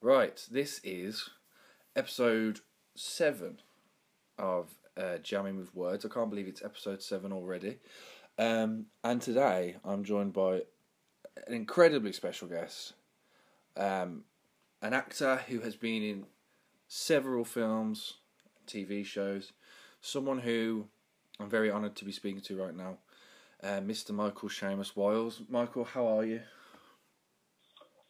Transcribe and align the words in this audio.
Right, 0.00 0.46
this 0.50 0.80
is 0.84 1.30
episode 1.96 2.60
seven 2.94 3.60
of 4.38 4.74
uh, 4.96 5.18
Jamming 5.22 5.56
with 5.56 5.74
Words. 5.74 6.04
I 6.04 6.08
can't 6.08 6.28
believe 6.28 6.46
it's 6.46 6.62
episode 6.62 7.02
seven 7.02 7.32
already. 7.32 7.78
Um, 8.38 8.86
and 9.02 9.22
today 9.22 9.76
I'm 9.84 10.04
joined 10.04 10.32
by 10.34 10.62
an 11.46 11.54
incredibly 11.54 12.12
special 12.12 12.48
guest, 12.48 12.92
um, 13.76 14.24
an 14.82 14.92
actor 14.92 15.36
who 15.48 15.60
has 15.60 15.76
been 15.76 16.02
in 16.02 16.26
several 16.86 17.44
films, 17.44 18.14
TV 18.66 19.06
shows, 19.06 19.52
someone 20.02 20.40
who 20.40 20.86
I'm 21.40 21.48
very 21.48 21.70
honoured 21.70 21.96
to 21.96 22.04
be 22.04 22.12
speaking 22.12 22.42
to 22.42 22.62
right 22.62 22.76
now, 22.76 22.98
uh, 23.62 23.80
Mr. 23.80 24.10
Michael 24.10 24.50
Shamus 24.50 24.94
Wiles. 24.94 25.40
Michael, 25.48 25.84
how 25.84 26.06
are 26.06 26.24
you? 26.24 26.42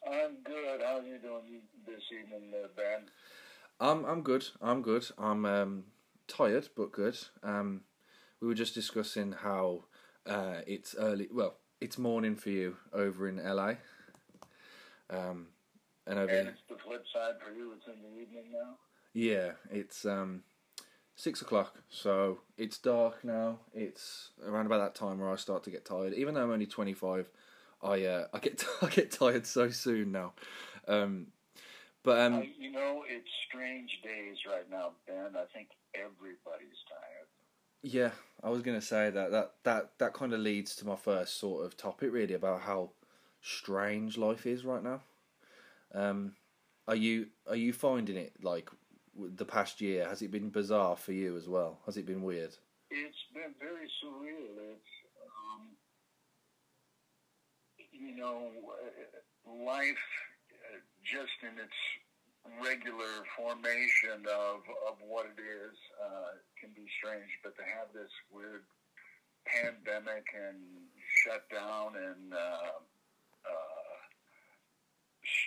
I'm 0.07 0.37
good. 0.45 0.81
How 0.83 0.99
are 0.99 1.03
you 1.03 1.19
doing 1.19 1.63
this 1.87 2.03
evening, 2.13 2.53
uh, 2.53 2.69
Ben? 2.77 3.09
I'm 3.81 4.05
I'm 4.05 4.23
good. 4.23 4.47
I'm 4.61 4.83
good. 4.83 5.07
I'm 5.19 5.45
um, 5.47 5.85
tired 6.29 6.69
but 6.77 6.93
good. 6.93 7.17
Um, 7.43 7.83
we 8.41 8.49
were 8.49 8.55
just 8.55 8.75
discussing 8.75 9.33
how 9.33 9.85
uh, 10.27 10.61
it's 10.67 10.95
early. 10.99 11.29
Well, 11.33 11.55
it's 11.81 11.99
morning 11.99 12.37
for 12.37 12.51
you 12.51 12.77
over 12.93 13.29
in 13.29 13.43
LA. 13.43 13.75
Um, 15.11 15.49
and 16.07 16.19
over 16.19 16.33
And 16.33 16.49
it's 16.49 16.61
the 16.69 16.77
flip 16.77 17.05
side 17.13 17.35
for 17.45 17.53
you. 17.55 17.73
It's 17.77 17.87
in 17.87 18.03
the 18.03 18.21
evening 18.21 18.53
now. 18.53 18.77
yeah, 19.13 19.53
it's 19.71 20.05
um, 20.05 20.43
six 21.15 21.41
o'clock. 21.41 21.77
So 21.89 22.41
it's 22.59 22.79
dark 22.79 23.25
now. 23.25 23.61
It's 23.73 24.31
around 24.45 24.67
about 24.67 24.79
that 24.79 24.95
time 24.95 25.19
where 25.19 25.31
I 25.31 25.37
start 25.37 25.65
to 25.65 25.71
get 25.71 25.85
tired. 25.85 26.13
Even 26.15 26.35
though 26.35 26.43
I'm 26.43 26.51
only 26.51 26.67
twenty 26.67 26.95
five, 26.95 27.31
I 27.85 28.05
uh, 28.05 28.27
I 28.33 28.39
get 28.39 28.65
I 28.83 28.89
get 28.89 29.11
tired 29.13 29.47
so 29.47 29.71
soon 29.71 30.13
now. 30.13 30.33
Um, 30.89 31.29
but 32.03 32.19
um, 32.21 32.35
Uh, 32.35 32.43
you 32.59 32.73
know, 32.73 33.03
it's 33.09 33.29
strange 33.49 33.91
days 34.03 34.39
right 34.49 34.69
now, 34.71 34.93
Ben. 35.07 35.37
I 35.37 35.45
think 35.53 35.69
everybody's 35.95 36.81
tired. 36.89 37.29
Yeah, 37.83 38.13
I 38.43 38.49
was 38.51 38.63
gonna 38.63 38.81
say 38.81 39.11
that 39.11 39.31
that 39.31 39.55
that 39.65 39.99
that 39.99 40.15
kind 40.15 40.33
of 40.33 40.41
leads 40.41 40.75
to 40.77 40.87
my 40.87 40.97
first 40.97 41.39
sort 41.39 41.65
of 41.67 41.77
topic, 41.77 42.13
really, 42.13 42.35
about 42.35 42.63
how 42.63 42.91
strange 43.43 44.17
life 44.17 44.47
is 44.47 44.65
right 44.65 44.83
now. 44.83 45.01
Um, 45.95 46.35
are 46.89 46.97
you 46.97 47.29
are 47.47 47.57
you 47.57 47.73
finding 47.73 48.17
it 48.17 48.33
like 48.43 48.71
the 49.17 49.45
past 49.45 49.81
year? 49.81 50.09
Has 50.09 50.23
it 50.23 50.31
been 50.31 50.51
bizarre 50.51 50.97
for 50.97 51.13
you 51.13 51.37
as 51.37 51.49
well? 51.49 51.79
Has 51.87 51.97
it 51.97 52.07
been 52.07 52.23
weird? 52.23 52.57
It's 52.91 53.25
been 53.35 53.55
very 53.61 53.89
surreal. 54.03 54.73
It's, 54.73 54.93
um, 55.37 55.69
you 58.05 58.17
know, 58.17 58.53
life 59.49 60.07
uh, 60.53 60.79
just 61.05 61.37
in 61.43 61.57
its 61.59 61.81
regular 62.61 63.25
formation 63.37 64.29
of, 64.29 64.61
of 64.89 64.97
what 65.01 65.25
it 65.25 65.41
is 65.41 65.77
uh, 65.97 66.37
can 66.61 66.71
be 66.77 66.85
strange, 67.01 67.33
but 67.43 67.57
to 67.57 67.65
have 67.65 67.89
this 67.97 68.13
weird 68.33 68.65
pandemic 69.49 70.25
and 70.33 70.61
shutdown 71.25 71.97
and 71.97 72.33
uh, 72.33 72.81
uh, 73.45 73.97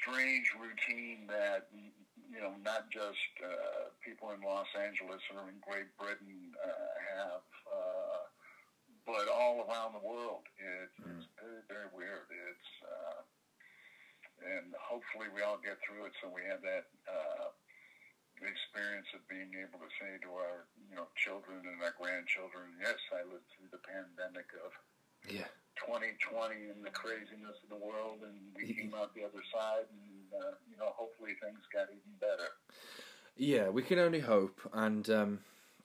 strange 0.02 0.50
routine 0.58 1.26
that 1.28 1.70
you 1.74 2.42
know 2.42 2.54
not 2.66 2.90
just 2.90 3.30
uh, 3.42 3.90
people 4.06 4.30
in 4.34 4.42
Los 4.42 4.70
Angeles 4.78 5.22
or 5.34 5.50
in 5.50 5.58
Great 5.62 5.90
Britain 5.98 6.54
uh, 6.62 6.94
have, 7.18 7.46
uh, 7.66 8.22
but 9.06 9.26
all 9.30 9.66
around 9.66 9.94
the 9.98 10.04
world. 10.06 10.46
It, 10.58 10.90
It's 11.18 11.30
very 11.42 11.64
very 11.70 11.90
weird. 11.94 12.30
Uh, 12.30 12.47
and 14.48 14.72
hopefully 14.80 15.28
we 15.36 15.44
all 15.44 15.60
get 15.60 15.76
through 15.84 16.08
it 16.08 16.16
so 16.24 16.32
we 16.32 16.42
have 16.48 16.64
that 16.64 16.88
uh, 17.08 17.52
experience 18.46 19.08
of 19.18 19.26
being 19.26 19.50
able 19.58 19.82
to 19.82 19.90
say 19.98 20.22
to 20.22 20.30
our 20.38 20.70
you 20.90 20.96
know 20.96 21.10
children 21.18 21.58
and 21.66 21.82
our 21.82 21.94
grandchildren, 21.98 22.70
yes, 22.78 23.00
I 23.10 23.26
lived 23.26 23.48
through 23.58 23.74
the 23.74 23.82
pandemic 23.82 24.46
of 24.62 24.72
Yeah. 25.26 25.50
2020 25.86 26.74
and 26.74 26.82
the 26.86 26.90
craziness 26.90 27.58
of 27.64 27.70
the 27.70 27.82
world, 27.82 28.22
and 28.26 28.38
we 28.56 28.74
came 28.74 28.94
out 28.94 29.14
the 29.14 29.24
other 29.26 29.44
side, 29.54 29.86
and 29.90 30.30
uh, 30.34 30.54
you 30.70 30.78
know, 30.78 30.90
hopefully 30.96 31.34
things 31.42 31.60
got 31.74 31.90
even 31.90 32.14
better. 32.20 32.50
Yeah, 33.36 33.70
we 33.70 33.82
can 33.84 34.00
only 34.00 34.20
hope. 34.20 34.60
And 34.74 35.08
um, 35.10 35.40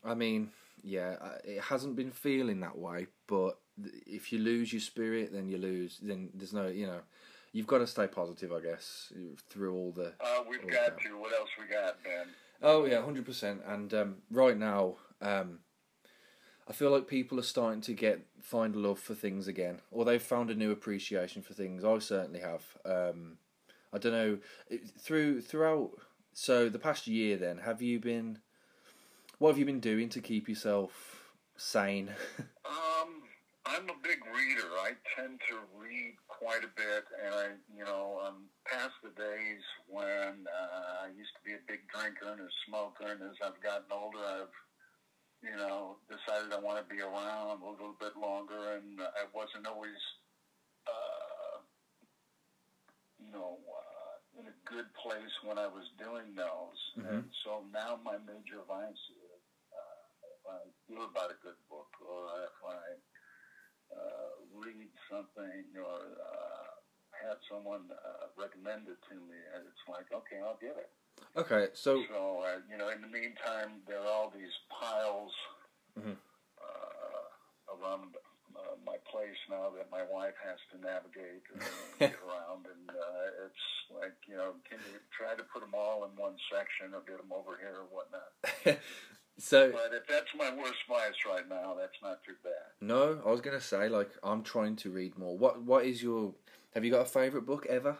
I 0.04 0.14
mean, 0.14 0.50
yeah, 0.82 1.16
it 1.44 1.60
hasn't 1.60 1.96
been 1.96 2.10
feeling 2.10 2.60
that 2.60 2.78
way. 2.78 3.06
But 3.26 3.58
if 4.06 4.32
you 4.32 4.38
lose 4.38 4.72
your 4.72 4.80
spirit, 4.80 5.32
then 5.32 5.48
you 5.48 5.58
lose. 5.58 5.98
Then 6.02 6.30
there's 6.34 6.52
no, 6.54 6.68
you 6.68 6.86
know, 6.86 7.00
you've 7.52 7.66
got 7.66 7.78
to 7.78 7.86
stay 7.86 8.06
positive, 8.06 8.52
I 8.52 8.60
guess, 8.60 9.12
through 9.48 9.74
all 9.74 9.92
the 9.92 10.14
Uh, 10.20 10.42
we've 10.48 10.66
got 10.68 10.98
to. 11.00 11.18
What 11.18 11.32
else 11.32 11.50
we 11.58 11.66
got, 11.66 12.02
Ben? 12.02 12.26
Oh 12.62 12.84
yeah, 12.84 13.02
hundred 13.02 13.26
percent. 13.26 13.62
And 13.66 13.92
um, 13.94 14.16
right 14.30 14.56
now, 14.56 14.96
um, 15.20 15.60
I 16.68 16.72
feel 16.72 16.90
like 16.90 17.06
people 17.06 17.38
are 17.38 17.44
starting 17.44 17.80
to 17.82 17.92
get 17.92 18.26
find 18.40 18.74
love 18.74 18.98
for 18.98 19.14
things 19.14 19.48
again, 19.48 19.80
or 19.90 20.04
they've 20.04 20.22
found 20.22 20.50
a 20.50 20.54
new 20.54 20.70
appreciation 20.70 21.42
for 21.42 21.54
things. 21.54 21.84
I 21.84 21.98
certainly 21.98 22.40
have. 22.40 22.62
Um, 22.84 23.38
I 23.92 23.98
don't 23.98 24.12
know 24.12 24.38
through 24.98 25.42
throughout. 25.42 25.90
So 26.34 26.70
the 26.70 26.78
past 26.78 27.06
year, 27.06 27.36
then, 27.36 27.58
have 27.58 27.82
you 27.82 28.00
been? 28.00 28.38
What 29.38 29.50
have 29.50 29.58
you 29.58 29.64
been 29.66 29.80
doing 29.80 30.08
to 30.10 30.20
keep 30.20 30.48
yourself 30.48 31.32
sane? 31.56 32.12
Um, 33.72 33.82
I'm 33.82 33.90
a 33.90 33.98
big 34.02 34.24
reader. 34.26 34.68
I 34.80 34.92
tend 35.16 35.40
to 35.48 35.56
read 35.76 36.14
quite 36.28 36.64
a 36.64 36.68
bit, 36.76 37.04
and 37.24 37.34
I, 37.34 37.46
you 37.76 37.84
know, 37.84 38.20
I'm 38.22 38.48
past 38.66 38.92
the 39.02 39.10
days 39.10 39.62
when 39.88 40.46
uh, 40.46 41.04
I 41.04 41.08
used 41.16 41.32
to 41.36 41.42
be 41.44 41.54
a 41.54 41.62
big 41.66 41.80
drinker 41.88 42.32
and 42.32 42.40
a 42.40 42.48
smoker, 42.66 43.06
and 43.12 43.22
as 43.22 43.36
I've 43.44 43.60
gotten 43.62 43.90
older, 43.90 44.18
I've, 44.24 44.56
you 45.42 45.56
know, 45.56 45.96
decided 46.08 46.52
I 46.52 46.58
want 46.58 46.78
to 46.86 46.94
be 46.94 47.00
around 47.00 47.62
a 47.62 47.70
little 47.70 47.96
bit 47.98 48.16
longer, 48.16 48.76
and 48.76 49.00
I 49.00 49.24
wasn't 49.32 49.66
always, 49.66 49.98
uh, 50.86 51.58
you 53.18 53.32
know, 53.32 53.58
uh, 53.68 54.40
in 54.40 54.46
a 54.48 54.56
good 54.64 54.86
place 54.94 55.32
when 55.42 55.58
I 55.58 55.66
was 55.66 55.84
doing 55.98 56.34
those, 56.34 56.80
Mhm. 56.96 57.18
and 57.18 57.30
so 57.44 57.64
now 57.72 57.96
my 57.96 58.18
major 58.18 58.62
vice 58.68 59.04
is 59.10 59.42
uh, 59.72 60.26
if 60.34 60.46
I 60.48 60.58
hear 60.86 61.02
about 61.04 61.30
a 61.30 61.34
good 61.42 61.58
book 61.68 61.90
or 62.00 62.44
if 62.44 62.64
I 62.64 62.96
read 64.54 64.88
something 65.10 65.64
or 65.78 66.00
uh, 66.20 66.68
have 67.26 67.38
someone 67.50 67.86
uh, 67.90 68.26
recommend 68.38 68.88
it 68.88 68.98
to 69.08 69.14
me, 69.14 69.38
and 69.54 69.64
it's 69.66 69.84
like, 69.88 70.06
okay, 70.12 70.38
I'll 70.42 70.58
get 70.60 70.76
it. 70.76 70.90
okay, 71.36 71.68
so 71.74 72.02
So, 72.08 72.42
uh, 72.44 72.58
you 72.70 72.76
know, 72.78 72.88
in 72.90 73.00
the 73.00 73.08
meantime, 73.10 73.82
there 73.86 74.00
are 74.00 74.10
all 74.10 74.30
these 74.30 74.54
piles 74.70 75.32
Mhm. 75.98 76.16
uh, 76.60 77.74
around 77.76 78.16
uh, 78.56 78.76
my 78.84 78.96
place 79.10 79.38
now 79.48 79.70
that 79.76 79.90
my 79.90 80.02
wife 80.02 80.34
has 80.42 80.58
to 80.72 80.78
navigate 80.78 81.42
and 81.52 81.62
get 81.98 82.18
around, 82.22 82.66
and 82.66 82.90
uh, 82.90 83.46
it's 83.46 83.64
like, 83.90 84.16
you 84.26 84.36
know, 84.36 84.54
can 84.68 84.78
you 84.90 84.98
try 85.16 85.34
to 85.34 85.42
put 85.52 85.60
them 85.60 85.74
all 85.74 86.04
in 86.04 86.10
one 86.16 86.36
section 86.50 86.94
or 86.94 87.00
get 87.02 87.18
them 87.18 87.32
over 87.32 87.56
here 87.56 87.76
or 87.82 87.86
whatnot? 87.90 88.32
so 89.42 89.72
But 89.72 89.92
if 89.92 90.06
that's 90.06 90.28
my 90.38 90.54
worst 90.54 90.78
vice 90.88 91.14
right 91.28 91.48
now, 91.48 91.74
that's 91.78 91.96
not 92.02 92.22
too 92.24 92.34
bad. 92.44 92.52
no, 92.80 93.20
I 93.26 93.30
was 93.30 93.40
gonna 93.40 93.60
say 93.60 93.88
like 93.88 94.10
I'm 94.22 94.42
trying 94.42 94.76
to 94.76 94.90
read 94.90 95.18
more. 95.18 95.36
What 95.36 95.62
what 95.62 95.84
is 95.84 96.02
your? 96.02 96.34
Have 96.74 96.84
you 96.84 96.90
got 96.90 97.02
a 97.02 97.10
favorite 97.10 97.44
book 97.46 97.66
ever? 97.68 97.96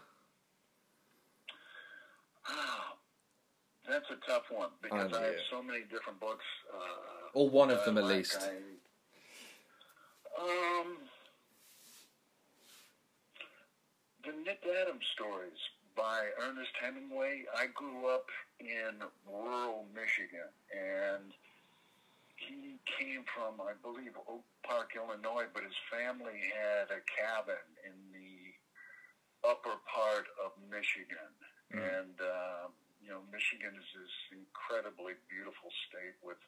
That's 3.89 4.07
a 4.11 4.31
tough 4.31 4.45
one 4.51 4.71
because 4.81 5.11
Oh, 5.13 5.19
I 5.19 5.25
have 5.27 5.35
so 5.51 5.63
many 5.63 5.81
different 5.91 6.19
books. 6.21 6.45
Uh, 6.73 6.79
Or 7.35 7.51
one 7.51 7.71
of 7.71 7.81
I 7.81 7.85
them 7.85 7.99
at 7.99 8.05
least. 8.05 8.39
I, 8.41 8.57
um, 10.41 10.97
the 14.25 14.33
Nick 14.45 14.63
Adams 14.81 15.05
stories 15.15 15.59
by 15.97 16.29
Ernest 16.41 16.73
Hemingway. 16.81 17.45
I 17.57 17.67
grew 17.75 18.09
up 18.09 18.27
in 18.61 19.03
rural 19.29 19.87
Michigan, 19.95 20.51
and 20.73 21.33
he 22.37 22.79
came 22.99 23.25
from, 23.31 23.61
I 23.63 23.75
believe, 23.79 24.13
Oak 24.29 24.45
Park, 24.67 24.93
Illinois, 24.97 25.47
but 25.55 25.63
his 25.63 25.77
family 25.91 26.39
had 26.53 26.91
a 26.91 27.01
cabin 27.07 27.67
in 27.87 27.97
the 28.11 29.49
upper 29.49 29.79
part 29.87 30.27
of 30.43 30.53
Michigan. 30.71 31.31
Mm. 31.75 31.83
And, 31.83 32.17
uh, 32.21 32.67
you 33.03 33.11
know, 33.11 33.23
Michigan 33.31 33.75
is 33.75 33.89
this 33.95 34.17
incredibly 34.35 35.15
beautiful 35.31 35.71
state 35.89 36.19
with 36.23 36.39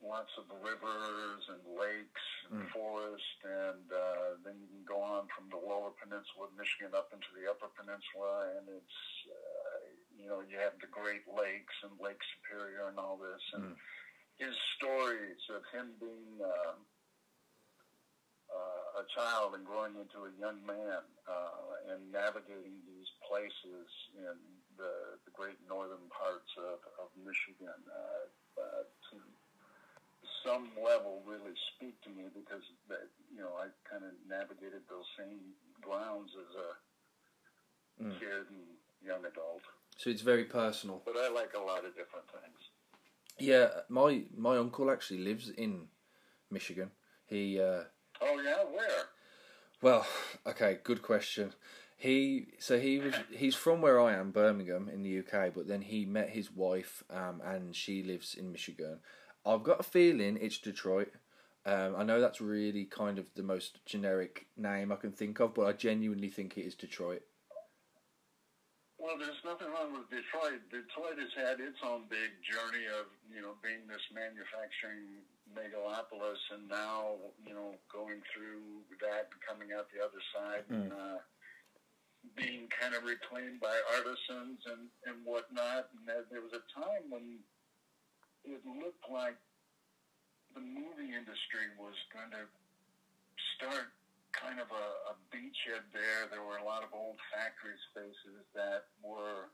lots 0.00 0.30
of 0.36 0.44
rivers 0.62 1.42
and 1.48 1.64
lakes 1.78 2.26
and 2.50 2.60
Mm. 2.60 2.70
forest, 2.70 3.38
and 3.44 3.92
uh, 3.92 4.36
then 4.44 4.60
you 4.60 4.68
can 4.68 4.84
go 4.84 5.00
on 5.00 5.26
from 5.28 5.48
the 5.48 5.56
lower 5.56 5.90
peninsula 5.90 6.44
of 6.46 6.52
Michigan 6.52 6.94
up 6.94 7.12
into 7.12 7.32
the 7.34 7.48
upper 7.48 7.68
peninsula, 7.68 8.56
and 8.56 8.68
it's, 8.68 8.98
uh, 9.30 9.78
you 10.16 10.28
know, 10.28 10.40
you 10.40 10.58
have 10.58 10.78
the 10.80 10.86
Great 10.86 11.26
Lakes 11.26 11.74
and 11.82 11.98
Lake 11.98 12.20
Superior 12.36 12.88
and 12.88 12.98
all 12.98 13.16
this. 13.16 13.42
And 13.52 13.62
Mm. 13.62 13.76
his 14.36 14.56
stories 14.76 15.40
of 15.48 15.64
him 15.72 15.96
being 15.98 16.42
um, 16.42 16.86
uh, 18.52 19.00
a 19.00 19.04
child 19.14 19.54
and 19.54 19.64
growing 19.64 19.96
into 19.96 20.24
a 20.26 20.30
young 20.38 20.64
man 20.64 21.02
uh, 21.28 21.92
and 21.92 22.12
navigating 22.12 22.84
these 22.86 23.10
places 23.26 23.88
in 24.14 24.36
the, 24.76 25.18
the 25.24 25.30
great 25.32 25.58
northern 25.68 26.08
parts 26.10 26.50
of, 26.56 26.78
of 27.00 27.08
Michigan 27.16 27.80
uh, 27.90 27.96
uh, 27.96 28.35
some 30.46 30.70
level 30.78 31.22
really 31.26 31.52
speak 31.74 32.00
to 32.02 32.10
me 32.10 32.30
because 32.32 32.62
that 32.88 33.10
you 33.34 33.42
know 33.42 33.50
I 33.58 33.66
kind 33.90 34.04
of 34.06 34.14
navigated 34.30 34.86
those 34.88 35.06
same 35.18 35.52
grounds 35.82 36.30
as 36.38 36.54
a 36.54 36.68
Mm. 37.98 38.18
kid 38.18 38.44
and 38.50 38.76
young 39.02 39.24
adult. 39.24 39.62
So 39.96 40.10
it's 40.10 40.20
very 40.20 40.44
personal. 40.44 41.00
But 41.06 41.16
I 41.16 41.30
like 41.30 41.54
a 41.54 41.58
lot 41.64 41.86
of 41.86 41.96
different 41.96 42.26
things. 42.30 42.60
Yeah, 43.38 43.68
my 43.88 44.24
my 44.36 44.58
uncle 44.58 44.90
actually 44.90 45.20
lives 45.20 45.48
in 45.48 45.88
Michigan. 46.50 46.90
He 47.26 47.58
uh, 47.58 47.84
Oh 48.20 48.38
yeah, 48.44 48.64
where? 48.64 49.06
well, 49.80 50.06
okay, 50.46 50.78
good 50.84 51.00
question. 51.00 51.54
He 51.96 52.48
so 52.58 52.78
he 52.78 52.98
was 52.98 53.14
he's 53.30 53.54
from 53.54 53.80
where 53.80 53.98
I 53.98 54.12
am, 54.14 54.30
Birmingham 54.30 54.90
in 54.90 55.02
the 55.02 55.18
UK, 55.20 55.54
but 55.54 55.66
then 55.66 55.80
he 55.80 56.04
met 56.04 56.30
his 56.30 56.50
wife, 56.52 57.02
um, 57.08 57.40
and 57.42 57.74
she 57.74 58.02
lives 58.02 58.34
in 58.34 58.52
Michigan. 58.52 59.00
I've 59.46 59.62
got 59.62 59.80
a 59.80 59.84
feeling 59.84 60.38
it's 60.40 60.58
Detroit. 60.58 61.12
Um, 61.64 61.94
I 61.96 62.02
know 62.02 62.20
that's 62.20 62.40
really 62.40 62.84
kind 62.84 63.18
of 63.18 63.30
the 63.34 63.42
most 63.42 63.84
generic 63.86 64.46
name 64.56 64.90
I 64.90 64.96
can 64.96 65.12
think 65.12 65.40
of, 65.40 65.54
but 65.54 65.66
I 65.66 65.72
genuinely 65.72 66.30
think 66.30 66.58
it 66.58 66.66
is 66.66 66.74
Detroit. 66.74 67.22
Well, 68.98 69.18
there's 69.18 69.38
nothing 69.44 69.70
wrong 69.70 69.94
with 69.94 70.10
Detroit. 70.10 70.66
Detroit 70.66 71.18
has 71.22 71.30
had 71.38 71.62
its 71.62 71.78
own 71.84 72.10
big 72.10 72.34
journey 72.42 72.90
of, 72.90 73.06
you 73.30 73.38
know, 73.38 73.54
being 73.62 73.86
this 73.86 74.02
manufacturing 74.10 75.22
megalopolis 75.54 76.42
and 76.50 76.66
now, 76.66 77.14
you 77.46 77.54
know, 77.54 77.78
going 77.86 78.18
through 78.34 78.82
that 78.98 79.30
and 79.30 79.38
coming 79.46 79.70
out 79.70 79.86
the 79.94 80.02
other 80.02 80.18
side 80.34 80.66
and 80.70 80.90
uh, 80.90 81.22
being 82.34 82.66
kind 82.72 82.98
of 82.98 83.06
reclaimed 83.06 83.62
by 83.62 83.74
artisans 83.94 84.58
and, 84.74 84.90
and 85.06 85.22
whatnot. 85.22 85.86
And 85.94 86.02
there 86.08 86.42
was 86.42 86.56
a 86.56 86.64
time 86.74 87.06
when 87.06 87.46
it 88.46 88.62
looked 88.62 89.06
like 89.10 89.36
the 90.54 90.62
movie 90.62 91.12
industry 91.12 91.66
was 91.76 91.98
going 92.14 92.30
to 92.30 92.46
start 93.58 93.90
kind 94.32 94.62
of 94.62 94.70
a, 94.70 94.86
a 95.10 95.14
beachhead 95.34 95.82
there. 95.90 96.30
There 96.30 96.46
were 96.46 96.62
a 96.62 96.66
lot 96.66 96.86
of 96.86 96.94
old 96.94 97.18
factory 97.34 97.76
spaces 97.90 98.46
that 98.54 98.88
were 99.02 99.50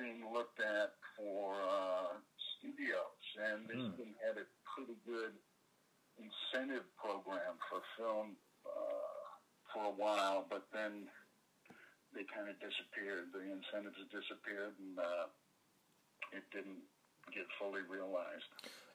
being 0.00 0.24
looked 0.32 0.58
at 0.64 0.96
for 1.14 1.60
uh, 1.60 2.16
studios, 2.56 3.22
and 3.36 3.68
Michigan 3.68 4.16
had 4.24 4.40
a 4.40 4.46
pretty 4.64 4.96
good 5.04 5.36
incentive 6.16 6.88
program 6.96 7.60
for 7.68 7.84
film 7.98 8.38
uh, 8.64 9.20
for 9.68 9.92
a 9.92 9.94
while, 9.94 10.46
but 10.48 10.64
then 10.72 11.04
they 12.16 12.24
kind 12.30 12.48
of 12.48 12.56
disappeared. 12.62 13.28
The 13.34 13.44
incentives 13.44 14.00
disappeared, 14.08 14.72
and 14.78 14.96
uh, 14.96 15.26
it 16.32 16.46
didn't 16.54 16.80
get 17.32 17.46
fully 17.58 17.80
realized. 17.88 18.44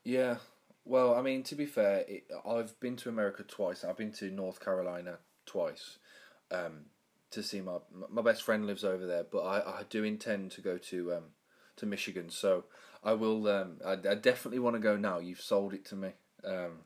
Yeah. 0.03 0.37
Well, 0.85 1.13
I 1.15 1.21
mean, 1.21 1.43
to 1.43 1.55
be 1.55 1.65
fair, 1.65 2.03
it, 2.07 2.23
I've 2.47 2.79
been 2.79 2.95
to 2.97 3.09
America 3.09 3.43
twice. 3.43 3.83
I've 3.83 3.97
been 3.97 4.11
to 4.13 4.31
North 4.31 4.59
Carolina 4.59 5.17
twice 5.45 5.97
um, 6.51 6.85
to 7.31 7.43
see 7.43 7.61
my 7.61 7.77
my 8.09 8.21
best 8.21 8.43
friend 8.43 8.65
lives 8.65 8.83
over 8.83 9.05
there. 9.05 9.23
But 9.23 9.39
I, 9.41 9.57
I 9.79 9.83
do 9.89 10.03
intend 10.03 10.51
to 10.51 10.61
go 10.61 10.77
to 10.77 11.13
um, 11.15 11.23
to 11.77 11.85
Michigan, 11.85 12.29
so 12.29 12.63
I 13.03 13.13
will. 13.13 13.47
Um, 13.47 13.77
I, 13.85 13.93
I 13.93 14.15
definitely 14.15 14.59
want 14.59 14.75
to 14.77 14.79
go 14.81 14.97
now. 14.97 15.19
You've 15.19 15.41
sold 15.41 15.73
it 15.73 15.85
to 15.85 15.95
me 15.95 16.09
um, 16.45 16.79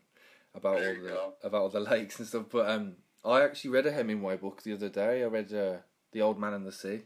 about 0.54 0.80
There 0.80 0.90
all 0.98 1.04
the 1.04 1.10
go. 1.10 1.34
about 1.44 1.62
all 1.62 1.70
the 1.70 1.80
lakes 1.92 2.20
and 2.20 2.28
stuff. 2.28 2.46
But 2.52 2.70
um, 2.70 2.96
I 3.24 3.42
actually 3.44 3.70
read 3.72 3.86
a 3.86 3.92
Hemingway 3.92 4.36
book 4.38 4.64
the 4.64 4.74
other 4.74 4.90
day. 4.90 5.24
I 5.24 5.28
read 5.28 5.54
uh, 5.54 5.78
The 6.12 6.22
Old 6.22 6.40
Man 6.40 6.54
and 6.54 6.66
the 6.66 6.72
Sea. 6.74 7.04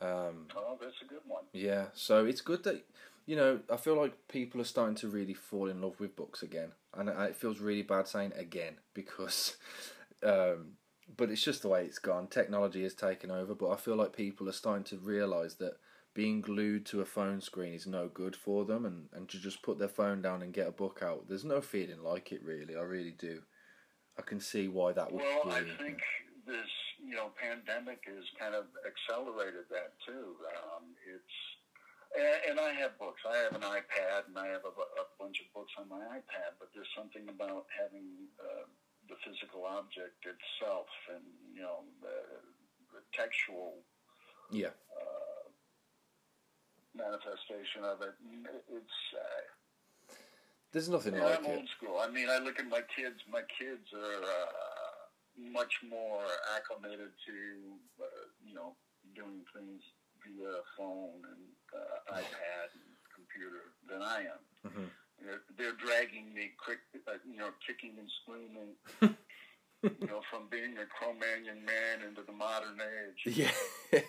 Um, 0.00 0.46
Oh, 0.56 0.78
that's 0.80 1.02
a 1.02 1.06
good 1.06 1.22
one. 1.26 1.42
yeah, 1.52 1.86
so 1.92 2.24
it's 2.24 2.40
good 2.40 2.62
that 2.64 2.84
you 3.28 3.36
know. 3.36 3.60
I 3.70 3.76
feel 3.76 3.96
like 3.96 4.28
people 4.28 4.60
are 4.60 4.64
starting 4.64 4.96
to 4.96 5.08
really 5.08 5.34
fall 5.34 5.68
in 5.68 5.80
love 5.80 6.00
with 6.00 6.16
books 6.16 6.42
again, 6.42 6.72
and 6.94 7.08
it 7.08 7.36
feels 7.36 7.60
really 7.60 7.82
bad 7.82 8.08
saying 8.08 8.32
again 8.34 8.76
because, 8.94 9.56
um, 10.22 10.72
but 11.16 11.30
it's 11.30 11.44
just 11.44 11.62
the 11.62 11.68
way 11.68 11.84
it's 11.84 11.98
gone. 11.98 12.26
Technology 12.26 12.82
has 12.82 12.94
taken 12.94 13.30
over, 13.30 13.54
but 13.54 13.70
I 13.70 13.76
feel 13.76 13.96
like 13.96 14.16
people 14.16 14.48
are 14.48 14.52
starting 14.52 14.84
to 14.84 14.96
realise 14.96 15.54
that 15.56 15.74
being 16.14 16.40
glued 16.40 16.86
to 16.86 17.00
a 17.02 17.04
phone 17.04 17.40
screen 17.40 17.74
is 17.74 17.86
no 17.86 18.08
good 18.08 18.34
for 18.34 18.64
them, 18.64 18.86
and 18.86 19.08
and 19.12 19.28
to 19.28 19.38
just 19.38 19.62
put 19.62 19.78
their 19.78 19.88
phone 19.88 20.22
down 20.22 20.42
and 20.42 20.54
get 20.54 20.66
a 20.66 20.72
book 20.72 21.00
out. 21.02 21.28
There's 21.28 21.44
no 21.44 21.60
feeling 21.60 22.02
like 22.02 22.32
it 22.32 22.42
really. 22.42 22.74
I 22.74 22.80
really 22.80 23.14
do. 23.16 23.42
I 24.18 24.22
can 24.22 24.40
see 24.40 24.66
why 24.68 24.92
that 24.92 25.12
would. 25.12 25.22
Well, 25.22 25.54
I 25.54 25.62
think 25.78 26.00
this, 26.48 26.72
you 26.98 27.14
know, 27.14 27.30
pandemic 27.36 28.02
has 28.08 28.24
kind 28.40 28.56
of 28.56 28.64
accelerated 28.82 29.68
that 29.70 29.94
too. 30.02 30.34
Um, 30.48 30.96
it's, 31.06 31.36
and, 32.16 32.58
I 32.58 32.72
have 32.80 32.98
books. 32.98 33.20
I 33.28 33.36
have 33.44 33.54
an 33.54 33.66
iPad, 33.66 34.28
and 34.28 34.38
I 34.38 34.48
have 34.48 34.64
a, 34.64 34.72
a 34.72 35.06
bunch 35.18 35.40
of 35.40 35.52
books 35.52 35.72
on 35.78 35.88
my 35.88 36.00
iPad. 36.16 36.56
But 36.58 36.70
there's 36.74 36.90
something 36.96 37.28
about 37.28 37.66
having 37.74 38.28
uh, 38.40 38.64
the 39.08 39.16
physical 39.24 39.64
object 39.64 40.24
itself, 40.24 40.88
and 41.12 41.24
you 41.54 41.62
know, 41.62 41.84
the, 42.00 42.16
the 42.92 43.00
textual 43.12 43.84
yeah. 44.50 44.74
uh, 44.92 45.46
manifestation 46.96 47.84
of 47.84 48.00
it. 48.02 48.14
It's. 48.72 48.98
Uh, 49.12 50.14
There's 50.72 50.88
nothing 50.88 51.16
like 51.16 51.38
I'm 51.38 51.44
it. 51.44 51.56
old 51.56 51.68
school. 51.76 51.98
I 52.00 52.08
mean, 52.08 52.28
I 52.30 52.38
look 52.38 52.58
at 52.58 52.68
my 52.68 52.82
kids. 52.96 53.20
My 53.30 53.42
kids 53.58 53.88
are 53.92 54.22
uh, 54.24 54.98
much 55.38 55.72
more 55.88 56.24
acclimated 56.56 57.12
to, 57.26 57.36
uh, 58.02 58.24
you 58.44 58.54
know, 58.54 58.74
doing 59.14 59.44
things 59.54 59.82
via 60.24 60.62
phone 60.76 61.22
and 61.24 61.42
uh, 61.74 62.14
iPad 62.18 62.68
and 62.74 62.90
computer 63.14 63.74
than 63.88 64.02
I 64.02 64.20
am. 64.20 64.70
Mhm. 64.70 64.90
They're, 65.20 65.42
they're 65.56 65.72
dragging 65.84 66.32
me, 66.32 66.50
quick, 66.62 66.78
uh, 67.08 67.18
you 67.28 67.38
know, 67.38 67.50
kicking 67.66 67.94
and 67.98 68.08
screaming, 68.22 68.76
you 69.82 70.06
know, 70.06 70.20
from 70.30 70.46
being 70.48 70.78
a 70.78 70.86
Cro-Magnon 70.86 71.64
man 71.64 72.06
into 72.06 72.22
the 72.22 72.32
modern 72.32 72.78
age. 72.80 73.36
Yeah. 73.36 73.50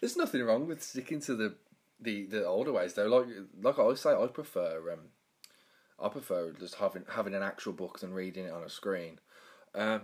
There's 0.00 0.16
nothing 0.16 0.42
wrong 0.42 0.66
with 0.66 0.82
sticking 0.82 1.20
to 1.22 1.34
the, 1.34 1.54
the, 2.00 2.26
the 2.26 2.46
older 2.46 2.72
ways 2.72 2.94
though. 2.94 3.06
Like 3.06 3.26
like 3.62 3.78
I 3.78 3.82
always 3.82 4.00
say, 4.00 4.14
I 4.14 4.26
prefer 4.26 4.92
um, 4.92 5.08
I 6.02 6.08
prefer 6.08 6.52
just 6.52 6.76
having 6.76 7.04
having 7.10 7.34
an 7.34 7.42
actual 7.42 7.72
book 7.72 8.00
than 8.00 8.12
reading 8.14 8.44
it 8.44 8.52
on 8.52 8.62
a 8.62 8.70
screen. 8.70 9.20
Um, 9.74 10.02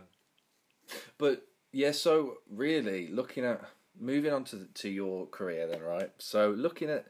but 1.18 1.46
yeah, 1.72 1.92
so 1.92 2.38
really 2.50 3.08
looking 3.08 3.44
at 3.44 3.60
moving 3.98 4.32
on 4.32 4.44
to 4.44 4.66
to 4.74 4.88
your 4.88 5.26
career 5.26 5.66
then, 5.66 5.82
right? 5.82 6.10
So 6.18 6.50
looking 6.50 6.90
at 6.90 7.06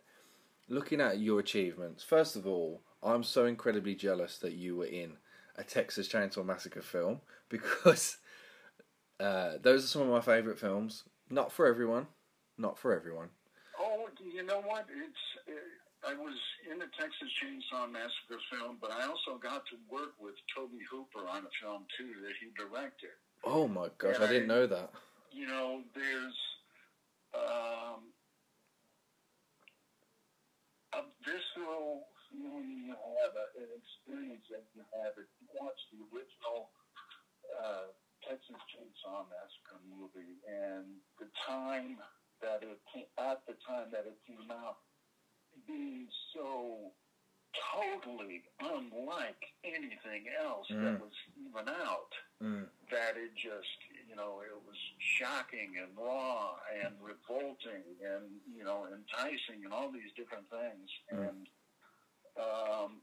looking 0.68 1.00
at 1.00 1.18
your 1.18 1.40
achievements. 1.40 2.02
First 2.02 2.36
of 2.36 2.46
all, 2.46 2.82
I'm 3.02 3.22
so 3.22 3.46
incredibly 3.46 3.94
jealous 3.94 4.38
that 4.38 4.52
you 4.52 4.76
were 4.76 4.86
in 4.86 5.14
a 5.56 5.64
Texas 5.64 6.08
Chainsaw 6.08 6.44
Massacre 6.44 6.82
film 6.82 7.20
because 7.48 8.18
uh, 9.20 9.52
those 9.62 9.84
are 9.84 9.88
some 9.88 10.02
of 10.02 10.08
my 10.08 10.20
favourite 10.20 10.58
films. 10.58 11.04
Not 11.30 11.52
for 11.52 11.66
everyone, 11.66 12.06
not 12.58 12.78
for 12.78 12.94
everyone. 12.94 13.28
Oh, 13.80 14.06
you 14.22 14.42
know 14.44 14.60
what? 14.60 14.86
It's 14.90 15.48
uh, 15.48 16.10
I 16.10 16.14
was 16.14 16.34
in 16.70 16.78
the 16.78 16.86
Texas 16.98 17.28
Chainsaw 17.40 17.90
Massacre 17.90 18.40
film, 18.52 18.76
but 18.80 18.90
I 18.90 19.06
also 19.06 19.38
got 19.42 19.62
to 19.72 19.76
work 19.90 20.12
with 20.20 20.34
Tobe 20.54 20.70
Hooper 20.90 21.26
on 21.28 21.44
a 21.44 21.52
film 21.62 21.84
too 21.98 22.12
that 22.22 22.32
he 22.40 22.52
directed. 22.56 23.16
Oh 23.42 23.66
my 23.68 23.88
gosh, 23.98 24.16
I 24.20 24.26
didn't 24.26 24.50
I- 24.50 24.54
know 24.54 24.66
that. 24.66 24.90
You 25.32 25.48
know, 25.48 25.80
there's 25.94 26.36
um, 27.34 28.00
a 30.94 31.02
visceral 31.26 32.06
feeling 32.30 32.86
you 32.86 32.94
have, 32.94 33.34
a, 33.34 33.46
an 33.58 33.70
experience 33.74 34.44
that 34.50 34.62
you 34.74 34.82
have 34.94 35.12
if 35.18 35.26
you 35.42 35.46
watch 35.58 35.78
the 35.90 35.98
original 36.14 36.70
uh, 37.58 37.90
Texas 38.22 38.56
Chainsaw 38.72 39.26
Massacre 39.28 39.80
movie 39.84 40.38
and 40.48 40.86
the 41.18 41.26
time 41.46 41.98
that 42.40 42.62
it 42.62 42.78
came, 42.92 43.08
at 43.18 43.38
the 43.46 43.54
time 43.66 43.90
that 43.92 44.06
it 44.06 44.16
came 44.26 44.50
out 44.50 44.76
being 45.66 46.08
so 46.32 46.90
totally 47.72 48.42
unlike 48.60 49.38
anything 49.64 50.26
else 50.28 50.66
that 50.68 50.94
Mm. 50.94 50.98
was 50.98 51.12
even 51.36 51.68
out 51.68 52.12
Mm. 52.42 52.68
that 52.90 53.16
it 53.16 53.34
just 53.34 53.78
you 54.14 54.20
know 54.20 54.40
it 54.46 54.54
was 54.66 54.76
shocking 55.18 55.74
and 55.82 55.90
raw 55.98 56.52
and 56.84 56.94
revolting 57.02 57.82
and 57.98 58.30
you 58.56 58.62
know 58.64 58.86
enticing 58.86 59.64
and 59.64 59.72
all 59.72 59.90
these 59.90 60.12
different 60.16 60.44
things 60.50 60.90
Mm. 61.12 61.28
and 61.28 61.48
um, 62.36 63.00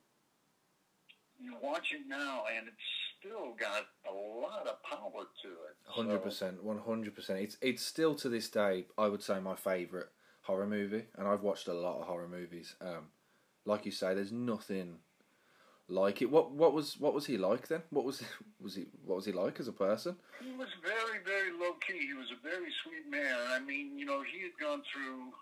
you 1.39 1.55
watch 1.61 1.91
it 1.91 2.07
now 2.07 2.43
and 2.55 2.67
it's 2.67 2.77
still 3.19 3.53
got 3.59 3.87
a 4.09 4.13
lot 4.13 4.67
of 4.67 4.81
power 4.83 5.25
to 5.43 5.47
it 5.49 5.75
100%, 5.95 6.61
one 6.63 6.77
hundred 6.79 7.13
percent. 7.15 7.39
It's 7.39 7.57
it's 7.61 7.83
still 7.83 8.15
to 8.15 8.29
this 8.29 8.49
day, 8.49 8.85
I 8.97 9.07
would 9.09 9.21
say 9.21 9.39
my 9.39 9.55
favourite 9.55 10.07
horror 10.43 10.67
movie, 10.67 11.05
and 11.17 11.27
I've 11.27 11.41
watched 11.41 11.67
a 11.67 11.73
lot 11.73 11.99
of 11.99 12.07
horror 12.07 12.27
movies. 12.29 12.75
Um, 12.81 13.09
like 13.65 13.85
you 13.85 13.91
say, 13.91 14.13
there's 14.15 14.31
nothing 14.31 14.99
like 15.87 16.21
it. 16.21 16.29
What 16.29 16.51
what 16.51 16.73
was 16.73 16.99
what 16.99 17.13
was 17.13 17.25
he 17.25 17.37
like 17.37 17.67
then? 17.67 17.81
What 17.89 18.05
was 18.05 18.23
was 18.61 18.75
he 18.75 18.85
what 19.05 19.15
was 19.17 19.25
he 19.25 19.31
like 19.31 19.59
as 19.59 19.67
a 19.67 19.73
person? 19.73 20.15
He 20.41 20.51
was 20.57 20.69
very, 20.81 21.19
very 21.25 21.51
low 21.51 21.73
key. 21.85 21.99
He 22.07 22.13
was 22.13 22.27
a 22.31 22.41
very 22.41 22.71
sweet 22.83 23.09
man. 23.09 23.35
I 23.49 23.59
mean, 23.59 23.97
you 23.97 24.05
know, 24.05 24.21
he 24.23 24.41
had 24.41 24.57
gone 24.59 24.81
through, 24.91 25.33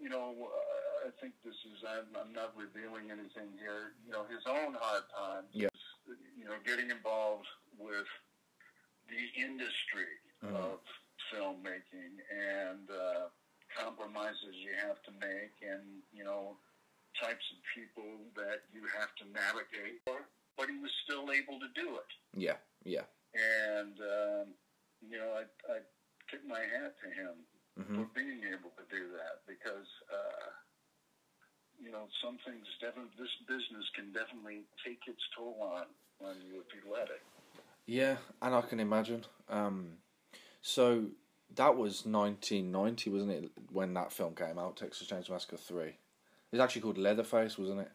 you 0.00 0.08
know, 0.10 0.34
uh, 0.44 1.08
I 1.08 1.10
think 1.20 1.32
this 1.44 1.54
is, 1.72 1.80
I'm, 1.88 2.06
I'm 2.20 2.32
not 2.32 2.52
revealing 2.56 3.10
anything 3.10 3.48
here, 3.58 3.96
you 4.06 4.12
know, 4.12 4.24
his 4.28 4.44
own 4.46 4.74
hard 4.78 5.04
times. 5.16 5.48
Yeah. 5.52 5.68
You 6.36 6.44
know, 6.44 6.56
getting 6.66 6.90
involved 6.90 7.46
with 7.78 8.06
the 9.08 9.22
industry 9.40 10.08
Mhm. 10.44 10.56
of 10.56 10.80
filmmaking 11.32 12.18
and 12.34 12.90
uh, 12.90 13.28
compromises 13.78 14.54
you 14.58 14.72
have 14.86 15.00
to 15.04 15.12
make 15.12 15.54
and, 15.62 16.02
you 16.12 16.24
know, 16.24 16.56
types 17.22 17.46
of 17.54 17.58
people 17.70 18.18
that 18.34 18.66
you 18.74 18.82
have 18.98 19.14
to 19.22 19.24
navigate. 19.30 20.02
But 20.58 20.68
he 20.68 20.76
was 20.82 20.90
still 21.06 21.30
able 21.32 21.56
to 21.62 21.70
do 21.72 21.96
it 21.96 22.10
Yeah, 22.36 22.58
yeah. 22.84 23.06
and 23.32 23.96
um, 23.98 24.46
you 25.00 25.16
know, 25.16 25.32
I, 25.38 25.44
I 25.72 25.78
tip 26.30 26.42
my 26.46 26.60
hat 26.60 26.94
to 27.02 27.08
him 27.08 27.34
hmm 27.78 27.96
for 27.96 28.06
being 28.14 28.44
able 28.52 28.68
to 28.76 28.84
do 28.92 29.08
that 29.16 29.40
because 29.48 29.88
uh, 30.12 30.48
you 31.82 31.90
know 31.90 32.04
some 32.22 32.36
things 32.44 32.66
definitely 32.80 33.10
this 33.18 33.32
business 33.48 33.86
can 33.96 34.12
definitely 34.12 34.60
take 34.84 35.00
its 35.08 35.22
toll 35.34 35.56
on 35.62 35.86
on 36.28 36.36
you 36.46 36.60
if 36.60 36.68
you 36.76 36.92
let 36.92 37.08
it. 37.08 37.22
Yeah, 37.86 38.16
and 38.42 38.54
I 38.54 38.60
can 38.60 38.78
imagine. 38.78 39.24
Um, 39.48 39.96
so 40.60 41.06
that 41.56 41.74
was 41.76 42.04
1990, 42.06 43.10
wasn't 43.10 43.30
it? 43.32 43.50
When 43.72 43.94
that 43.94 44.12
film 44.12 44.34
came 44.34 44.58
out, 44.58 44.76
Texas 44.76 45.08
Chainsaw 45.08 45.30
Massacre 45.30 45.56
Three. 45.56 45.96
It 46.52 46.56
was 46.56 46.60
actually 46.64 46.82
called 46.82 46.98
Leatherface, 46.98 47.56
wasn't 47.56 47.80
it? 47.80 47.90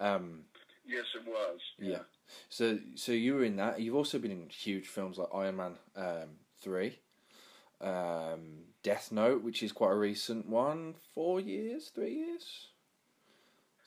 Um, 0.00 0.46
Yes, 0.86 1.04
it 1.14 1.26
was. 1.26 1.60
yeah. 1.78 2.00
So 2.48 2.78
so 2.94 3.12
you 3.12 3.34
were 3.36 3.44
in 3.44 3.56
that. 3.56 3.80
You've 3.80 3.94
also 3.94 4.18
been 4.18 4.32
in 4.32 4.48
huge 4.50 4.86
films 4.88 5.16
like 5.16 5.28
Iron 5.32 5.56
Man 5.56 5.76
um, 5.96 6.30
Three, 6.60 6.98
um, 7.80 8.64
Death 8.82 9.12
Note, 9.12 9.42
which 9.42 9.62
is 9.62 9.72
quite 9.72 9.92
a 9.92 9.96
recent 9.96 10.46
one. 10.46 10.96
Four 11.14 11.40
years, 11.40 11.90
three 11.94 12.14
years, 12.14 12.66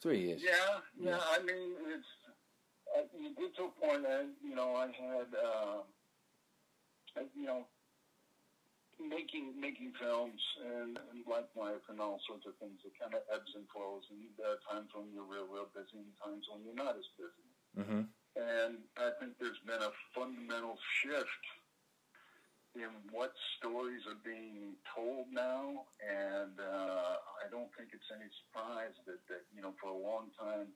three 0.01 0.21
years. 0.21 0.41
Yeah, 0.43 0.53
yeah. 0.99 1.09
Yeah. 1.11 1.19
I 1.29 1.43
mean, 1.43 1.73
it's 1.93 2.07
uh, 2.97 3.01
you 3.19 3.35
get 3.35 3.55
to 3.57 3.65
a 3.65 3.69
point 3.85 4.03
that 4.03 4.25
you 4.43 4.55
know 4.55 4.73
I 4.75 4.87
had, 4.87 5.27
uh, 5.35 7.21
you 7.35 7.45
know, 7.45 7.65
making 8.99 9.53
making 9.59 9.93
films 9.99 10.41
and, 10.61 10.97
and 11.13 11.21
like 11.29 11.49
life 11.55 11.83
and 11.89 12.01
all 12.01 12.19
sorts 12.27 12.45
of 12.45 12.57
things. 12.57 12.81
It 12.85 12.93
kind 12.97 13.13
of 13.13 13.21
ebbs 13.33 13.51
and 13.55 13.65
flows, 13.69 14.03
and 14.09 14.19
there 14.37 14.57
are 14.57 14.61
times 14.65 14.89
when 14.93 15.09
you're 15.13 15.27
real, 15.27 15.47
real 15.47 15.69
busy, 15.73 16.01
and 16.01 16.13
times 16.17 16.45
when 16.49 16.65
you're 16.65 16.77
not 16.77 16.97
as 16.97 17.09
busy. 17.17 17.47
hmm 17.77 18.03
And 18.37 18.81
I 18.97 19.13
think 19.19 19.37
there's 19.39 19.61
been 19.65 19.81
a 19.81 19.93
fundamental 20.13 20.77
shift 21.01 21.43
in 22.77 22.93
what 23.09 23.33
stories 23.57 24.05
are 24.05 24.21
being 24.21 24.77
told 24.93 25.25
now, 25.33 25.89
and 26.01 26.53
uh, 26.61 27.17
I 27.41 27.49
don't 27.49 27.69
think 27.73 27.89
it's 27.93 28.09
any 28.13 28.29
surprise 28.45 28.93
that, 29.09 29.21
that 29.29 29.43
you 29.55 29.61
know 29.61 29.73
for 29.81 29.89
a 29.89 29.97
long 29.97 30.29
time 30.37 30.69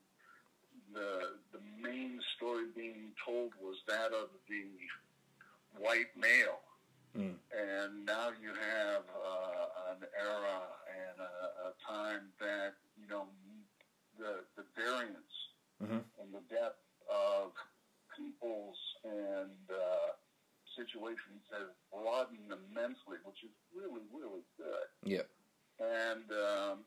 the 0.93 1.37
the 1.51 1.61
main 1.81 2.19
story 2.35 2.65
being 2.75 3.11
told 3.25 3.51
was 3.61 3.77
that 3.87 4.13
of 4.13 4.29
the 4.49 4.65
white 5.77 6.11
male, 6.17 6.59
Mm. 7.17 7.35
and 7.51 8.05
now 8.05 8.29
you 8.39 8.53
have 8.55 9.03
uh, 9.11 9.91
an 9.91 10.07
era 10.15 10.59
and 10.87 11.19
a, 11.19 11.67
a 11.67 11.71
time 11.83 12.31
that 12.39 12.73
you 12.95 13.07
know 13.07 13.27
the 14.17 14.43
the 14.55 14.63
variance 14.75 15.35
Mhm. 15.81 16.05
and 16.21 16.29
the 16.31 16.41
depth 16.47 16.77
of 17.09 17.51
peoples 18.15 18.77
and 19.03 19.65
uh, 19.71 20.13
situations 20.77 21.41
has 21.51 21.67
broadened 21.91 22.51
immensely, 22.53 23.17
which 23.25 23.43
is 23.43 23.49
really, 23.73 24.01
really 24.13 24.43
good. 24.57 24.87
Yeah. 25.03 25.25
And 25.79 26.29
um, 26.31 26.85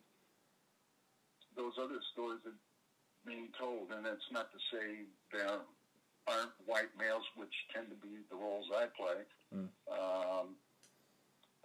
those 1.57 1.75
other 1.79 1.99
stories 2.13 2.41
are 2.47 2.55
being 3.27 3.49
told, 3.59 3.91
and 3.91 4.07
it's 4.07 4.31
not 4.31 4.53
to 4.53 4.59
say 4.71 5.07
there 5.33 5.59
aren't 6.27 6.53
white 6.67 6.89
males, 6.99 7.25
which 7.37 7.53
tend 7.75 7.89
to 7.91 7.97
be 7.97 8.19
the 8.31 8.37
roles 8.37 8.67
I 8.75 8.87
play, 8.97 9.25
Mm. 9.55 9.69
um, 9.91 10.57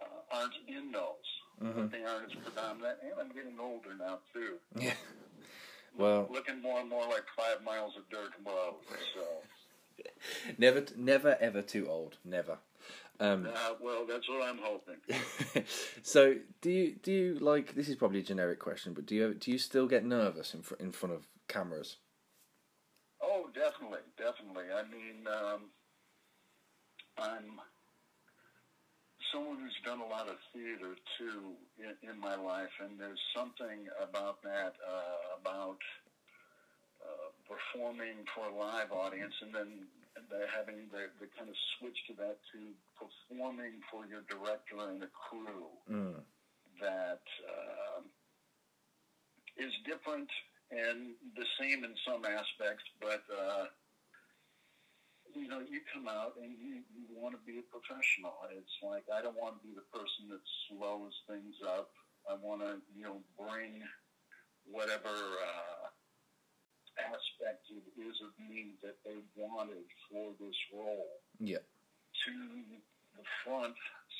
uh, 0.00 0.04
aren't 0.32 0.54
in 0.68 0.92
those. 0.92 1.16
Mhm. 1.60 1.74
But 1.76 1.90
they 1.90 2.04
aren't 2.04 2.30
as 2.30 2.42
predominant, 2.42 2.98
and 3.02 3.12
I'm 3.20 3.28
getting 3.32 3.58
older 3.60 3.94
now, 3.94 4.20
too 4.32 4.58
Yeah. 4.76 4.94
Well, 5.96 6.28
looking 6.30 6.62
more 6.62 6.80
and 6.80 6.88
more 6.88 7.06
like 7.08 7.24
five 7.36 7.62
miles 7.62 7.96
of 7.96 8.08
dirt 8.08 8.32
road. 8.46 8.76
So, 9.14 9.42
never, 10.56 10.84
never, 10.96 11.36
ever 11.40 11.62
too 11.62 11.88
old. 11.88 12.16
Never. 12.24 12.58
Um, 13.18 13.46
uh, 13.46 13.74
well, 13.80 14.06
that's 14.06 14.26
what 14.28 14.40
I'm 14.42 14.58
hoping. 14.58 15.00
so 16.02 16.38
do 16.62 16.70
you 16.70 16.94
do 17.02 17.12
you 17.12 17.34
like 17.38 17.74
this 17.74 17.88
is 17.90 17.96
probably 17.96 18.20
a 18.20 18.22
generic 18.22 18.58
question 18.58 18.94
but 18.94 19.04
do 19.04 19.14
you 19.14 19.34
do 19.34 19.50
you 19.50 19.58
still 19.58 19.86
get 19.86 20.04
nervous 20.06 20.54
in 20.54 20.62
fr- 20.62 20.76
in 20.76 20.90
front 20.92 21.14
of 21.14 21.26
cameras 21.48 21.96
Oh, 23.50 23.58
definitely, 23.58 24.04
definitely. 24.16 24.64
I 24.72 24.82
mean, 24.82 25.26
um, 25.26 25.60
I'm 27.18 27.60
someone 29.32 29.58
who's 29.60 29.78
done 29.84 30.00
a 30.00 30.06
lot 30.06 30.28
of 30.28 30.36
theater 30.52 30.94
too 31.18 31.54
in, 31.78 32.10
in 32.10 32.18
my 32.18 32.34
life, 32.34 32.70
and 32.82 32.98
there's 32.98 33.20
something 33.34 33.86
about 34.00 34.42
that, 34.42 34.74
uh, 34.86 35.38
about 35.40 35.78
uh, 37.02 37.30
performing 37.46 38.26
for 38.34 38.46
a 38.46 38.54
live 38.54 38.92
audience, 38.92 39.34
and 39.42 39.54
then 39.54 39.86
the, 40.30 40.46
having 40.54 40.88
the, 40.90 41.10
the 41.20 41.26
kind 41.38 41.48
of 41.48 41.56
switch 41.78 41.96
to 42.08 42.14
that 42.14 42.38
to 42.52 42.58
performing 42.98 43.80
for 43.90 44.06
your 44.06 44.22
director 44.28 44.78
and 44.90 45.02
a 45.02 45.10
crew. 45.10 45.70
mm. 45.90 46.20
that 46.80 47.22
um, 47.46 48.04
is 49.56 49.72
different 49.84 50.28
and 50.70 51.18
the 51.34 51.46
same 51.58 51.84
in 51.84 51.94
some 52.06 52.22
aspects, 52.24 52.86
but 53.00 53.22
uh, 53.30 53.66
you 55.34 55.46
know, 55.46 55.62
you 55.62 55.82
come 55.94 56.06
out 56.06 56.34
and 56.42 56.54
you, 56.58 56.82
you 56.90 57.06
want 57.14 57.34
to 57.34 57.42
be 57.46 57.58
a 57.58 57.66
professional. 57.70 58.34
It's 58.54 58.78
like 58.82 59.06
I 59.10 59.22
don't 59.22 59.38
want 59.38 59.58
to 59.58 59.62
be 59.62 59.74
the 59.74 59.86
person 59.90 60.30
that 60.30 60.42
slows 60.66 61.14
things 61.26 61.58
up. 61.66 61.90
I 62.28 62.34
want 62.38 62.62
to, 62.62 62.78
you 62.94 63.02
know, 63.02 63.22
bring 63.38 63.82
whatever 64.68 65.10
uh, 65.10 65.86
aspect 67.00 67.66
it 67.70 67.86
is 67.98 68.16
of 68.22 68.32
me 68.38 68.76
that 68.82 68.98
they 69.06 69.18
wanted 69.32 69.88
for 70.10 70.36
this 70.36 70.58
role 70.68 71.08
yeah 71.40 71.64
to 72.26 72.34
the 73.16 73.24
front 73.44 73.74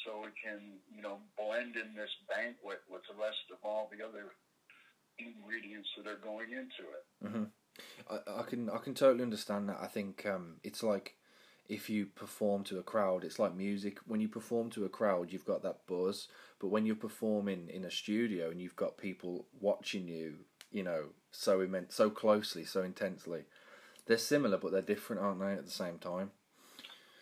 so 0.04 0.24
it 0.24 0.32
can, 0.40 0.80
you 0.88 1.02
know, 1.02 1.20
blend 1.36 1.76
in 1.76 1.92
this 1.92 2.10
banquet 2.24 2.80
with 2.88 3.04
the 3.04 3.16
rest 3.20 3.44
of 3.52 3.60
all 3.62 3.90
the 3.92 4.00
other 4.00 4.32
ingredients 5.26 5.88
that 5.96 6.06
are 6.10 6.16
going 6.16 6.52
into 6.52 6.82
it. 6.90 7.28
hmm 7.28 7.44
I, 8.10 8.40
I 8.40 8.42
can 8.42 8.68
I 8.70 8.78
can 8.78 8.94
totally 8.94 9.22
understand 9.22 9.68
that. 9.68 9.78
I 9.80 9.86
think 9.86 10.26
um, 10.26 10.56
it's 10.62 10.82
like 10.82 11.16
if 11.68 11.88
you 11.88 12.06
perform 12.06 12.64
to 12.64 12.78
a 12.78 12.82
crowd 12.82 13.24
it's 13.24 13.38
like 13.38 13.54
music. 13.54 13.98
When 14.06 14.20
you 14.20 14.28
perform 14.28 14.70
to 14.70 14.84
a 14.84 14.88
crowd 14.88 15.32
you've 15.32 15.44
got 15.44 15.62
that 15.62 15.86
buzz. 15.86 16.28
But 16.58 16.68
when 16.68 16.84
you're 16.84 16.96
performing 16.96 17.68
in 17.70 17.84
a 17.84 17.90
studio 17.90 18.50
and 18.50 18.60
you've 18.60 18.76
got 18.76 18.98
people 18.98 19.46
watching 19.60 20.08
you 20.08 20.38
you 20.70 20.82
know 20.82 21.06
so 21.32 21.60
immense 21.60 21.94
so 21.96 22.10
closely 22.10 22.64
so 22.64 22.82
intensely 22.82 23.42
they're 24.06 24.18
similar 24.18 24.56
but 24.56 24.70
they're 24.70 24.82
different 24.82 25.20
aren't 25.22 25.40
they 25.40 25.52
at 25.52 25.64
the 25.64 25.70
same 25.70 25.98
time? 25.98 26.30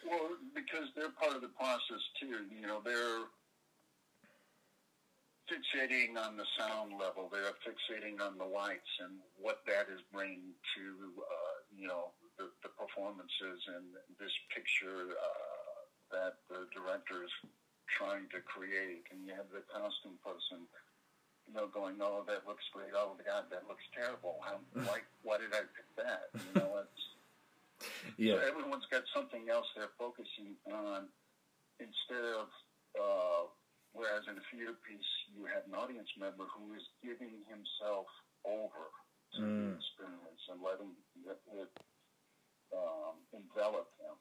Well, 0.08 0.30
because 0.54 0.88
they're 0.96 1.10
part 1.10 1.36
of 1.36 1.42
the 1.42 1.48
process 1.48 2.00
too. 2.20 2.46
You 2.54 2.66
know, 2.66 2.80
they're 2.84 3.28
fixating 5.48 6.16
on 6.20 6.36
the 6.36 6.46
sound 6.56 6.92
level. 6.94 7.28
They're 7.32 7.56
fixating 7.64 8.20
on 8.20 8.36
the 8.38 8.44
lights 8.44 8.92
and 9.00 9.18
what 9.40 9.64
that 9.66 9.88
is 9.88 10.00
bringing 10.12 10.52
to, 10.76 10.84
uh, 11.24 11.56
you 11.72 11.88
know, 11.88 12.12
the, 12.36 12.52
the 12.62 12.70
performances 12.76 13.58
and 13.74 13.96
this 14.20 14.32
picture 14.54 15.16
uh, 15.16 15.80
that 16.12 16.44
the 16.52 16.68
director 16.70 17.24
is 17.24 17.34
trying 17.88 18.28
to 18.30 18.40
create. 18.44 19.08
And 19.10 19.24
you 19.24 19.32
have 19.34 19.48
the 19.50 19.64
costume 19.72 20.20
person, 20.20 20.68
you 21.48 21.56
know, 21.56 21.66
going, 21.66 21.98
"Oh, 22.00 22.22
that 22.28 22.44
looks 22.46 22.64
great. 22.70 22.92
Oh, 22.94 23.16
God, 23.24 23.48
that 23.50 23.64
looks 23.66 23.84
terrible. 23.96 24.38
How, 24.44 24.60
why, 24.86 25.00
why 25.24 25.40
did 25.40 25.50
I 25.56 25.64
pick 25.72 25.88
that?" 25.96 26.28
You 26.36 26.52
know, 26.60 26.84
it's 26.84 27.04
yeah 28.18 28.34
so 28.34 28.42
everyone's 28.42 28.86
got 28.90 29.06
something 29.14 29.46
else 29.48 29.66
they're 29.76 29.94
focusing 29.98 30.58
on 30.66 31.06
instead 31.78 32.26
of, 32.34 32.50
uh, 32.98 33.46
whereas 33.92 34.24
in 34.28 34.36
a 34.36 34.44
theater 34.52 34.76
piece, 34.86 35.12
you 35.34 35.44
have 35.46 35.64
an 35.66 35.74
audience 35.74 36.08
member 36.18 36.44
who 36.56 36.74
is 36.74 36.82
giving 37.02 37.44
himself 37.48 38.06
over 38.44 38.90
to 39.34 39.40
the 39.42 39.46
Mm. 39.46 39.76
experience 39.76 40.42
and 40.48 40.62
letting 40.62 40.96
it, 41.26 41.40
it 41.52 41.72
um, 42.72 43.16
envelop 43.32 43.88
him. 44.00 44.16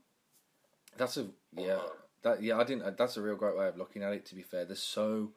That's 0.97 1.17
a 1.17 1.27
yeah. 1.51 1.79
That 2.23 2.41
yeah, 2.41 2.57
I 2.57 2.63
didn't. 2.63 2.97
That's 2.97 3.17
a 3.17 3.21
real 3.21 3.35
great 3.35 3.55
way 3.55 3.67
of 3.67 3.77
looking 3.77 4.03
at 4.03 4.13
it. 4.13 4.25
To 4.27 4.35
be 4.35 4.41
fair, 4.41 4.65
there's 4.65 4.81
so 4.81 5.33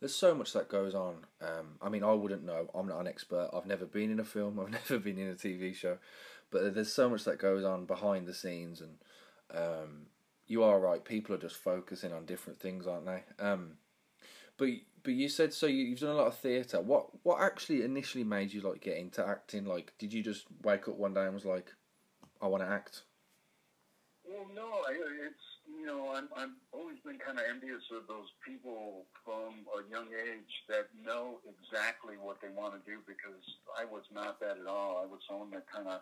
there's 0.00 0.14
so 0.14 0.34
much 0.34 0.52
that 0.52 0.68
goes 0.68 0.94
on. 0.94 1.26
Um, 1.40 1.78
I 1.82 1.88
mean, 1.88 2.04
I 2.04 2.12
wouldn't 2.12 2.44
know. 2.44 2.70
I'm 2.74 2.86
not 2.88 3.00
an 3.00 3.08
expert. 3.08 3.50
I've 3.52 3.66
never 3.66 3.86
been 3.86 4.10
in 4.10 4.20
a 4.20 4.24
film. 4.24 4.60
I've 4.60 4.70
never 4.70 4.98
been 4.98 5.18
in 5.18 5.28
a 5.30 5.34
TV 5.34 5.74
show. 5.74 5.98
but 6.50 6.74
there's 6.74 6.92
so 6.92 7.08
much 7.08 7.24
that 7.24 7.38
goes 7.38 7.64
on 7.64 7.84
behind 7.86 8.26
the 8.26 8.34
scenes, 8.34 8.80
and 8.80 8.98
um, 9.52 10.06
you 10.46 10.62
are 10.62 10.78
right. 10.78 11.04
People 11.04 11.34
are 11.34 11.38
just 11.38 11.56
focusing 11.56 12.12
on 12.12 12.26
different 12.26 12.60
things, 12.60 12.86
aren't 12.86 13.06
they? 13.06 13.22
Um, 13.38 13.78
but 14.56 14.68
but 15.02 15.14
you 15.14 15.28
said 15.28 15.52
so. 15.52 15.66
You, 15.66 15.84
you've 15.84 16.00
done 16.00 16.10
a 16.10 16.14
lot 16.14 16.26
of 16.26 16.38
theatre. 16.38 16.80
What 16.80 17.06
what 17.22 17.40
actually 17.40 17.82
initially 17.82 18.24
made 18.24 18.52
you 18.52 18.60
like 18.60 18.80
get 18.80 18.98
into 18.98 19.26
acting? 19.26 19.64
Like, 19.64 19.92
did 19.98 20.12
you 20.12 20.22
just 20.22 20.46
wake 20.62 20.88
up 20.88 20.96
one 20.96 21.14
day 21.14 21.24
and 21.24 21.34
was 21.34 21.44
like, 21.44 21.72
I 22.40 22.46
want 22.46 22.62
to 22.62 22.68
act? 22.68 23.02
Well, 24.24 24.46
no, 24.54 24.82
it's 24.88 25.44
you 25.68 25.86
know 25.86 26.12
I'm 26.14 26.28
I've 26.36 26.56
always 26.72 26.98
been 27.04 27.18
kind 27.18 27.38
of 27.38 27.44
envious 27.48 27.82
of 27.92 28.06
those 28.06 28.32
people 28.44 29.04
from 29.24 29.64
a 29.76 29.84
young 29.90 30.08
age 30.12 30.52
that 30.68 30.88
know 31.04 31.40
exactly 31.44 32.14
what 32.20 32.40
they 32.40 32.48
want 32.48 32.72
to 32.72 32.80
do 32.90 33.00
because 33.06 33.44
I 33.78 33.84
was 33.84 34.04
not 34.12 34.40
that 34.40 34.56
at 34.60 34.66
all. 34.66 35.00
I 35.02 35.06
was 35.06 35.20
someone 35.28 35.50
that 35.50 35.68
kind 35.68 35.88
of 35.88 36.00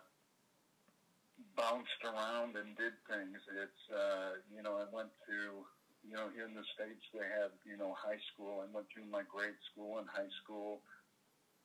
bounced 1.55 2.01
around 2.03 2.55
and 2.55 2.75
did 2.77 2.95
things. 3.07 3.39
It's 3.51 3.83
uh, 3.91 4.41
you 4.53 4.63
know 4.63 4.79
I 4.79 4.87
went 4.89 5.11
to 5.27 5.65
you 6.03 6.15
know 6.15 6.27
here 6.33 6.47
in 6.47 6.55
the 6.55 6.67
states 6.75 7.03
they 7.13 7.27
have 7.41 7.51
you 7.65 7.77
know 7.77 7.95
high 7.95 8.21
school. 8.33 8.63
I 8.63 8.67
went 8.71 8.87
through 8.93 9.07
my 9.09 9.23
grade 9.27 9.57
school 9.71 9.99
and 9.99 10.07
high 10.09 10.31
school, 10.43 10.81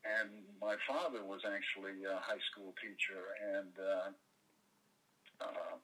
and 0.04 0.30
my 0.61 0.76
father 0.87 1.25
was 1.25 1.42
actually 1.47 2.04
a 2.04 2.18
high 2.20 2.42
school 2.52 2.75
teacher 2.78 3.23
and. 3.56 3.73
Uh, 3.76 4.11
uh, 5.38 5.78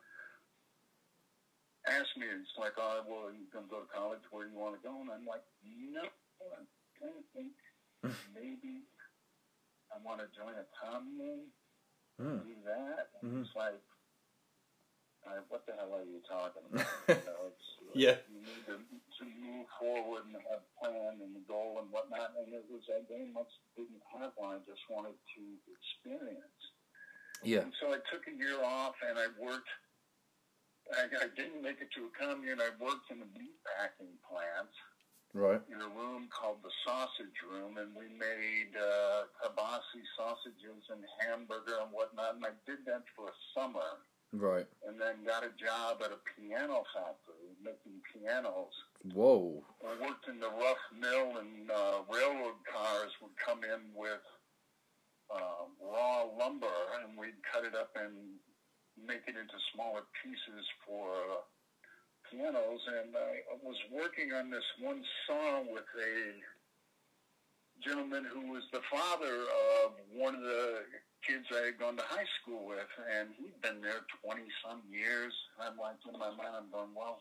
asked 1.87 2.17
me, 2.17 2.27
it's 2.27 2.57
like, 2.59 2.75
oh, 2.81 3.05
well, 3.07 3.31
you 3.31 3.47
going 3.53 3.69
to 3.69 3.71
go 3.71 3.81
to 3.85 3.91
college? 3.93 4.25
Where 4.33 4.49
do 4.49 4.51
you 4.51 4.59
want 4.59 4.75
to 4.75 4.83
go? 4.83 4.99
And 4.99 5.13
I'm 5.13 5.29
like, 5.29 5.45
no, 5.63 6.03
I 6.03 6.65
kind 6.99 7.15
of 7.15 7.27
think 7.37 7.53
maybe 8.35 8.85
I 9.93 10.01
want 10.03 10.21
to 10.21 10.29
join 10.33 10.57
a 10.57 10.67
commune, 10.75 11.49
Mm. 12.21 12.47
do 12.47 12.55
that. 12.65 13.11
And 13.23 13.33
Mhm. 13.33 13.43
It's 13.45 13.57
like, 13.57 13.81
uh, 15.27 15.41
what 15.49 15.67
the 15.67 15.73
hell 15.75 15.95
are 15.95 16.05
you 16.05 16.21
talking 16.29 16.63
about? 16.71 16.87
you 17.09 17.15
know, 17.27 17.47
it's, 17.51 17.67
Yeah. 17.95 18.19
You 18.29 18.41
need 18.43 18.67
to, 18.67 18.77
to 19.19 19.25
move 19.25 19.67
forward 19.79 20.27
and 20.27 20.35
have 20.51 20.63
a 20.63 20.71
plan 20.79 21.21
and 21.23 21.37
a 21.37 21.41
goal 21.47 21.79
and 21.81 21.91
whatnot. 21.91 22.35
And 22.37 22.53
it 22.53 22.67
was, 22.71 22.83
I 22.91 23.03
very 23.09 23.27
much 23.33 23.51
didn't 23.77 24.03
have 24.19 24.33
one. 24.37 24.57
I 24.57 24.59
just 24.67 24.83
wanted 24.91 25.15
to 25.37 25.43
experience. 25.71 26.61
Yeah. 27.43 27.61
And 27.63 27.75
so 27.81 27.93
I 27.93 27.99
took 28.11 28.27
a 28.27 28.35
year 28.35 28.63
off 28.63 28.95
and 29.07 29.19
I 29.19 29.27
worked. 29.39 29.69
I, 30.93 31.09
I 31.09 31.29
didn't 31.35 31.63
make 31.63 31.81
it 31.81 31.89
to 31.97 32.07
a 32.07 32.13
commune. 32.13 32.61
I 32.61 32.71
worked 32.83 33.11
in 33.11 33.23
a 33.23 33.29
meat 33.39 33.57
packing 33.65 34.19
plant 34.29 34.69
Right. 35.35 35.61
in 35.67 35.83
a 35.83 35.91
room 35.91 36.29
called 36.31 36.63
the 36.63 36.71
Sausage 36.87 37.43
Room, 37.43 37.77
and 37.79 37.91
we 37.91 38.07
made 38.07 38.71
uh, 38.79 39.27
kibasi 39.43 40.07
sausages 40.17 40.87
and 40.95 41.03
hamburger 41.19 41.83
and 41.83 41.91
whatnot. 41.91 42.37
And 42.39 42.47
I 42.47 42.55
did 42.71 42.87
that 42.87 43.03
for 43.19 43.27
a 43.27 43.37
summer, 43.51 43.99
Right. 44.33 44.67
and 44.87 44.95
then 45.01 45.27
got 45.27 45.43
a 45.43 45.51
job 45.59 46.03
at 46.07 46.15
a 46.15 46.23
piano 46.39 46.85
factory 46.95 47.51
making 47.59 47.99
pianos. 48.15 48.73
Whoa. 49.13 49.65
I 49.83 49.99
worked 50.01 50.29
in 50.29 50.39
the 50.39 50.51
rough 50.51 50.85
mill, 50.95 51.39
and 51.43 51.69
uh, 51.71 52.07
railroad 52.07 52.63
cars 52.71 53.11
would 53.21 53.35
come 53.37 53.65
in 53.65 53.91
with 53.95 54.23
uh, 55.35 55.67
raw 55.83 56.31
lumber, 56.39 56.79
and 57.03 57.19
we'd 57.19 57.43
cut 57.43 57.65
it 57.65 57.75
up 57.75 57.91
and 57.97 58.39
make 58.95 59.27
it 59.27 59.35
into 59.35 59.59
smaller 59.75 60.07
pieces 60.23 60.63
for 60.87 61.11
uh, 61.11 61.43
pianos. 62.39 62.81
And 63.01 63.15
I 63.15 63.55
was 63.63 63.77
working 63.93 64.33
on 64.33 64.51
this 64.51 64.65
one 64.81 65.03
song 65.29 65.67
with 65.73 65.87
a 65.99 66.35
gentleman 67.83 68.25
who 68.33 68.51
was 68.53 68.63
the 68.73 68.81
father 68.91 69.45
of 69.85 69.93
one 70.15 70.35
of 70.35 70.43
the 70.43 70.83
kids 71.27 71.47
I 71.53 71.67
had 71.73 71.79
gone 71.79 71.97
to 71.97 72.05
high 72.07 72.29
school 72.43 72.67
with, 72.67 72.85
and 73.19 73.31
he'd 73.39 73.61
been 73.63 73.81
there 73.81 74.05
20 74.25 74.43
some 74.65 74.83
years. 74.91 75.33
I'm 75.61 75.77
like, 75.79 75.97
in 76.07 76.19
my 76.19 76.29
mind, 76.31 76.55
I'm 76.55 76.71
going, 76.71 76.93
well, 76.95 77.19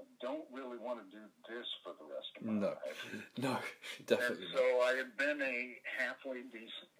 I 0.00 0.02
don't 0.24 0.48
really 0.52 0.78
want 0.80 1.04
to 1.04 1.06
do 1.12 1.20
this 1.48 1.68
for 1.84 1.92
the 2.00 2.08
rest 2.08 2.32
of 2.40 2.46
my 2.46 2.52
No. 2.56 2.72
life. 2.72 3.00
No, 3.38 3.52
And 3.60 4.06
definitely 4.06 4.48
so. 4.54 4.80
I 4.80 4.96
had 4.96 5.16
been 5.16 5.40
a 5.42 5.76
halfway 6.00 6.40
decent 6.48 6.92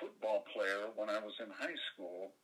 football 0.00 0.44
player 0.52 0.90
when 0.96 1.08
I 1.08 1.18
was 1.22 1.34
in 1.40 1.46
high 1.54 1.78
school. 1.94 2.34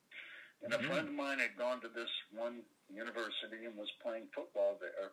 And 0.63 0.73
a 0.73 0.77
Mhm. 0.77 0.87
friend 0.87 1.07
of 1.09 1.13
mine 1.13 1.39
had 1.39 1.57
gone 1.57 1.81
to 1.81 1.89
this 1.89 2.09
one 2.31 2.65
university 2.89 3.65
and 3.65 3.75
was 3.75 3.91
playing 3.99 4.29
football 4.31 4.75
there. 4.79 5.11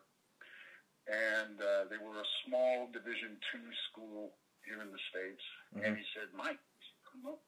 And 1.07 1.61
uh, 1.61 1.85
they 1.85 1.97
were 1.97 2.21
a 2.21 2.25
small 2.45 2.87
Division 2.87 3.39
two 3.51 3.73
school 3.89 4.37
here 4.63 4.81
in 4.81 4.91
the 4.91 4.99
States. 5.09 5.43
And 5.83 5.97
he 5.97 6.05
said, 6.13 6.31
Mike, 6.33 6.59
come 7.11 7.25
up 7.27 7.43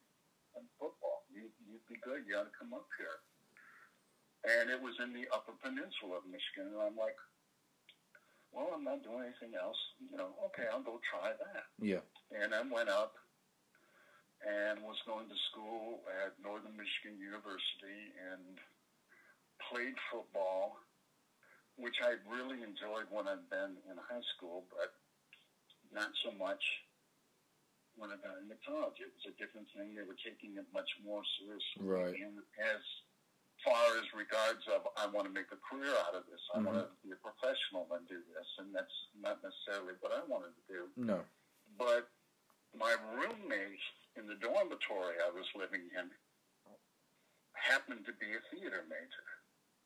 and 0.56 0.68
football. 0.80 1.24
You, 1.32 1.50
you'd 1.66 1.86
be 1.88 1.96
good. 1.98 2.26
You 2.28 2.38
ought 2.38 2.52
to 2.52 2.58
come 2.58 2.74
up 2.74 2.88
here. 2.98 3.22
And 4.44 4.70
it 4.70 4.82
was 4.82 5.00
in 5.00 5.13
the 5.13 5.30
Upper 5.32 5.54
Peninsula 5.54 6.18
of 6.18 6.26
Michigan. 6.26 6.74
And 6.74 6.82
I'm 6.82 6.98
like, 6.98 7.16
well, 8.52 8.74
I'm 8.74 8.84
not 8.84 9.02
doing 9.04 9.24
anything 9.24 9.56
else. 9.56 9.80
You 10.12 10.18
know, 10.18 10.36
okay, 10.48 10.68
I'll 10.68 10.84
go 10.84 11.00
try 11.10 11.32
that. 11.34 11.63
Yeah. 11.80 12.02
And 12.32 12.54
I 12.54 12.62
went 12.62 12.89
up 12.89 13.16
and 14.43 14.84
was 14.84 14.99
going 15.08 15.27
to 15.32 15.38
school 15.51 16.03
at 16.23 16.36
Northern 16.43 16.75
Michigan 16.75 17.15
University 17.19 18.12
and 18.19 18.60
played 19.71 19.95
football, 20.12 20.79
which 21.79 21.95
I 22.03 22.19
really 22.27 22.60
enjoyed 22.62 23.08
when 23.10 23.27
I'd 23.27 23.47
been 23.49 23.79
in 23.88 23.95
high 23.97 24.23
school, 24.36 24.67
but 24.69 24.93
not 25.95 26.12
so 26.27 26.32
much 26.36 26.62
when 27.95 28.10
I 28.12 28.17
got 28.19 28.41
into 28.41 28.58
college. 28.67 28.99
It 28.99 29.13
was 29.15 29.25
a 29.32 29.36
different 29.39 29.69
thing. 29.77 29.95
They 29.95 30.03
were 30.03 30.17
taking 30.19 30.58
it 30.60 30.65
much 30.73 30.89
more 31.06 31.21
seriously. 31.39 31.86
Right. 31.86 32.15
And 32.19 32.41
as 32.60 32.82
far 33.63 33.95
as 34.01 34.03
regards 34.12 34.65
of, 34.67 34.84
I 34.97 35.08
want 35.08 35.29
to 35.29 35.34
make 35.34 35.47
a 35.53 35.62
career 35.62 35.93
out 36.10 36.17
of 36.17 36.25
this. 36.27 36.41
I 36.53 36.60
Mhm. 36.60 36.65
want 36.65 36.77
to 36.84 36.89
be 37.06 37.13
a 37.13 37.19
professional 37.21 37.88
and 37.93 38.03
do 38.10 38.19
this. 38.34 38.47
And 38.58 38.73
that's 38.75 38.91
not 39.15 39.41
necessarily 39.41 39.93
what 40.01 40.12
I 40.12 40.21
wanted 40.25 40.51
to 40.56 40.62
do 40.67 40.91
No. 40.97 41.23
but 41.77 42.10
my 42.73 42.91
roommate 43.13 43.79
in 44.17 44.28
the 44.30 44.38
dormitory 44.38 45.17
I 45.21 45.32
was 45.34 45.47
living 45.58 45.86
in 45.97 46.10
happened 47.54 48.04
to 48.06 48.13
be 48.19 48.28
a 48.34 48.41
theater 48.52 48.84
major. 48.89 49.28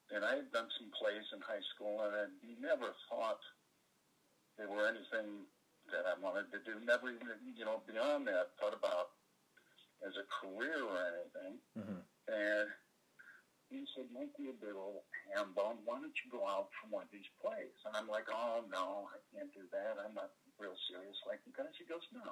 And 0.10 0.24
I 0.24 0.40
had 0.40 0.50
done 0.56 0.72
some 0.80 0.90
plays 0.96 1.28
in 1.36 1.44
high 1.44 1.64
school, 1.76 2.00
and 2.02 2.16
I 2.16 2.26
never 2.64 2.96
thought 3.12 3.44
there 4.56 4.72
were 4.72 4.88
anything 4.88 5.46
that 5.92 6.08
I 6.08 6.16
wanted 6.20 6.48
to 6.56 6.60
do. 6.64 6.80
Never 6.80 7.12
even, 7.12 7.28
you 7.56 7.68
know, 7.68 7.84
beyond 7.84 8.26
that, 8.32 8.56
thought 8.56 8.76
about 8.76 9.12
as 10.04 10.16
a 10.16 10.26
career 10.32 10.80
or 10.80 10.96
anything. 11.12 11.54
hmm 11.76 12.02
And 12.32 12.68
he 13.68 13.84
said, 13.96 14.08
might 14.16 14.32
be 14.40 14.48
a 14.48 14.56
bit 14.56 14.80
old 14.80 15.04
ham 15.36 15.52
bone. 15.52 15.84
Why 15.84 16.00
don't 16.00 16.16
you 16.24 16.32
go 16.32 16.48
out 16.48 16.72
for 16.80 16.88
one 16.88 17.04
of 17.04 17.12
these 17.12 17.28
plays? 17.44 17.76
And 17.84 17.92
I'm 18.00 18.08
like, 18.08 18.32
oh, 18.32 18.64
no, 18.72 19.12
I 19.12 19.20
can't 19.36 19.52
do 19.52 19.68
that. 19.76 20.00
I'm 20.00 20.16
not 20.16 20.32
real 20.56 20.76
serious 20.88 21.20
like 21.28 21.44
you 21.44 21.52
guys. 21.52 21.76
He 21.76 21.84
goes, 21.84 22.04
no. 22.16 22.32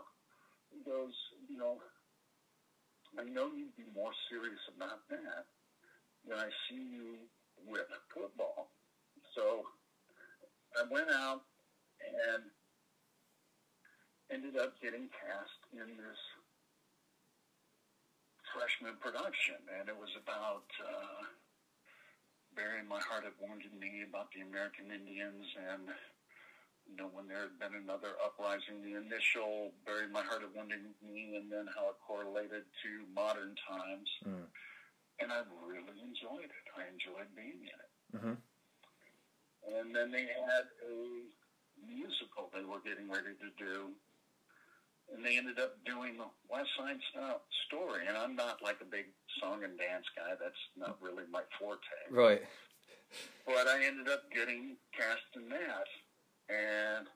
He 0.76 0.84
goes, 0.84 1.16
you 1.48 1.56
know, 1.58 1.80
I 3.16 3.24
know 3.24 3.48
you'd 3.56 3.76
be 3.80 3.88
more 3.96 4.12
serious 4.28 4.60
about 4.76 5.08
that 5.08 5.48
than 6.28 6.38
I 6.38 6.52
see 6.68 6.84
you 6.84 7.16
with 7.64 7.88
football. 8.12 8.76
So 9.36 9.64
I 10.76 10.84
went 10.92 11.08
out 11.10 11.48
and 12.04 12.44
ended 14.28 14.60
up 14.60 14.76
getting 14.82 15.08
cast 15.16 15.60
in 15.72 15.96
this 15.96 16.22
freshman 18.52 19.00
production, 19.00 19.60
and 19.80 19.88
it 19.88 19.96
was 19.96 20.12
about 20.20 20.68
uh, 20.84 21.24
burying 22.56 22.88
my 22.88 23.00
heart 23.00 23.24
at 23.24 23.36
wounded 23.40 23.72
knee 23.80 24.04
about 24.04 24.32
the 24.36 24.44
American 24.44 24.92
Indians, 24.92 25.48
and 25.56 25.88
you 26.90 26.96
know 26.96 27.10
when 27.12 27.28
there 27.28 27.42
had 27.50 27.58
been 27.60 27.76
another 27.76 28.16
uprising, 28.24 28.82
the 28.82 28.96
initial 28.98 29.72
bury 29.86 30.08
my 30.08 30.22
heart 30.22 30.44
of 30.44 30.54
wounded 30.56 30.82
knee, 31.02 31.36
and 31.36 31.52
then 31.52 31.66
how 31.76 31.90
it 31.90 31.98
correlated 32.06 32.64
to 32.84 32.90
modern 33.14 33.56
times, 33.68 34.10
Mm. 34.26 34.48
and 35.20 35.32
I 35.32 35.42
really 35.66 36.00
enjoyed 36.02 36.46
it. 36.50 36.66
I 36.78 36.88
enjoyed 36.88 37.34
being 37.36 37.62
in 37.64 37.80
it. 37.80 37.92
hmm 38.20 38.36
And 39.68 39.96
then 39.96 40.12
they 40.12 40.28
had 40.28 40.66
a 40.86 41.26
musical 41.86 42.50
they 42.54 42.64
were 42.64 42.80
getting 42.82 43.10
ready 43.10 43.34
to 43.36 43.50
do. 43.58 43.92
And 45.14 45.24
they 45.24 45.38
ended 45.38 45.60
up 45.60 45.84
doing 45.86 46.20
a 46.20 46.30
West 46.50 46.70
Side 46.78 47.00
story. 47.68 48.08
And 48.08 48.18
I'm 48.18 48.36
not 48.36 48.62
like 48.62 48.82
a 48.82 48.86
big 48.86 49.06
song 49.40 49.64
and 49.64 49.78
dance 49.78 50.06
guy. 50.16 50.34
That's 50.42 50.58
not 50.76 50.98
really 51.02 51.26
my 51.30 51.42
forte. 51.60 51.80
Right. 52.10 52.42
But 53.46 53.68
I 53.68 53.86
ended 53.86 54.10
up 54.10 54.24
getting 54.32 54.78
cast 54.98 55.22
in 55.36 55.50
that. 55.50 55.86
And 56.50 57.08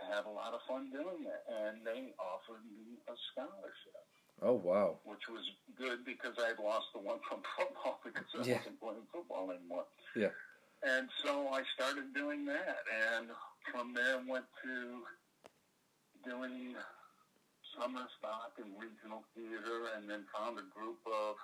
I 0.00 0.04
had 0.16 0.26
a 0.26 0.30
lot 0.34 0.54
of 0.54 0.60
fun 0.66 0.90
doing 0.90 1.26
it. 1.26 1.42
And 1.46 1.84
they 1.86 2.12
offered 2.18 2.64
me 2.66 2.98
a 3.06 3.14
scholarship, 3.32 4.02
Oh 4.42 4.54
wow. 4.58 4.98
which 5.04 5.22
was 5.30 5.44
good 5.78 6.04
because 6.04 6.34
I 6.42 6.48
had 6.54 6.58
lost 6.58 6.86
the 6.94 7.00
one 7.00 7.18
from 7.28 7.42
football 7.56 8.00
because 8.04 8.26
I 8.34 8.46
Yeah. 8.46 8.58
wasn't 8.58 8.80
playing 8.80 9.06
football 9.12 9.50
anymore. 9.50 9.86
Yeah. 10.16 10.34
And 10.82 11.06
so 11.22 11.46
I 11.54 11.62
started 11.78 12.10
doing 12.12 12.44
that, 12.46 12.82
and 12.90 13.30
from 13.70 13.94
there 13.94 14.18
went 14.26 14.46
to 14.66 15.06
doing 16.28 16.74
summer 17.78 18.02
stock 18.18 18.58
and 18.58 18.74
regional 18.74 19.22
theater, 19.30 19.94
and 19.94 20.10
then 20.10 20.26
found 20.34 20.58
a 20.58 20.66
group 20.74 20.98
of 21.06 21.36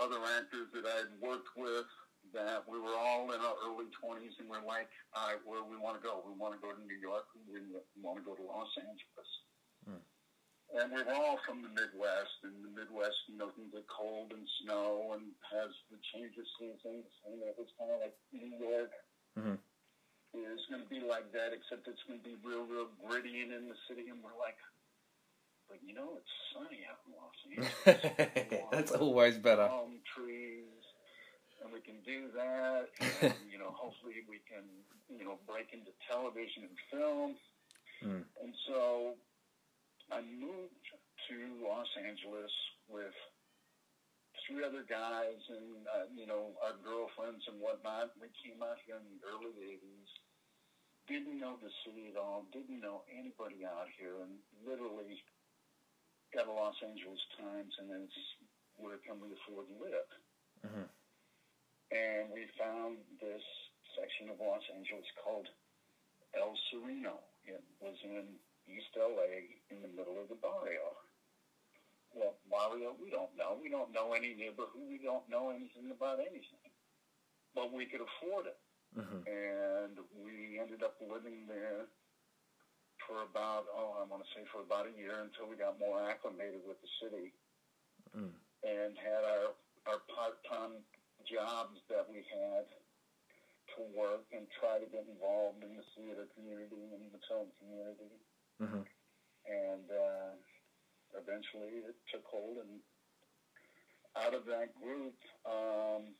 other 0.00 0.16
actors 0.40 0.72
that 0.72 0.86
I 0.88 0.96
had 1.04 1.12
worked 1.20 1.52
with 1.56 1.84
that 2.32 2.64
we 2.64 2.80
were 2.80 2.96
all 2.96 3.28
in 3.32 3.40
our 3.40 3.56
early 3.68 3.92
20s 4.00 4.36
and 4.40 4.48
we're 4.48 4.64
like, 4.64 4.88
all 5.12 5.28
right, 5.28 5.40
where 5.44 5.60
do 5.60 5.68
we 5.68 5.76
want 5.76 6.00
to 6.00 6.02
go? 6.02 6.24
We 6.24 6.32
want 6.32 6.56
to 6.56 6.60
go 6.60 6.72
to 6.72 6.80
New 6.80 6.96
York. 6.96 7.28
We 7.36 7.60
want 8.00 8.16
to 8.18 8.24
go 8.24 8.32
to 8.32 8.44
Los 8.44 8.72
Angeles. 8.80 9.30
Hmm. 9.84 10.04
And 10.72 10.88
we 10.88 11.04
were 11.04 11.12
all 11.12 11.36
from 11.44 11.60
the 11.60 11.68
Midwest, 11.68 12.40
and 12.48 12.64
the 12.64 12.72
Midwest, 12.72 13.28
you 13.28 13.36
know, 13.36 13.52
can 13.52 13.68
get 13.68 13.84
cold 13.92 14.32
and 14.32 14.48
snow 14.64 15.12
and 15.12 15.28
has 15.52 15.68
the 15.92 16.00
change 16.16 16.32
of 16.40 16.48
seasons. 16.56 17.12
And 17.28 17.44
it 17.44 17.52
was 17.60 17.68
kind 17.76 17.92
of 17.92 18.00
like 18.00 18.16
New 18.32 18.56
York 18.56 18.92
mm-hmm. 19.36 19.60
is 20.32 20.64
going 20.72 20.80
to 20.80 20.88
be 20.88 21.04
like 21.04 21.28
that, 21.36 21.52
except 21.52 21.84
it's 21.92 22.00
going 22.08 22.24
to 22.24 22.24
be 22.24 22.40
real, 22.40 22.64
real 22.64 22.88
gritty 23.04 23.44
and 23.44 23.52
in 23.52 23.68
the 23.68 23.76
city. 23.84 24.08
And 24.08 24.24
we're 24.24 24.32
like, 24.40 24.56
but 25.68 25.76
you 25.84 25.92
know, 25.92 26.16
it's 26.16 26.34
sunny 26.56 26.88
out 26.88 27.04
in 27.04 27.12
Los 27.20 27.36
Angeles. 27.52 28.64
That's 28.72 28.92
always 28.92 29.36
better. 29.36 29.68
Palm 29.68 30.00
trees, 30.16 30.71
and 31.62 31.70
we 31.70 31.80
can 31.80 32.02
do 32.02 32.28
that. 32.34 32.90
And, 33.22 33.34
you 33.52 33.58
know, 33.58 33.70
hopefully 33.70 34.26
we 34.26 34.42
can, 34.50 34.66
you 35.06 35.24
know, 35.24 35.38
break 35.46 35.70
into 35.70 35.94
television 36.10 36.66
and 36.66 36.78
film. 36.90 37.30
Mm. 38.02 38.24
And 38.42 38.52
so 38.66 39.14
I 40.10 40.20
moved 40.26 40.82
to 41.30 41.36
Los 41.62 41.88
Angeles 41.94 42.50
with 42.90 43.14
three 44.44 44.66
other 44.66 44.82
guys 44.82 45.38
and, 45.54 45.86
uh, 45.86 46.10
you 46.10 46.26
know, 46.26 46.50
our 46.66 46.74
girlfriends 46.82 47.46
and 47.46 47.62
whatnot. 47.62 48.10
We 48.18 48.28
came 48.42 48.58
out 48.58 48.82
here 48.82 48.98
in 48.98 49.06
the 49.06 49.22
early 49.30 49.54
80s. 49.78 50.10
Didn't 51.06 51.38
know 51.38 51.58
the 51.62 51.70
city 51.86 52.10
at 52.10 52.18
all. 52.18 52.46
Didn't 52.50 52.82
know 52.82 53.06
anybody 53.10 53.62
out 53.62 53.90
here. 53.98 54.18
And 54.22 54.38
literally 54.66 55.18
got 56.34 56.48
a 56.48 56.54
Los 56.54 56.74
Angeles 56.82 57.20
Times 57.38 57.74
and 57.78 57.86
then 57.92 58.08
where 58.80 58.98
can 59.04 59.20
we 59.20 59.30
afford 59.36 59.68
to 59.68 59.76
live? 59.78 60.10
Mm-hmm. 60.64 60.88
And 61.92 62.32
we 62.32 62.48
found 62.56 63.04
this 63.20 63.44
section 63.92 64.32
of 64.32 64.40
Los 64.40 64.64
Angeles 64.72 65.04
called 65.20 65.44
El 66.32 66.56
Sereno. 66.72 67.20
It 67.44 67.60
was 67.84 68.00
in 68.00 68.40
East 68.64 68.96
LA 68.96 69.60
in 69.68 69.84
the 69.84 69.92
middle 69.92 70.16
of 70.16 70.32
the 70.32 70.40
barrio. 70.40 70.96
Well, 72.16 72.40
barrio, 72.48 72.96
we 72.96 73.12
don't 73.12 73.32
know. 73.36 73.60
We 73.60 73.68
don't 73.68 73.92
know 73.92 74.16
any 74.16 74.32
neighborhood. 74.32 74.80
We 74.88 75.00
don't 75.04 75.28
know 75.28 75.52
anything 75.52 75.92
about 75.92 76.20
anything. 76.20 76.64
But 77.52 77.72
we 77.72 77.84
could 77.84 78.00
afford 78.00 78.48
it. 78.48 78.60
Mm-hmm. 78.96 79.20
And 79.28 79.94
we 80.16 80.60
ended 80.60 80.80
up 80.80 80.96
living 81.00 81.44
there 81.48 81.88
for 83.04 83.24
about, 83.24 83.68
oh, 83.72 84.00
I 84.00 84.08
want 84.08 84.24
to 84.24 84.30
say 84.32 84.44
for 84.48 84.64
about 84.64 84.88
a 84.88 84.94
year 84.96 85.24
until 85.24 85.48
we 85.48 85.56
got 85.56 85.80
more 85.80 86.00
acclimated 86.04 86.64
with 86.64 86.80
the 86.80 86.90
city 87.00 87.32
mm. 88.12 88.32
and 88.64 88.92
had 88.96 89.24
our, 89.24 89.56
our 89.88 90.00
part-time 90.12 90.84
jobs 91.28 91.80
that 91.88 92.06
we 92.10 92.24
had 92.26 92.66
to 93.76 93.80
work 93.96 94.26
and 94.34 94.44
try 94.60 94.76
to 94.76 94.88
get 94.90 95.08
involved 95.08 95.64
in 95.64 95.72
the 95.76 95.86
theater 95.96 96.28
community 96.36 96.92
and 96.92 97.08
the 97.10 97.22
film 97.28 97.48
community. 97.58 98.12
Mm-hmm. 98.60 98.84
And 99.48 99.86
uh, 99.88 100.32
eventually 101.18 101.82
it 101.82 101.96
took 102.12 102.22
hold, 102.28 102.62
and 102.62 102.78
out 104.14 104.34
of 104.34 104.44
that 104.46 104.70
group, 104.78 105.16
um, 105.48 106.14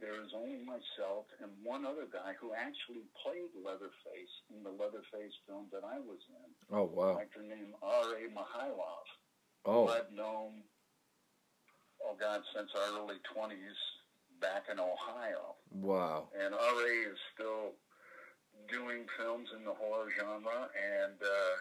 there 0.00 0.14
is 0.20 0.30
only 0.34 0.62
myself 0.62 1.26
and 1.42 1.50
one 1.64 1.86
other 1.86 2.06
guy 2.06 2.34
who 2.38 2.54
actually 2.54 3.02
played 3.18 3.50
Leatherface 3.56 4.34
in 4.54 4.62
the 4.62 4.70
Leatherface 4.70 5.34
film 5.46 5.66
that 5.74 5.82
I 5.82 5.98
was 5.98 6.22
in. 6.28 6.48
Oh 6.70 6.86
wow! 6.86 7.18
An 7.18 7.26
actor 7.26 7.42
named 7.42 7.74
R.A. 7.82 8.30
Mihailoff. 8.30 9.08
Oh. 9.64 9.88
I've 9.88 10.12
known, 10.14 10.62
oh 12.08 12.16
God, 12.18 12.40
since 12.56 12.70
our 12.74 13.00
early 13.00 13.20
twenties 13.34 13.76
back 14.40 14.64
in 14.72 14.80
Ohio. 14.80 15.56
Wow! 15.70 16.28
And 16.32 16.54
R.A. 16.54 17.12
is 17.12 17.20
still 17.34 17.76
doing 18.72 19.04
films 19.18 19.48
in 19.56 19.64
the 19.64 19.76
horror 19.76 20.08
genre, 20.16 20.68
and 20.72 21.16
uh, 21.20 21.54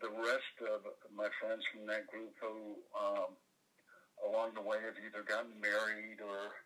the 0.00 0.10
rest 0.10 0.56
of 0.64 0.88
my 1.12 1.28
friends 1.40 1.62
from 1.70 1.86
that 1.86 2.06
group 2.08 2.32
who, 2.40 2.80
um, 2.96 3.36
along 4.24 4.56
the 4.56 4.64
way, 4.64 4.80
have 4.80 4.96
either 4.96 5.22
gotten 5.28 5.60
married 5.60 6.24
or 6.24 6.56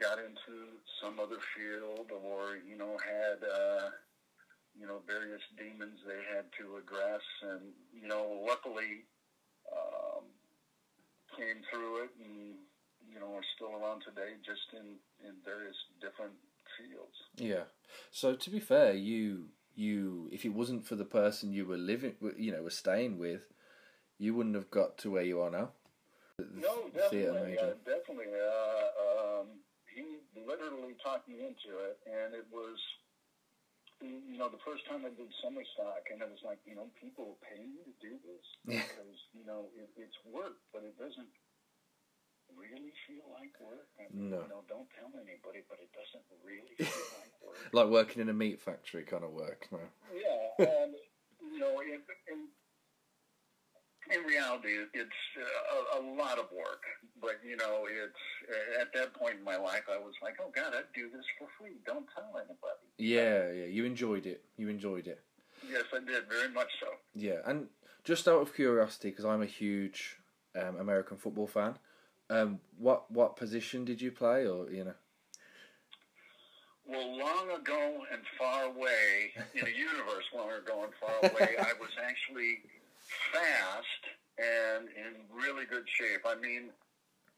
got 0.00 0.18
into 0.18 0.80
some 1.02 1.20
other 1.20 1.42
field, 1.52 2.08
or 2.24 2.56
you 2.56 2.76
know 2.76 2.96
had 3.04 3.44
uh, 3.44 3.92
you 4.72 4.86
know 4.86 5.04
various 5.06 5.42
demons 5.60 6.00
they 6.06 6.22
had 6.32 6.48
to 6.56 6.80
address, 6.80 7.24
and 7.42 7.76
you 7.92 8.08
know 8.08 8.40
luckily 8.46 9.04
um, 9.68 10.24
came 11.38 11.62
through 11.70 12.04
it, 12.04 12.10
and 12.18 12.58
you 13.08 13.20
know 13.20 13.32
are 13.38 13.48
still 13.54 13.72
around 13.78 14.02
today, 14.02 14.34
just 14.44 14.66
in 14.74 14.98
in 15.22 15.34
various 15.44 15.76
different 16.00 16.34
fields. 16.76 17.16
Yeah. 17.36 17.70
So 18.10 18.34
to 18.34 18.50
be 18.50 18.60
fair, 18.60 18.92
you 18.92 19.48
you 19.74 20.28
if 20.32 20.44
it 20.44 20.50
wasn't 20.50 20.86
for 20.86 20.96
the 20.96 21.04
person 21.04 21.52
you 21.52 21.64
were 21.64 21.78
living, 21.78 22.14
you 22.36 22.52
know, 22.52 22.62
were 22.62 22.70
staying 22.70 23.18
with, 23.18 23.42
you 24.18 24.34
wouldn't 24.34 24.56
have 24.56 24.70
got 24.70 24.98
to 24.98 25.10
where 25.10 25.22
you 25.22 25.40
are 25.40 25.50
now. 25.50 25.70
No, 26.38 26.86
definitely, 26.94 27.58
uh, 27.58 27.74
definitely. 27.84 28.30
Uh, 28.30 29.40
um, 29.40 29.46
he 29.94 30.04
literally 30.46 30.94
talked 31.02 31.28
me 31.28 31.34
into 31.40 31.78
it, 31.82 31.98
and 32.06 32.34
it 32.34 32.46
was, 32.52 32.78
you 34.02 34.38
know, 34.38 34.46
the 34.48 34.62
first 34.62 34.86
time 34.86 35.02
I 35.02 35.10
did 35.10 35.26
summer 35.42 35.62
stock, 35.74 36.06
and 36.12 36.22
it 36.22 36.30
was 36.30 36.42
like, 36.46 36.62
you 36.62 36.78
know, 36.78 36.86
people 36.98 37.38
pay 37.42 37.58
me 37.58 37.82
to 37.82 37.94
do 37.98 38.14
this 38.22 38.44
because 38.62 39.18
you 39.34 39.42
know 39.42 39.70
it, 39.74 39.90
it's 39.98 40.18
work, 40.26 40.62
but 40.70 40.86
it 40.86 40.94
doesn't 40.98 41.30
really 42.54 42.94
feel 43.04 43.26
like 43.34 43.52
work. 43.60 43.88
I 43.98 44.06
mean, 44.08 44.30
no. 44.30 44.40
You 44.46 44.50
know, 44.50 44.62
don't 44.70 44.88
tell 44.96 45.10
anybody, 45.18 45.66
but 45.68 45.82
it 45.82 45.90
doesn't 45.92 46.24
really 46.46 46.74
feel 46.78 47.08
like 47.18 47.34
work. 47.42 47.58
like 47.74 47.88
working 47.90 48.22
in 48.22 48.28
a 48.28 48.36
meat 48.36 48.62
factory 48.62 49.02
kind 49.02 49.24
of 49.24 49.32
work, 49.34 49.66
no? 49.72 49.82
Yeah, 50.14 50.64
and, 50.64 50.94
you 51.42 51.58
know, 51.58 51.80
in, 51.82 52.00
in, 52.30 52.48
in 54.10 54.24
reality, 54.24 54.70
it's 54.94 55.10
a, 55.36 55.98
a 55.98 56.02
lot 56.16 56.38
of 56.38 56.46
work. 56.52 56.82
But, 57.20 57.40
you 57.46 57.56
know, 57.56 57.86
it's 57.86 58.80
at 58.80 58.92
that 58.94 59.14
point 59.14 59.36
in 59.38 59.44
my 59.44 59.56
life, 59.56 59.82
I 59.90 59.98
was 59.98 60.14
like, 60.22 60.36
oh, 60.40 60.50
God, 60.54 60.72
I'd 60.74 60.92
do 60.94 61.08
this 61.10 61.24
for 61.38 61.48
free. 61.58 61.76
Don't 61.86 62.06
tell 62.14 62.30
anybody. 62.36 62.84
Yeah, 62.98 63.50
yeah. 63.52 63.66
You 63.66 63.84
enjoyed 63.84 64.26
it. 64.26 64.44
You 64.56 64.68
enjoyed 64.68 65.06
it. 65.06 65.20
Yes, 65.68 65.84
I 65.94 65.98
did. 65.98 66.28
Very 66.28 66.50
much 66.52 66.68
so. 66.80 66.86
Yeah, 67.14 67.40
and 67.44 67.66
just 68.04 68.28
out 68.28 68.40
of 68.40 68.54
curiosity, 68.54 69.10
because 69.10 69.24
I'm 69.24 69.42
a 69.42 69.46
huge 69.46 70.18
um, 70.60 70.76
American 70.76 71.16
football 71.16 71.46
fan, 71.46 71.78
um, 72.30 72.60
what 72.78 73.10
what 73.10 73.36
position 73.36 73.84
did 73.84 74.00
you 74.00 74.12
play, 74.12 74.46
or 74.46 74.70
you 74.70 74.84
know? 74.84 74.94
Well, 76.86 77.18
long 77.18 77.50
ago 77.50 78.04
and 78.12 78.22
far 78.38 78.64
away 78.64 79.32
in 79.54 79.66
a 79.66 79.70
universe, 79.76 80.24
long 80.34 80.50
ago 80.52 80.84
and 80.84 80.92
far 81.00 81.30
away, 81.30 81.56
I 81.58 81.72
was 81.78 81.90
actually 82.02 82.60
fast 83.32 84.02
and 84.38 84.88
in 84.94 85.26
really 85.34 85.66
good 85.66 85.84
shape. 85.98 86.22
I 86.26 86.34
mean, 86.38 86.70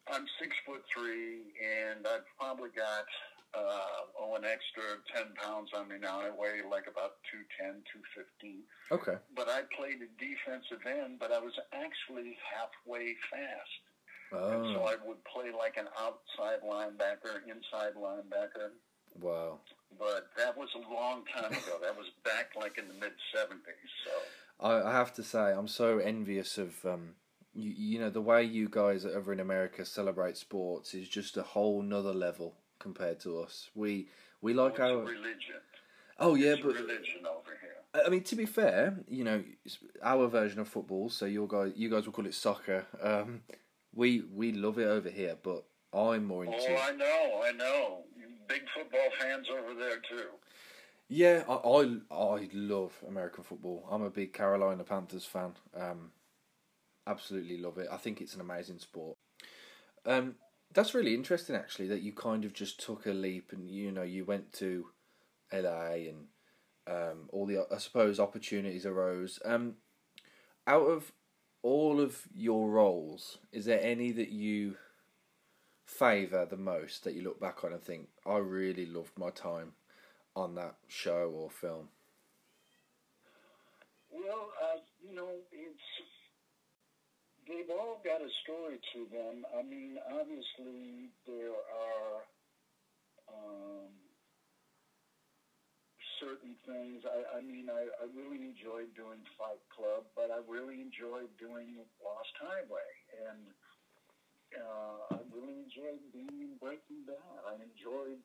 I'm 0.09 0.27
six 0.41 0.57
foot 0.67 0.83
three, 0.93 1.55
and 1.61 2.07
I've 2.07 2.27
probably 2.39 2.71
got 2.75 3.07
uh, 3.55 4.07
oh 4.19 4.37
an 4.37 4.45
extra 4.45 5.01
ten 5.11 5.35
pounds 5.35 5.71
on 5.75 5.89
me 5.89 5.97
now. 6.01 6.21
I 6.21 6.31
weigh 6.31 6.63
like 6.63 6.87
about 6.87 7.19
210, 7.31 7.83
215. 8.39 8.63
Okay. 8.95 9.17
But 9.35 9.49
I 9.49 9.67
played 9.75 10.03
a 10.03 10.11
defensive 10.19 10.83
end, 10.87 11.19
but 11.19 11.33
I 11.33 11.39
was 11.39 11.55
actually 11.73 12.39
halfway 12.47 13.17
fast. 13.31 13.83
Oh. 14.33 14.55
And 14.55 14.63
so 14.75 14.87
oh. 14.87 14.91
I 14.91 14.97
would 15.03 15.23
play 15.27 15.51
like 15.51 15.77
an 15.77 15.91
outside 15.99 16.63
linebacker, 16.63 17.43
inside 17.47 17.99
linebacker. 17.99 18.75
Wow. 19.19 19.59
But 19.99 20.31
that 20.39 20.57
was 20.57 20.71
a 20.79 20.85
long 20.87 21.27
time 21.35 21.51
ago. 21.51 21.83
that 21.83 21.97
was 21.99 22.07
back 22.23 22.55
like 22.55 22.79
in 22.79 22.87
the 22.87 22.95
mid 22.95 23.15
70s. 23.35 23.91
So 24.07 24.15
I, 24.61 24.83
I 24.83 24.93
have 24.93 25.13
to 25.15 25.23
say, 25.23 25.53
I'm 25.53 25.69
so 25.69 25.99
envious 25.99 26.59
of. 26.59 26.85
Um, 26.85 27.15
you, 27.53 27.71
you 27.71 27.99
know 27.99 28.11
the 28.11 28.21
way 28.21 28.45
you 28.45 28.69
guys 28.71 29.05
over 29.05 29.33
in 29.33 29.41
America 29.41 29.85
celebrate 29.85 30.37
sports 30.37 30.95
is 30.95 31.09
just 31.09 31.37
a 31.37 31.43
whole 31.43 31.83
nother 31.83 32.15
level 32.15 32.55
compared 32.79 33.19
to 33.21 33.41
us. 33.41 33.71
We 33.75 34.09
we 34.41 34.55
like 34.55 34.79
oh, 34.79 34.85
our 34.85 35.05
religion. 35.05 35.57
Oh 36.19 36.35
yeah, 36.35 36.53
it's 36.53 36.63
but 36.63 36.75
religion 36.75 37.27
over 37.27 37.57
here. 37.61 38.05
I 38.05 38.09
mean, 38.09 38.23
to 38.25 38.37
be 38.37 38.47
fair, 38.47 38.97
you 39.09 39.25
know, 39.25 39.43
our 40.03 40.29
version 40.29 40.61
of 40.61 40.69
football. 40.69 41.11
So 41.11 41.27
your 41.27 41.49
guys, 41.49 41.73
you 41.75 41.89
guys 41.89 42.07
will 42.07 42.13
call 42.13 42.27
it 42.27 42.35
soccer. 42.35 42.87
Um, 43.03 43.43
we 43.95 44.23
we 44.33 44.53
love 44.53 44.79
it 44.79 44.87
over 44.87 45.11
here, 45.11 45.37
but 45.43 45.65
I'm 45.93 46.27
more 46.27 46.45
into. 46.45 46.57
Oh, 46.57 46.77
I 46.77 46.93
know, 46.93 47.43
I 47.45 47.53
know. 47.53 47.99
Big 48.49 48.63
football 48.75 49.09
fans 49.21 49.47
over 49.51 49.75
there 49.75 49.99
too. 50.09 50.27
Yeah, 51.13 51.43
I, 51.49 51.55
I, 51.55 51.97
I 52.15 52.49
love 52.53 52.93
American 53.07 53.43
football. 53.43 53.85
I'm 53.91 54.03
a 54.03 54.11
big 54.11 54.33
Carolina 54.33 54.85
Panthers 54.85 55.25
fan. 55.25 55.55
Um, 55.77 56.13
absolutely 57.05 57.59
love 57.59 57.79
it. 57.79 57.89
I 57.91 57.97
think 57.97 58.21
it's 58.21 58.37
an 58.37 58.41
amazing 58.41 58.79
sport. 58.79 59.17
Um, 60.07 60.37
that's 60.73 60.95
really 60.95 61.15
interesting, 61.15 61.57
actually, 61.57 61.89
that 61.89 62.03
you 62.03 62.13
kind 62.13 62.45
of 62.45 62.53
just 62.53 62.79
took 62.79 63.07
a 63.07 63.11
leap 63.11 63.51
and 63.51 63.69
you 63.69 63.91
know 63.91 64.05
you 64.05 64.25
went 64.25 64.53
to 64.55 64.87
LA 65.53 66.07
and 66.11 66.27
um, 66.87 67.29
all 67.31 67.45
the 67.45 67.67
I 67.75 67.79
suppose 67.79 68.21
opportunities 68.21 68.87
arose. 68.87 69.41
Um, 69.45 69.75
out 70.69 70.87
of 70.87 71.11
all 71.61 72.01
of 72.01 72.29
your 72.33 72.71
roles, 72.71 73.39
is 73.51 73.65
there 73.65 73.83
any 73.83 74.13
that 74.13 74.29
you 74.31 74.77
favour 75.85 76.47
the 76.47 76.57
most 76.57 77.03
that 77.03 77.15
you 77.15 77.23
look 77.23 77.41
back 77.41 77.65
on 77.65 77.73
and 77.73 77.83
think 77.83 78.11
I 78.25 78.37
really 78.37 78.87
loved 78.87 79.19
my 79.19 79.31
time 79.31 79.73
on 80.37 80.55
that 80.55 80.77
show 80.89 81.33
or 81.35 81.51
film? 81.51 81.89
Well, 84.11 84.51
uh, 84.59 84.81
you 85.03 85.15
know, 85.15 85.31
it's 85.53 85.89
they've 87.47 87.71
all 87.71 88.01
got 88.05 88.23
a 88.23 88.31
story 88.43 88.79
to 88.95 89.07
them. 89.11 89.47
I 89.51 89.63
mean, 89.63 89.99
obviously 90.11 91.11
there 91.27 91.55
are 91.55 92.23
um, 93.31 93.91
certain 96.23 96.55
things. 96.67 97.03
I, 97.07 97.39
I 97.39 97.41
mean, 97.43 97.67
I, 97.71 97.91
I 98.03 98.07
really 98.15 98.43
enjoyed 98.43 98.95
doing 98.95 99.23
Fight 99.39 99.63
Club, 99.75 100.07
but 100.15 100.31
I 100.31 100.43
really 100.47 100.83
enjoyed 100.83 101.31
doing 101.39 101.79
Lost 102.03 102.35
Highway, 102.39 102.91
and 103.31 103.43
uh, 104.59 105.17
I 105.17 105.21
really 105.31 105.59
enjoyed 105.65 106.03
being 106.15 106.51
in 106.51 106.55
Breaking 106.59 107.07
Bad. 107.07 107.41
I 107.47 107.59
enjoyed 107.63 108.23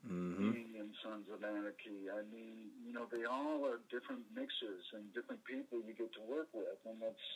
Mm-hmm. 0.00 0.56
being 0.56 0.72
in 0.80 0.88
Sons 1.04 1.28
of 1.28 1.44
Anarchy. 1.44 2.08
I 2.08 2.24
mean, 2.32 2.72
you 2.80 2.92
know, 2.96 3.04
they 3.12 3.28
all 3.28 3.68
are 3.68 3.84
different 3.92 4.24
mixes 4.32 4.80
and 4.96 5.12
different 5.12 5.44
people 5.44 5.76
you 5.84 5.92
get 5.92 6.08
to 6.16 6.24
work 6.24 6.48
with, 6.56 6.80
and 6.88 6.96
that's 7.04 7.26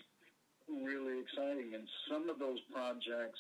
really 0.65 1.21
exciting. 1.21 1.77
And 1.77 1.85
some 2.09 2.33
of 2.33 2.41
those 2.41 2.59
projects, 2.73 3.39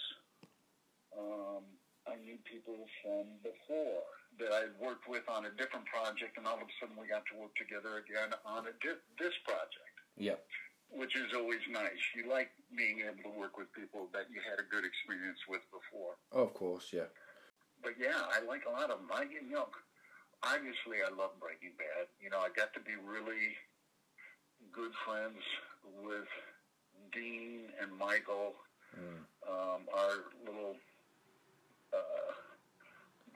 um, 1.16 1.64
I 2.04 2.20
knew 2.20 2.36
people 2.44 2.84
from 3.00 3.40
before 3.40 4.04
that 4.38 4.52
I'd 4.52 4.76
worked 4.76 5.08
with 5.08 5.24
on 5.24 5.48
a 5.48 5.52
different 5.56 5.88
project, 5.88 6.36
and 6.36 6.44
all 6.44 6.60
of 6.60 6.68
a 6.68 6.74
sudden 6.76 7.00
we 7.00 7.08
got 7.08 7.24
to 7.32 7.40
work 7.40 7.56
together 7.56 7.96
again 8.04 8.36
on 8.44 8.68
a 8.68 8.74
di- 8.84 9.00
this 9.16 9.34
project. 9.48 9.96
Yep. 10.20 10.44
Which 10.92 11.16
is 11.16 11.32
always 11.32 11.64
nice. 11.72 11.98
You 12.14 12.28
like 12.28 12.52
being 12.76 13.00
able 13.00 13.24
to 13.24 13.34
work 13.34 13.56
with 13.56 13.72
people 13.72 14.12
that 14.12 14.28
you 14.28 14.44
had 14.44 14.60
a 14.60 14.66
good 14.68 14.84
experience 14.84 15.40
with 15.48 15.64
before. 15.72 16.20
Oh, 16.30 16.44
of 16.44 16.52
course, 16.52 16.92
yeah. 16.92 17.08
But 17.84 17.94
yeah, 18.00 18.16
I 18.32 18.40
like 18.48 18.62
a 18.66 18.72
lot 18.72 18.88
of 18.90 18.98
them. 19.04 19.12
I, 19.12 19.24
you 19.28 19.44
know, 19.52 19.68
obviously 20.42 21.04
I 21.04 21.12
love 21.12 21.36
Breaking 21.38 21.76
Bad. 21.76 22.08
You 22.18 22.30
know, 22.30 22.40
I 22.40 22.48
got 22.56 22.72
to 22.74 22.80
be 22.80 22.96
really 22.96 23.52
good 24.72 24.90
friends 25.04 25.38
with 26.02 26.26
Dean 27.12 27.68
and 27.80 27.92
Michael, 27.96 28.54
Mm. 28.94 29.26
um, 29.50 29.80
our 29.92 30.14
little 30.46 30.76
uh, 31.92 32.30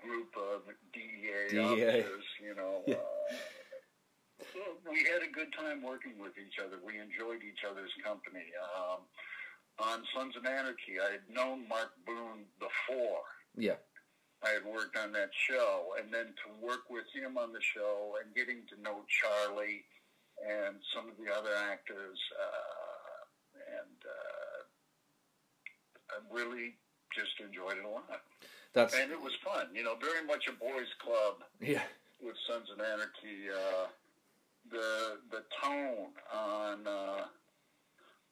group 0.00 0.30
of 0.38 0.62
DEA, 0.94 1.50
DEA. 1.50 1.58
officers. 1.58 2.24
You 2.40 2.54
know, 2.54 2.82
uh, 2.86 2.94
we 4.88 5.02
had 5.02 5.26
a 5.26 5.32
good 5.34 5.52
time 5.58 5.82
working 5.82 6.14
with 6.22 6.38
each 6.38 6.62
other. 6.64 6.78
We 6.86 7.00
enjoyed 7.00 7.42
each 7.42 7.66
other's 7.68 7.90
company. 8.04 8.46
Um, 8.78 9.00
on 9.80 10.04
Sons 10.14 10.36
of 10.36 10.46
Anarchy, 10.46 11.02
I 11.02 11.18
had 11.18 11.26
known 11.28 11.66
Mark 11.68 11.90
Boone 12.06 12.46
before. 12.62 13.22
Yeah. 13.56 13.82
I 14.42 14.50
had 14.50 14.64
worked 14.64 14.96
on 14.96 15.12
that 15.12 15.30
show, 15.34 15.94
and 15.98 16.12
then 16.12 16.26
to 16.46 16.64
work 16.64 16.90
with 16.90 17.04
him 17.12 17.36
on 17.36 17.52
the 17.52 17.60
show 17.60 18.14
and 18.22 18.34
getting 18.34 18.62
to 18.70 18.80
know 18.80 19.02
Charlie 19.10 19.84
and 20.38 20.76
some 20.94 21.08
of 21.08 21.18
the 21.18 21.32
other 21.32 21.54
actors, 21.56 22.18
uh, 22.38 23.82
and 23.82 23.98
uh, 24.06 24.58
I 26.14 26.16
really 26.30 26.76
just 27.10 27.34
enjoyed 27.42 27.78
it 27.78 27.84
a 27.84 27.88
lot. 27.88 28.22
That's 28.74 28.94
And 28.94 29.10
it 29.10 29.20
was 29.20 29.32
fun, 29.42 29.68
you 29.74 29.82
know, 29.82 29.96
very 30.00 30.24
much 30.24 30.46
a 30.46 30.52
boys' 30.52 30.94
club 31.02 31.42
yeah. 31.60 31.82
with 32.22 32.36
Sons 32.46 32.68
of 32.70 32.78
Anarchy. 32.78 33.50
Uh, 33.50 33.86
the 34.70 35.18
the 35.30 35.42
tone 35.62 36.12
on 36.32 36.86
uh, 36.86 37.24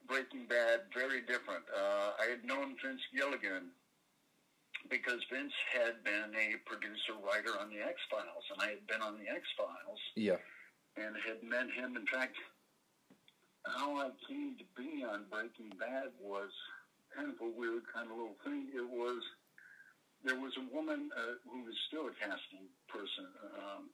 Breaking 0.07 0.47
Bad 0.47 0.83
very 0.95 1.21
different. 1.23 1.64
Uh, 1.75 2.12
I 2.21 2.27
had 2.31 2.45
known 2.45 2.77
Vince 2.83 3.01
Gilligan 3.14 3.71
because 4.90 5.20
Vince 5.33 5.53
had 5.72 6.03
been 6.05 6.35
a 6.35 6.57
producer 6.68 7.14
writer 7.25 7.59
on 7.59 7.70
the 7.70 7.81
X 7.83 8.01
Files, 8.11 8.44
and 8.53 8.62
I 8.62 8.70
had 8.77 8.87
been 8.87 9.03
on 9.03 9.18
the 9.18 9.29
X 9.31 9.42
Files 9.57 10.01
Yeah. 10.14 10.38
and 10.96 11.16
had 11.27 11.42
met 11.42 11.70
him. 11.70 11.96
In 11.96 12.07
fact, 12.07 12.37
how 13.66 13.96
I 13.96 14.11
came 14.29 14.57
to 14.59 14.64
be 14.77 15.05
on 15.05 15.27
Breaking 15.31 15.70
Bad 15.79 16.11
was 16.20 16.51
kind 17.14 17.29
of 17.33 17.40
a 17.40 17.49
weird 17.51 17.83
kind 17.92 18.11
of 18.11 18.16
little 18.16 18.37
thing. 18.44 18.68
It 18.75 18.88
was 18.88 19.22
there 20.25 20.38
was 20.38 20.53
a 20.57 20.75
woman 20.75 21.11
uh, 21.16 21.35
who 21.51 21.62
was 21.64 21.75
still 21.87 22.07
a 22.09 22.14
casting 22.18 22.66
person 22.88 23.27
um, 23.59 23.90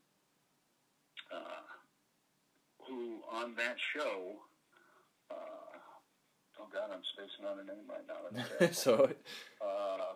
uh, 1.35 1.62
who 2.88 3.20
on 3.31 3.55
that 3.57 3.76
show. 3.94 4.37
Uh, 5.31 5.35
oh 6.61 6.66
God, 6.72 6.90
I'm 6.92 7.02
spacing 7.12 7.44
on 7.46 7.59
her 7.59 7.64
name 7.64 7.85
right 7.88 8.07
now. 8.07 8.70
So 8.72 9.11
uh, 9.61 10.14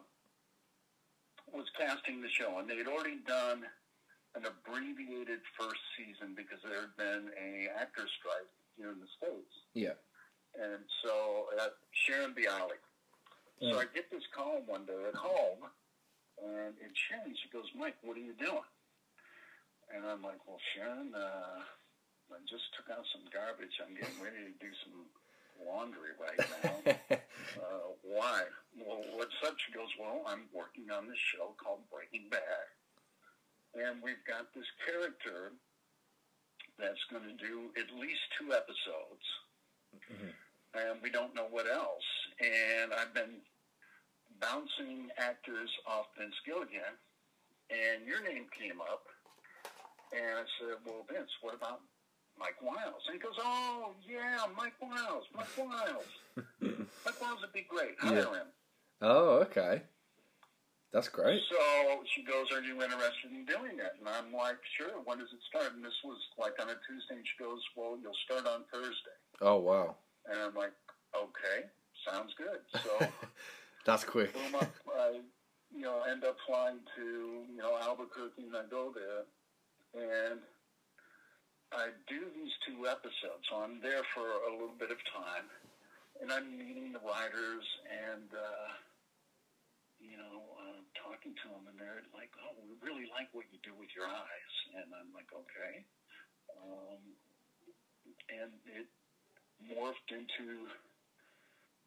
was 1.53 1.67
casting 1.79 2.21
the 2.21 2.31
show, 2.31 2.59
and 2.59 2.69
they 2.69 2.77
had 2.77 2.87
already 2.89 3.19
done 3.27 3.63
an 4.35 4.45
abbreviated 4.45 5.41
first 5.59 5.81
season 5.97 6.35
because 6.37 6.61
there 6.67 6.81
had 6.85 6.97
been 6.99 7.31
a 7.39 7.71
actor 7.81 8.05
strike 8.21 8.51
here 8.77 8.93
in 8.93 9.01
the 9.01 9.09
states, 9.17 9.55
yeah. 9.73 9.97
and 10.59 10.85
so 11.05 11.49
uh, 11.57 11.73
Sharon 11.93 12.35
Bialy. 12.35 12.77
So 13.61 13.73
Yeah. 13.73 13.81
I 13.81 13.85
get 13.97 14.11
this 14.13 14.27
call 14.37 14.61
one 14.69 14.85
day 14.85 15.01
at 15.09 15.15
home, 15.17 15.65
and 16.45 16.77
it's 16.77 16.99
Sharon. 17.09 17.33
She 17.41 17.49
goes, 17.49 17.65
"Mike, 17.75 17.97
what 18.05 18.17
are 18.19 18.27
you 18.27 18.35
doing?" 18.37 18.69
And 19.89 20.05
I'm 20.05 20.21
like, 20.21 20.45
"Well, 20.45 20.61
Sharon, 20.75 21.15
uh, 21.17 21.65
I 22.29 22.37
just 22.45 22.69
took 22.77 22.91
out 22.93 23.07
some 23.17 23.25
garbage. 23.33 23.81
I'm 23.81 23.95
getting 23.97 24.21
ready 24.21 24.45
to 24.45 24.53
do 24.61 24.69
some 24.85 25.09
laundry 25.65 26.13
right 26.21 26.41
now." 26.63 27.17
uh, 27.63 27.87
why? 28.03 28.43
Well, 28.77 29.03
what's 29.17 29.35
up? 29.47 29.57
She 29.67 29.73
goes, 29.73 29.89
well, 29.99 30.23
I'm 30.27 30.49
working 30.53 30.91
on 30.91 31.09
this 31.09 31.19
show 31.33 31.55
called 31.57 31.81
Breaking 31.91 32.29
Bad. 32.31 32.67
And 33.75 34.03
we've 34.03 34.23
got 34.29 34.53
this 34.55 34.69
character 34.85 35.53
that's 36.79 37.03
going 37.11 37.25
to 37.25 37.37
do 37.37 37.73
at 37.77 37.89
least 37.99 38.21
two 38.39 38.53
episodes. 38.53 39.27
Mhm. 39.97 40.33
And 40.75 41.03
we 41.03 41.11
don't 41.11 41.35
know 41.35 41.47
what 41.49 41.67
else. 41.67 42.05
And 42.39 42.93
I've 42.93 43.15
been 43.15 43.41
bouncing 44.41 45.11
actors 45.17 45.71
off 45.87 46.07
Vince 46.17 46.37
Gilligan. 46.45 46.97
And 47.71 48.07
your 48.07 48.23
name 48.23 48.47
came 48.51 48.81
up. 48.81 49.09
And 50.13 50.39
I 50.39 50.45
said, 50.61 50.77
well, 50.85 51.05
Vince, 51.11 51.31
what 51.41 51.55
about 51.55 51.81
Mike 52.39 52.61
Wiles? 52.63 53.03
And 53.07 53.15
he 53.15 53.21
goes, 53.21 53.37
oh, 53.41 53.95
yeah, 54.09 54.45
Mike 54.57 54.75
Wiles, 54.81 55.25
Mike 55.35 55.57
Wiles. 55.57 56.11
Mike 57.05 57.21
Wiles 57.21 57.41
would 57.41 57.53
be 57.53 57.67
great. 57.69 57.97
Hire 57.99 58.15
Yeah. 58.19 58.25
him. 58.41 58.47
oh, 59.03 59.29
okay. 59.49 59.83
That's 60.93 61.09
great. 61.09 61.41
So 61.51 61.59
she 62.15 62.23
goes, 62.23 62.47
Are 62.53 62.63
you 62.63 62.81
interested 62.83 63.31
in 63.31 63.45
doing 63.45 63.77
it? 63.79 63.93
And 63.99 64.09
I'm 64.09 64.33
like, 64.33 64.57
Sure, 64.79 64.97
when 65.05 65.19
does 65.19 65.29
it 65.33 65.41
start? 65.49 65.75
And 65.75 65.85
this 65.85 65.93
was 66.05 66.17
like 66.39 66.55
on 66.61 66.69
a 66.71 66.79
Tuesday, 66.89 67.17
and 67.17 67.25
she 67.27 67.43
goes, 67.43 67.61
Well, 67.77 67.99
you'll 68.01 68.17
start 68.25 68.47
on 68.47 68.65
Thursday. 68.73 69.19
Oh 69.43 69.57
wow. 69.57 69.97
And 70.31 70.39
I'm 70.41 70.55
like, 70.55 70.73
Okay, 71.15 71.67
sounds 72.09 72.33
good. 72.39 72.61
So, 72.85 73.07
That's 73.85 74.05
quick. 74.05 74.33
boom, 74.33 74.55
up, 74.55 74.73
I, 74.99 75.21
you 75.75 75.83
know, 75.83 76.01
end 76.11 76.25
up 76.25 76.37
flying 76.47 76.79
to, 76.97 77.03
you 77.53 77.59
know, 77.59 77.77
Albuquerque, 77.83 78.43
and 78.47 78.57
I 78.57 78.63
go 78.71 78.93
there, 78.95 79.27
and 80.31 80.41
I 81.73 81.91
do 82.07 82.21
these 82.35 82.55
two 82.63 82.87
episodes. 82.87 83.43
So 83.51 83.59
I'm 83.59 83.81
there 83.83 84.03
for 84.15 84.27
a 84.47 84.53
little 84.53 84.77
bit 84.79 84.91
of 84.91 84.99
time, 85.11 85.51
and 86.23 86.31
I'm 86.31 86.57
meeting 86.57 86.93
the 86.95 87.03
writers 87.03 87.67
and, 87.91 88.31
uh, 88.31 88.69
you 89.99 90.17
know, 90.17 90.57
uh, 90.63 90.81
talking 90.95 91.35
to 91.43 91.47
them, 91.51 91.67
and 91.67 91.77
they're 91.79 92.05
like, 92.15 92.31
"Oh, 92.39 92.55
we 92.63 92.77
really 92.87 93.07
like 93.11 93.29
what 93.33 93.47
you 93.51 93.59
do 93.63 93.75
with 93.75 93.91
your 93.97 94.07
eyes," 94.07 94.55
and 94.77 94.95
I'm 94.95 95.13
like, 95.13 95.33
"Okay," 95.33 95.85
um, 96.55 97.01
and 98.29 98.53
it 98.67 98.87
morphed 99.63 100.13
into 100.13 100.69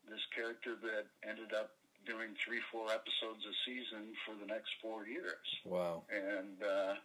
this 0.09 0.25
character 0.35 0.75
that 0.75 1.05
ended 1.23 1.53
up 1.53 1.71
doing 2.05 2.35
three, 2.43 2.59
four 2.71 2.91
episodes 2.91 3.45
a 3.45 3.53
season 3.65 4.15
for 4.25 4.35
the 4.35 4.45
next 4.45 4.73
four 4.81 5.05
years, 5.05 5.45
Wow. 5.63 6.03
and 6.09 6.63
uh, 6.63 6.95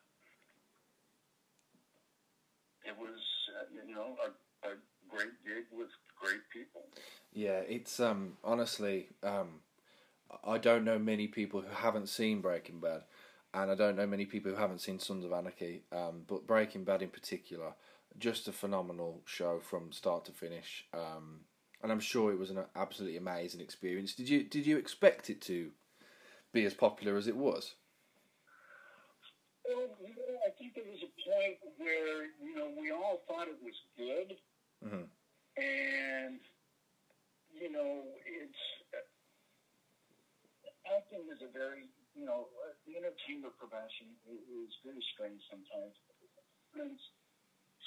it 2.84 2.96
was, 2.98 3.20
uh, 3.58 3.64
you 3.86 3.94
know, 3.94 4.16
a, 4.24 4.68
a 4.68 4.72
great 5.08 5.32
gig 5.44 5.64
with 5.72 5.88
great 6.20 6.40
people. 6.52 6.82
Yeah, 7.32 7.60
it's 7.68 7.98
um 8.00 8.36
honestly 8.44 9.08
um 9.22 9.60
I 10.44 10.58
don't 10.58 10.84
know 10.84 10.98
many 10.98 11.26
people 11.26 11.60
who 11.62 11.74
haven't 11.74 12.08
seen 12.08 12.40
Breaking 12.40 12.80
Bad, 12.80 13.02
and 13.52 13.70
I 13.70 13.74
don't 13.74 13.96
know 13.96 14.06
many 14.06 14.26
people 14.26 14.50
who 14.50 14.56
haven't 14.56 14.80
seen 14.80 14.98
Sons 14.98 15.24
of 15.24 15.32
Anarchy. 15.32 15.82
Um, 15.92 16.22
but 16.26 16.46
Breaking 16.46 16.84
Bad 16.84 17.02
in 17.02 17.10
particular, 17.10 17.74
just 18.18 18.48
a 18.48 18.52
phenomenal 18.52 19.22
show 19.26 19.60
from 19.60 19.92
start 19.92 20.24
to 20.26 20.32
finish. 20.32 20.86
Um, 20.92 21.40
and 21.82 21.92
I'm 21.92 22.00
sure 22.00 22.32
it 22.32 22.38
was 22.38 22.50
an 22.50 22.64
absolutely 22.74 23.18
amazing 23.18 23.60
experience. 23.60 24.14
Did 24.14 24.28
you 24.28 24.42
did 24.44 24.66
you 24.66 24.76
expect 24.78 25.30
it 25.30 25.40
to 25.42 25.70
be 26.52 26.64
as 26.64 26.74
popular 26.74 27.16
as 27.16 27.26
it 27.26 27.36
was? 27.36 27.74
Well, 29.66 29.88
point 31.24 31.56
where 31.80 32.28
you 32.38 32.52
know 32.52 32.68
we 32.76 32.92
all 32.92 33.24
thought 33.24 33.48
it 33.48 33.56
was 33.64 33.74
good, 33.96 34.36
mm-hmm. 34.84 35.08
and 35.56 36.38
you 37.56 37.72
know 37.72 38.04
it's 38.28 38.64
uh, 38.92 39.00
acting 40.92 41.24
is 41.32 41.40
a 41.40 41.50
very 41.50 41.88
you 42.12 42.28
know 42.28 42.52
uh, 42.62 42.76
the 42.84 43.00
entertainment 43.00 43.56
profession 43.56 44.12
is 44.28 44.70
very 44.84 45.02
strange 45.16 45.40
sometimes. 45.48 45.96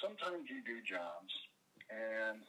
Sometimes 0.00 0.46
you 0.48 0.62
do 0.62 0.78
jobs, 0.86 1.32
and 1.90 2.40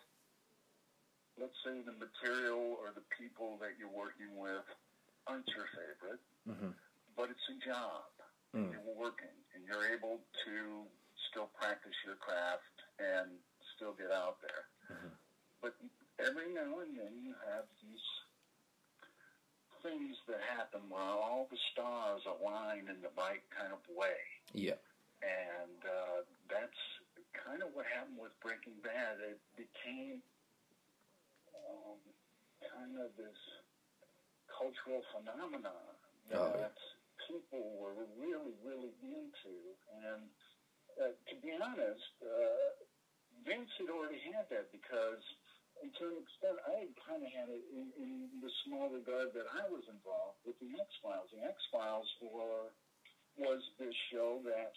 let's 1.35 1.57
say 1.65 1.81
the 1.83 1.97
material 1.97 2.77
or 2.79 2.93
the 2.95 3.03
people 3.11 3.57
that 3.59 3.75
you're 3.75 3.91
working 3.91 4.37
with 4.37 4.63
aren't 5.27 5.49
your 5.51 5.67
favorite, 5.75 6.23
mm-hmm. 6.47 6.71
but 7.17 7.27
it's 7.27 7.47
a 7.51 7.57
job 7.65 8.07
Mm. 8.55 8.71
You're 8.73 8.95
working, 8.97 9.33
and 9.53 9.61
you're 9.65 9.85
able 9.93 10.19
to 10.45 10.85
still 11.29 11.47
practice 11.53 11.93
your 12.05 12.15
craft 12.15 12.63
and 12.97 13.29
still 13.75 13.93
get 13.93 14.09
out 14.11 14.41
there. 14.41 14.65
Mhm. 14.89 15.11
But 15.61 15.73
every 16.17 16.49
now 16.49 16.79
and 16.79 16.97
then 16.97 17.21
you 17.21 17.35
have 17.45 17.65
these 17.81 18.01
things 19.83 20.17
that 20.27 20.41
happen 20.41 20.89
where 20.89 21.01
all 21.01 21.45
the 21.49 21.57
stars 21.71 22.25
align 22.25 22.87
in 22.89 22.99
the 23.01 23.09
right 23.15 23.43
kind 23.49 23.71
of 23.71 23.79
way. 23.87 24.17
Yeah. 24.53 24.75
And 25.21 25.85
uh, 25.85 26.21
that's 26.49 26.81
kind 27.33 27.61
of 27.61 27.73
what 27.73 27.85
happened 27.85 28.17
with 28.17 28.37
Breaking 28.41 28.75
Bad. 28.81 29.19
It 29.19 29.39
became 29.55 30.21
um, 31.53 31.99
kind 32.59 32.97
of 32.97 33.15
this 33.15 33.37
cultural 34.47 35.03
phenomenon 35.15 35.95
Oh, 36.31 36.53
that 36.59 36.77
people 37.29 37.77
were 37.77 37.93
really, 38.17 38.57
really 38.65 38.93
into. 39.05 39.53
And 40.01 40.25
uh, 40.97 41.13
to 41.13 41.33
be 41.45 41.53
honest, 41.53 42.09
uh, 42.25 42.73
Vince 43.45 43.69
had 43.77 43.93
already 43.93 44.19
had 44.33 44.49
that 44.49 44.73
because, 44.73 45.21
to 45.79 46.03
an 46.09 46.17
extent, 46.19 46.57
I 46.65 46.83
had 46.83 46.91
kind 47.05 47.21
of 47.21 47.29
had 47.29 47.47
it 47.53 47.63
in, 47.71 47.87
in 48.01 48.11
the 48.41 48.51
small 48.65 48.89
regard 48.89 49.31
that 49.37 49.47
I 49.53 49.69
was 49.69 49.85
involved 49.87 50.41
with 50.43 50.57
the 50.57 50.73
X 50.73 50.89
Files. 50.99 51.29
The 51.31 51.45
X 51.45 51.55
Files 51.69 52.09
were 52.19 52.73
was 53.39 53.63
this 53.79 53.95
show 54.11 54.43
that 54.43 54.75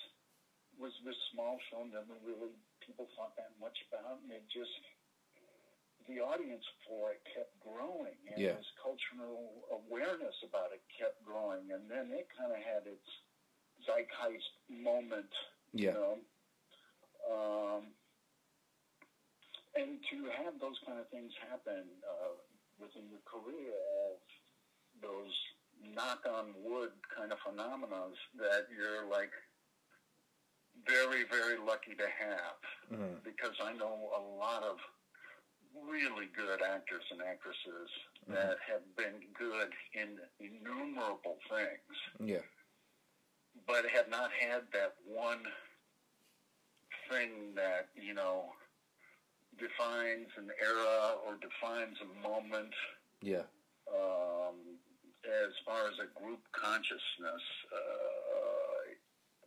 was 0.78 0.94
this 1.02 1.18
small 1.34 1.58
show, 1.66 1.82
never 1.82 2.14
really 2.22 2.54
people 2.86 3.10
thought 3.18 3.34
that 3.34 3.50
much 3.58 3.74
about, 3.90 4.22
and 4.22 4.30
it 4.30 4.46
just 4.54 4.70
the 6.06 6.20
audience 6.20 6.64
for 6.86 7.12
it 7.12 7.20
kept 7.34 7.58
growing, 7.60 8.16
and 8.28 8.38
Yeah. 8.40 8.56
this 8.56 8.70
cultural 8.82 9.66
awareness 9.70 10.34
about 10.42 10.72
it 10.72 10.82
kept 10.88 11.22
growing, 11.24 11.72
and 11.72 11.90
then 11.90 12.10
it 12.12 12.28
kind 12.36 12.52
of 12.52 12.58
had 12.58 12.86
its 12.86 13.08
zeitgeist 13.86 14.50
moment, 14.68 15.32
Yeah. 15.72 15.92
you 15.92 15.98
know. 15.98 16.24
Um, 17.28 17.94
and 19.74 20.02
to 20.10 20.28
have 20.42 20.58
those 20.60 20.78
kind 20.84 20.98
of 20.98 21.08
things 21.08 21.32
happen 21.48 22.02
uh, 22.04 22.34
within 22.78 23.08
your 23.08 23.20
career 23.24 23.72
of 24.10 24.20
those 25.00 25.32
knock 25.80 26.26
on 26.26 26.54
wood 26.62 26.92
kind 27.16 27.32
of 27.32 27.38
phenomena 27.40 28.12
that 28.36 28.68
you're 28.70 29.04
like 29.06 29.32
very, 30.86 31.24
very 31.24 31.56
lucky 31.56 31.94
to 31.94 32.08
have 32.08 32.60
Mhm. 32.90 33.22
because 33.22 33.58
I 33.60 33.72
know 33.72 34.12
a 34.14 34.20
lot 34.20 34.62
of 34.62 34.78
really 35.74 36.26
good 36.34 36.60
actors 36.62 37.04
and 37.10 37.20
actresses 37.22 37.88
that 38.28 38.56
have 38.66 38.82
been 38.96 39.20
good 39.38 39.72
in 39.94 40.18
innumerable 40.38 41.38
things, 41.48 41.96
Yeah. 42.20 42.42
but 43.66 43.84
have 43.86 44.08
not 44.08 44.30
had 44.32 44.70
that 44.72 44.92
one 45.04 45.44
thing 47.08 47.54
that, 47.54 47.86
you 47.94 48.14
know, 48.14 48.54
defines 49.58 50.28
an 50.36 50.50
era 50.60 51.14
or 51.24 51.36
defines 51.36 51.96
a 52.00 52.04
moment 52.28 52.72
Yeah. 53.20 53.44
um, 53.92 54.78
as 55.24 55.52
far 55.64 55.86
as 55.88 55.98
a 55.98 56.06
group 56.18 56.40
consciousness 56.52 57.42
uh, 57.72 58.94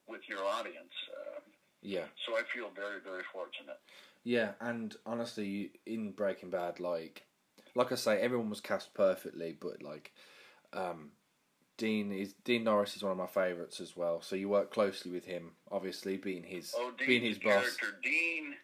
with 0.07 0.21
your 0.27 0.43
audience. 0.43 0.93
Uh, 1.11 1.39
Yeah. 1.81 2.07
so 2.25 2.35
I 2.38 2.43
feel 2.53 2.69
very, 2.69 2.99
very 3.01 3.23
fortunate. 3.31 3.79
Yeah, 4.25 4.53
and 4.59 4.93
honestly, 5.05 5.73
in 5.85 6.11
Breaking 6.11 6.49
Bad, 6.49 6.79
like, 6.79 7.27
like 7.75 7.91
I 7.91 7.95
say, 7.95 8.19
everyone 8.19 8.49
was 8.49 8.59
cast 8.59 8.95
perfectly, 8.95 9.55
but 9.57 9.83
like, 9.83 10.13
um, 10.73 11.11
Dean 11.77 12.11
is 12.11 12.33
Dean 12.43 12.63
Norris 12.63 12.95
is 12.95 13.03
one 13.03 13.11
of 13.11 13.17
my 13.19 13.27
favourites 13.27 13.79
as 13.79 13.95
well. 13.95 14.21
So 14.21 14.35
you 14.35 14.49
work 14.49 14.73
closely 14.73 15.11
with 15.11 15.25
him, 15.25 15.51
obviously 15.71 16.17
being 16.17 16.43
his 16.43 16.73
Oh, 16.75 16.89
Dean's 16.97 17.07
being 17.07 17.21
his 17.21 17.38
boss. 17.38 17.77
character. 17.77 17.99
Dean 18.01 18.55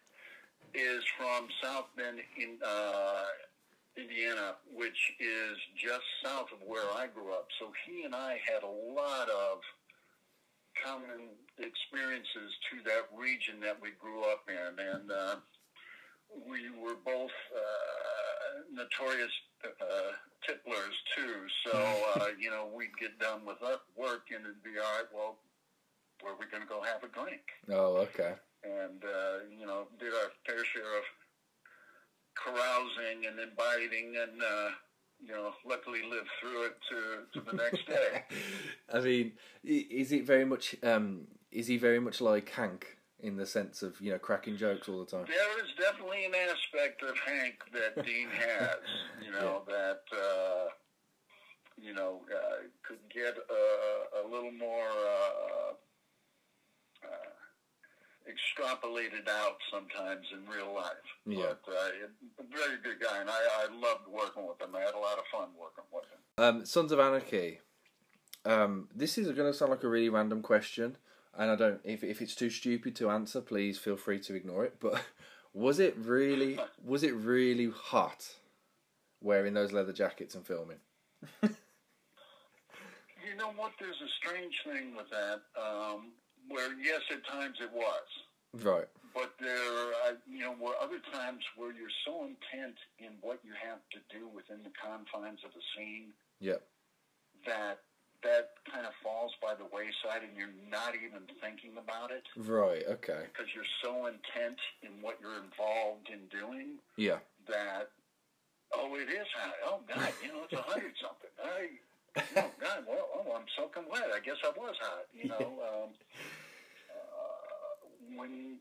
is 0.74 1.04
from 1.16 1.46
South 1.62 1.86
Bend, 1.96 2.18
in 2.36 2.58
uh, 2.66 3.24
Indiana, 3.96 4.54
which 4.74 4.98
is 5.20 5.58
just 5.76 6.02
south 6.24 6.48
of 6.52 6.66
where 6.66 6.90
I 6.96 7.06
grew 7.06 7.32
up. 7.32 7.46
So 7.60 7.70
he 7.86 8.02
and 8.02 8.16
I 8.16 8.40
had 8.44 8.64
a 8.64 8.66
lot 8.66 9.28
of 9.28 9.60
common 10.84 11.28
experiences 11.58 12.50
to 12.70 12.82
that 12.84 13.06
region 13.16 13.60
that 13.60 13.76
we 13.80 13.90
grew 14.00 14.22
up 14.22 14.48
in, 14.48 14.78
and 14.84 15.10
uh, 15.12 15.36
we 16.48 16.70
were 16.80 16.96
both 17.04 17.30
uh, 17.54 18.62
notorious 18.72 19.32
uh, 19.64 20.12
tipplers 20.46 20.94
too. 21.16 21.46
So 21.66 21.78
uh, 22.16 22.26
you 22.40 22.50
know, 22.50 22.68
we'd 22.74 22.96
get 23.00 23.18
done 23.18 23.44
with 23.46 23.62
our 23.62 23.80
work, 23.96 24.26
and 24.34 24.44
it'd 24.44 24.62
be 24.62 24.78
all 24.78 24.84
right. 24.98 25.08
Well, 25.14 25.36
where 26.22 26.32
are 26.32 26.36
we 26.38 26.46
going 26.46 26.62
to 26.62 26.68
go 26.68 26.82
have 26.82 27.02
a 27.02 27.08
drink? 27.08 27.42
Oh, 27.70 27.96
okay. 28.08 28.34
and 28.64 29.02
uh, 29.04 29.44
you 29.58 29.66
know 29.66 29.86
did 29.98 30.12
our 30.14 30.30
fair 30.46 30.64
share 30.64 30.98
of 30.98 31.04
carousing 32.34 33.26
and 33.26 33.38
inviting 33.38 34.14
and 34.16 34.42
uh, 34.42 34.70
you 35.24 35.32
know 35.32 35.52
luckily 35.66 36.02
lived 36.08 36.28
through 36.40 36.66
it 36.66 36.76
to, 36.88 37.40
to 37.40 37.50
the 37.50 37.56
next 37.56 37.86
day. 37.86 38.24
I 38.92 39.00
mean, 39.00 39.32
is 39.64 40.12
it 40.12 40.24
very 40.24 40.44
much? 40.44 40.76
Um, 40.82 41.26
is 41.50 41.66
he 41.66 41.76
very 41.76 42.00
much 42.00 42.20
like 42.20 42.48
Hank 42.50 42.98
in 43.22 43.36
the 43.36 43.46
sense 43.46 43.82
of 43.82 44.00
you 44.00 44.10
know 44.10 44.18
cracking 44.18 44.56
jokes 44.56 44.88
all 44.88 45.00
the 45.00 45.06
time? 45.06 45.24
there 45.26 45.64
is 45.64 45.70
definitely 45.80 46.24
an 46.24 46.32
aspect 46.34 47.02
of 47.02 47.16
Hank 47.18 47.54
that 47.72 48.04
Dean 48.04 48.28
has, 48.28 48.76
you 49.24 49.30
know 49.40 49.62
that 49.66 50.02
uh, 50.12 50.68
you 51.80 51.94
know 51.94 52.20
uh, 52.34 52.66
could 52.82 53.00
get 53.12 53.36
a, 53.36 54.20
a 54.20 54.28
little 54.28 54.52
more. 54.52 54.88
Uh, 54.88 55.72
uh, 57.04 57.32
extrapolated 58.28 59.28
out 59.28 59.56
sometimes 59.72 60.26
in 60.32 60.48
real 60.48 60.72
life. 60.74 60.92
Yeah. 61.26 61.54
But 61.66 61.72
uh, 61.72 62.44
a 62.44 62.56
very 62.56 62.78
good 62.82 63.00
guy, 63.00 63.20
and 63.20 63.28
I, 63.28 63.32
I 63.34 63.64
loved 63.74 64.06
working 64.08 64.46
with 64.46 64.60
him. 64.60 64.74
I 64.76 64.80
had 64.80 64.94
a 64.94 64.98
lot 64.98 65.18
of 65.18 65.24
fun 65.32 65.48
working 65.58 65.84
with 65.92 66.04
him. 66.04 66.20
Um, 66.38 66.66
Sons 66.66 66.92
of 66.92 67.00
Anarchy. 67.00 67.60
Um, 68.44 68.88
this 68.94 69.18
is 69.18 69.30
going 69.32 69.50
to 69.50 69.56
sound 69.56 69.70
like 69.70 69.84
a 69.84 69.88
really 69.88 70.08
random 70.08 70.42
question, 70.42 70.96
and 71.36 71.50
I 71.50 71.56
don't. 71.56 71.80
If 71.84 72.02
if 72.04 72.20
it's 72.22 72.34
too 72.34 72.50
stupid 72.50 72.94
to 72.96 73.10
answer, 73.10 73.40
please 73.40 73.78
feel 73.78 73.96
free 73.96 74.20
to 74.20 74.34
ignore 74.34 74.64
it. 74.64 74.76
But 74.80 75.02
was 75.54 75.78
it 75.80 75.96
really? 75.98 76.58
Was 76.84 77.02
it 77.02 77.14
really 77.14 77.70
hot 77.74 78.36
wearing 79.20 79.54
those 79.54 79.72
leather 79.72 79.92
jackets 79.92 80.34
and 80.34 80.46
filming? 80.46 80.78
You 83.22 83.36
know 83.38 83.52
what? 83.56 83.72
There's 83.78 84.00
a 84.02 84.10
strange 84.20 84.52
thing 84.66 84.96
with 84.96 85.06
that. 85.10 85.40
Um, 85.56 86.10
where 86.48 86.74
yes, 86.82 87.00
at 87.10 87.24
times 87.24 87.56
it 87.62 87.70
was, 87.72 88.08
Right. 88.66 88.88
but 89.14 89.32
there, 89.38 89.94
uh, 90.04 90.18
you 90.28 90.40
know, 90.40 90.52
were 90.60 90.74
other 90.82 90.98
times 91.14 91.40
where 91.56 91.70
you're 91.72 91.94
so 92.04 92.26
intent 92.26 92.74
in 92.98 93.14
what 93.22 93.38
you 93.44 93.52
have 93.54 93.78
to 93.94 94.00
do 94.10 94.26
within 94.26 94.58
the 94.66 94.74
confines 94.74 95.38
of 95.46 95.54
the 95.54 95.62
scene 95.76 96.12
Yep. 96.40 96.60
that 97.46 97.78
that 98.22 98.50
kind 98.70 98.86
of 98.86 98.92
falls 99.02 99.32
by 99.42 99.54
the 99.54 99.66
wayside, 99.74 100.22
and 100.22 100.36
you're 100.38 100.54
not 100.70 100.94
even 100.94 101.26
thinking 101.42 101.74
about 101.76 102.10
it 102.10 102.22
Right. 102.36 102.84
Okay. 102.86 103.26
because 103.32 103.50
you're 103.54 103.68
so 103.82 104.06
intent 104.06 104.58
in 104.82 105.02
what 105.02 105.18
you're 105.20 105.42
involved 105.42 106.08
in 106.08 106.26
doing 106.30 106.78
Yeah. 106.96 107.18
that 107.48 107.90
oh 108.74 108.94
it 108.96 109.10
is 109.10 109.26
hot 109.36 109.54
oh 109.66 109.80
god 109.86 110.12
you 110.22 110.32
know 110.32 110.44
it's 110.44 110.52
a 110.54 110.62
hundred 110.62 110.94
something 110.96 111.28
I 111.44 111.68
oh 112.40 112.50
god 112.60 112.84
well 112.88 113.04
oh 113.12 113.32
I'm 113.36 113.44
soaking 113.58 113.84
wet 113.90 114.08
I 114.14 114.20
guess 114.20 114.38
I 114.44 114.48
was 114.56 114.76
hot 114.80 115.04
you 115.12 115.28
know 115.28 115.60
um, 115.68 115.90
uh, 116.88 118.16
when 118.16 118.56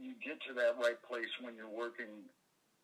you 0.00 0.14
get 0.24 0.38
to 0.46 0.52
that 0.54 0.76
right 0.78 1.00
place 1.02 1.28
when 1.40 1.56
you're 1.56 1.68
working 1.72 2.28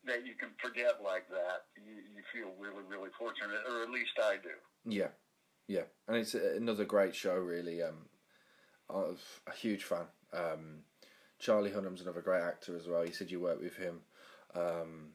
that 0.06 0.24
you 0.26 0.34
can 0.34 0.50
forget 0.62 0.98
like 1.02 1.28
that 1.30 1.66
you, 1.78 2.02
you 2.14 2.22
feel 2.34 2.50
really 2.58 2.82
really 2.88 3.10
fortunate 3.18 3.62
or 3.68 3.82
at 3.82 3.90
least 3.90 4.14
I 4.18 4.36
do 4.42 4.56
Yeah. 4.84 5.10
Yeah. 5.68 5.82
And 6.08 6.16
it's 6.16 6.34
another 6.34 6.84
great 6.84 7.14
show. 7.14 7.36
Really. 7.36 7.82
Um, 7.82 8.06
I'm 8.88 9.16
a 9.46 9.54
huge 9.54 9.84
fan. 9.84 10.06
Um, 10.32 10.82
Charlie 11.38 11.72
Hunnam's 11.72 12.00
another 12.00 12.22
great 12.22 12.42
actor 12.42 12.76
as 12.76 12.88
well. 12.88 13.04
You 13.04 13.12
said 13.12 13.30
you 13.30 13.40
worked 13.40 13.62
with 13.62 13.76
him. 13.76 14.00
Um, 14.54 15.12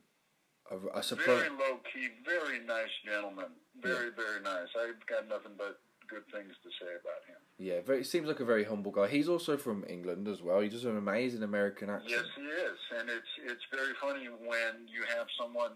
I, 0.69 0.99
I 0.99 1.01
suppose. 1.01 1.25
very 1.25 1.49
low 1.49 1.79
key 1.91 2.09
very 2.23 2.59
nice 2.65 2.91
gentleman 3.05 3.51
very 3.81 4.09
very 4.15 4.39
nice 4.41 4.67
I've 4.79 5.05
got 5.07 5.27
nothing 5.27 5.53
but 5.57 5.79
good 6.07 6.23
things 6.31 6.53
to 6.63 6.69
say 6.79 6.91
about 6.91 7.23
him 7.27 7.39
Yeah, 7.57 7.81
very. 7.81 8.03
Seems 8.03 8.27
like 8.27 8.39
a 8.39 8.45
very 8.45 8.63
humble 8.65 8.91
guy. 8.91 9.07
He's 9.07 9.29
also 9.29 9.55
from 9.57 9.85
England 9.87 10.27
as 10.27 10.41
well. 10.41 10.59
He 10.59 10.69
does 10.69 10.85
an 10.85 10.97
amazing 10.97 11.43
American 11.43 11.89
accent. 11.89 12.11
Yes, 12.11 12.25
he 12.35 12.43
is, 12.43 12.79
and 12.99 13.09
it's 13.09 13.31
it's 13.45 13.63
very 13.71 13.93
funny 14.01 14.27
when 14.27 14.87
you 14.87 15.03
have 15.15 15.27
someone 15.39 15.71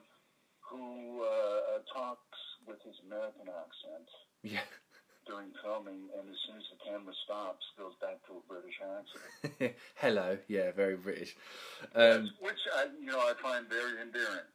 who 0.60 1.24
uh, 1.24 1.80
talks 1.94 2.40
with 2.68 2.82
his 2.84 2.96
American 3.08 3.48
accent, 3.48 4.08
Yeah, 4.46 4.60
during 5.28 5.48
filming, 5.64 6.08
and 6.18 6.30
as 6.30 6.38
soon 6.46 6.58
as 6.58 6.64
the 6.72 6.86
camera 6.90 7.14
stops, 7.26 7.66
goes 7.80 7.94
back 8.00 8.18
to 8.28 8.34
a 8.34 8.44
British 8.48 8.78
accent. 8.80 9.76
Hello, 9.96 10.38
yeah, 10.48 10.72
very 10.72 10.96
British. 10.98 11.36
Um, 11.96 12.30
which 12.40 12.60
I, 12.76 12.86
you 13.00 13.08
know, 13.08 13.20
I 13.20 13.34
find 13.42 13.68
very 13.68 14.00
endearing. 14.02 14.46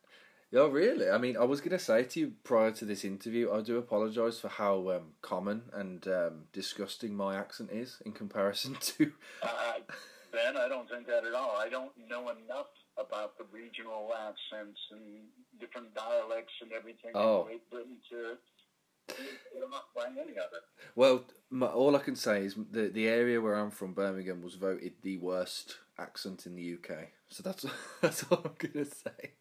Oh, 0.54 0.68
really? 0.68 1.08
I 1.10 1.18
mean, 1.18 1.36
I 1.36 1.44
was 1.44 1.60
going 1.60 1.76
to 1.76 1.78
say 1.78 2.02
to 2.04 2.20
you 2.20 2.32
prior 2.44 2.70
to 2.72 2.84
this 2.84 3.04
interview, 3.04 3.52
I 3.52 3.60
do 3.62 3.78
apologise 3.78 4.38
for 4.40 4.48
how 4.48 4.90
um, 4.90 5.12
common 5.22 5.62
and 5.72 6.06
um, 6.08 6.44
disgusting 6.52 7.14
my 7.16 7.36
accent 7.36 7.70
is 7.72 7.98
in 8.06 8.12
comparison 8.12 8.74
to. 8.80 9.12
Uh, 9.42 9.74
ben, 10.32 10.56
I 10.56 10.68
don't 10.68 10.88
think 10.90 11.06
that 11.06 11.24
at 11.24 11.34
all. 11.34 11.56
I 11.56 11.68
don't 11.68 11.92
know 12.08 12.30
enough 12.30 12.66
about 12.98 13.38
the 13.38 13.44
regional 13.52 14.10
accents 14.12 14.78
and 14.90 15.00
different 15.60 15.94
dialects 15.94 16.52
and 16.62 16.72
everything 16.72 17.12
Oh. 17.14 17.42
in 17.42 17.46
Great 17.46 17.70
Britain 17.70 17.96
to 18.10 18.36
to 19.14 19.68
not 19.70 19.84
find 19.94 20.16
any 20.18 20.32
of 20.32 20.36
it. 20.52 20.64
Well, 20.94 21.24
my, 21.50 21.66
all 21.66 21.96
I 21.96 22.00
can 22.00 22.16
say 22.16 22.44
is 22.44 22.56
the 22.70 22.88
the 22.88 23.08
area 23.08 23.40
where 23.40 23.54
I'm 23.54 23.70
from, 23.70 23.94
Birmingham, 23.94 24.42
was 24.42 24.54
voted 24.54 24.94
the 25.02 25.16
worst 25.18 25.76
accent 25.98 26.46
in 26.46 26.56
the 26.56 26.74
UK. 26.74 27.08
So 27.28 27.42
that's 27.42 27.64
that's 28.00 28.24
all 28.30 28.42
I'm 28.44 28.52
going 28.58 28.84
to 28.84 28.90
say. 28.90 29.32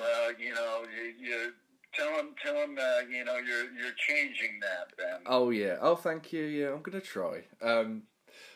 Well, 0.00 0.32
you 0.38 0.54
know, 0.54 0.82
you, 0.96 1.26
you 1.26 1.52
tell 1.94 2.16
them, 2.16 2.34
tell 2.42 2.54
them, 2.54 2.76
uh, 2.78 3.08
you 3.10 3.24
know, 3.24 3.36
you're 3.36 3.70
you're 3.72 3.94
changing 4.08 4.60
that, 4.60 4.96
Ben. 4.96 5.20
Oh 5.26 5.50
yeah. 5.50 5.76
Oh, 5.80 5.96
thank 5.96 6.32
you. 6.32 6.44
Yeah, 6.44 6.72
I'm 6.72 6.82
gonna 6.82 7.00
try. 7.00 7.44
Um, 7.60 8.02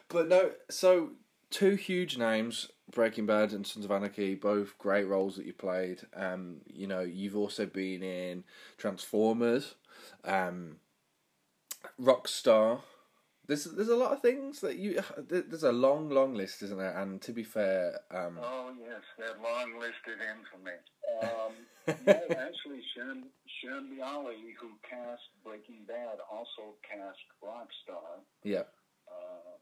but 0.09 0.29
no. 0.29 0.53
So 0.71 1.11
two 1.51 1.77
huge 1.77 2.19
names, 2.19 2.71
Breaking 2.91 3.27
Bad 3.27 3.53
and 3.53 3.67
Sons 3.67 3.85
of 3.85 3.91
Anarchy, 3.91 4.35
both 4.35 4.77
great 4.79 5.07
roles 5.07 5.37
that 5.37 5.47
you 5.47 5.53
played. 5.53 6.03
Um, 6.15 6.57
you 6.67 6.87
know, 6.87 7.01
you've 7.01 7.37
also 7.37 7.67
been 7.67 8.03
in 8.03 8.45
Transformers, 8.79 9.75
um, 10.25 10.77
Rockstar. 12.01 12.81
There's 13.47 13.65
there's 13.65 13.89
a 13.89 13.97
lot 13.97 14.13
of 14.13 14.21
things 14.23 14.61
that 14.61 14.77
you. 14.77 15.01
There's 15.29 15.63
a 15.63 15.71
long, 15.73 16.11
long 16.11 16.35
list, 16.35 16.63
isn't 16.63 16.79
there? 16.79 16.99
And 16.99 17.23
to 17.23 17.33
be 17.33 17.45
fair, 17.45 18.01
um, 18.11 18.39
Oh 18.43 18.73
yes, 18.79 19.03
that 19.19 19.41
long 19.41 19.79
listed 19.79 20.19
infamy. 20.19 20.77
Um, 21.23 21.55
no, 22.05 22.13
actually, 22.43 22.83
Sharon, 22.95 23.31
Sharon 23.63 23.87
Bialy, 23.95 24.51
who 24.61 24.75
cast 24.83 25.23
Breaking 25.45 25.87
Bad, 25.87 26.19
also 26.29 26.75
cast 26.83 27.23
Rockstar. 27.41 28.19
yeah, 28.43 28.67
Uh, 29.07 29.55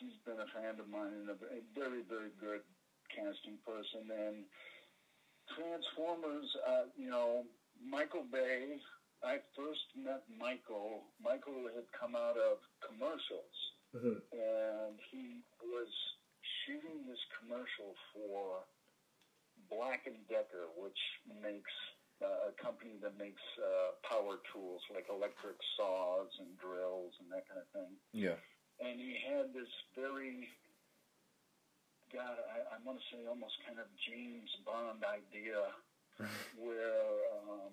she's 0.00 0.16
been 0.24 0.40
a 0.40 0.48
friend 0.48 0.80
of 0.80 0.88
mine 0.88 1.12
and 1.12 1.28
a 1.28 1.36
very, 1.78 2.00
very 2.08 2.32
good 2.40 2.64
casting 3.14 3.58
person. 3.68 4.08
And 4.08 4.44
Transformers, 5.54 6.48
uh, 6.66 6.84
you 6.96 7.10
know, 7.10 7.44
Michael 7.86 8.24
Bay. 8.32 8.80
I 9.22 9.38
first 9.54 9.86
met 9.94 10.26
Michael. 10.26 11.06
Michael 11.22 11.70
had 11.70 11.86
come 11.94 12.18
out 12.18 12.34
of 12.34 12.58
commercials, 12.82 13.54
and 14.34 14.98
he 15.10 15.46
was 15.62 15.90
shooting 16.66 17.06
this 17.06 17.22
commercial 17.38 17.94
for 18.10 18.66
Black 19.70 20.10
and 20.10 20.18
Decker, 20.26 20.66
which 20.74 20.98
makes 21.38 21.70
uh, 22.18 22.50
a 22.50 22.52
company 22.58 22.98
that 23.02 23.14
makes 23.14 23.42
uh, 23.62 23.94
power 24.02 24.42
tools 24.50 24.82
like 24.90 25.06
electric 25.06 25.58
saws 25.78 26.28
and 26.42 26.58
drills 26.58 27.14
and 27.22 27.30
that 27.30 27.46
kind 27.46 27.62
of 27.62 27.68
thing. 27.70 27.94
Yeah, 28.10 28.38
and 28.82 28.98
he 28.98 29.14
had 29.22 29.54
this 29.54 29.70
very 29.94 30.50
God, 32.12 32.36
I, 32.44 32.76
I 32.76 32.78
want 32.84 33.00
to 33.00 33.04
say 33.08 33.24
almost 33.24 33.56
kind 33.64 33.80
of 33.80 33.88
James 34.04 34.52
Bond 34.68 35.00
idea 35.00 35.72
where 36.60 37.08
um, 37.40 37.72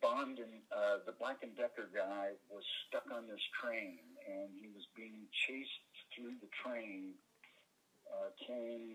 Bond 0.00 0.38
and 0.38 0.62
uh, 0.70 1.02
the 1.06 1.12
Black 1.18 1.42
and 1.42 1.56
Decker 1.56 1.90
guy 1.90 2.36
was 2.46 2.62
stuck 2.86 3.10
on 3.10 3.26
this 3.26 3.42
train 3.58 3.98
and 4.28 4.54
he 4.54 4.68
was 4.70 4.86
being 4.94 5.26
chased 5.46 5.82
through 6.14 6.38
the 6.38 6.50
train, 6.62 7.14
uh, 8.06 8.30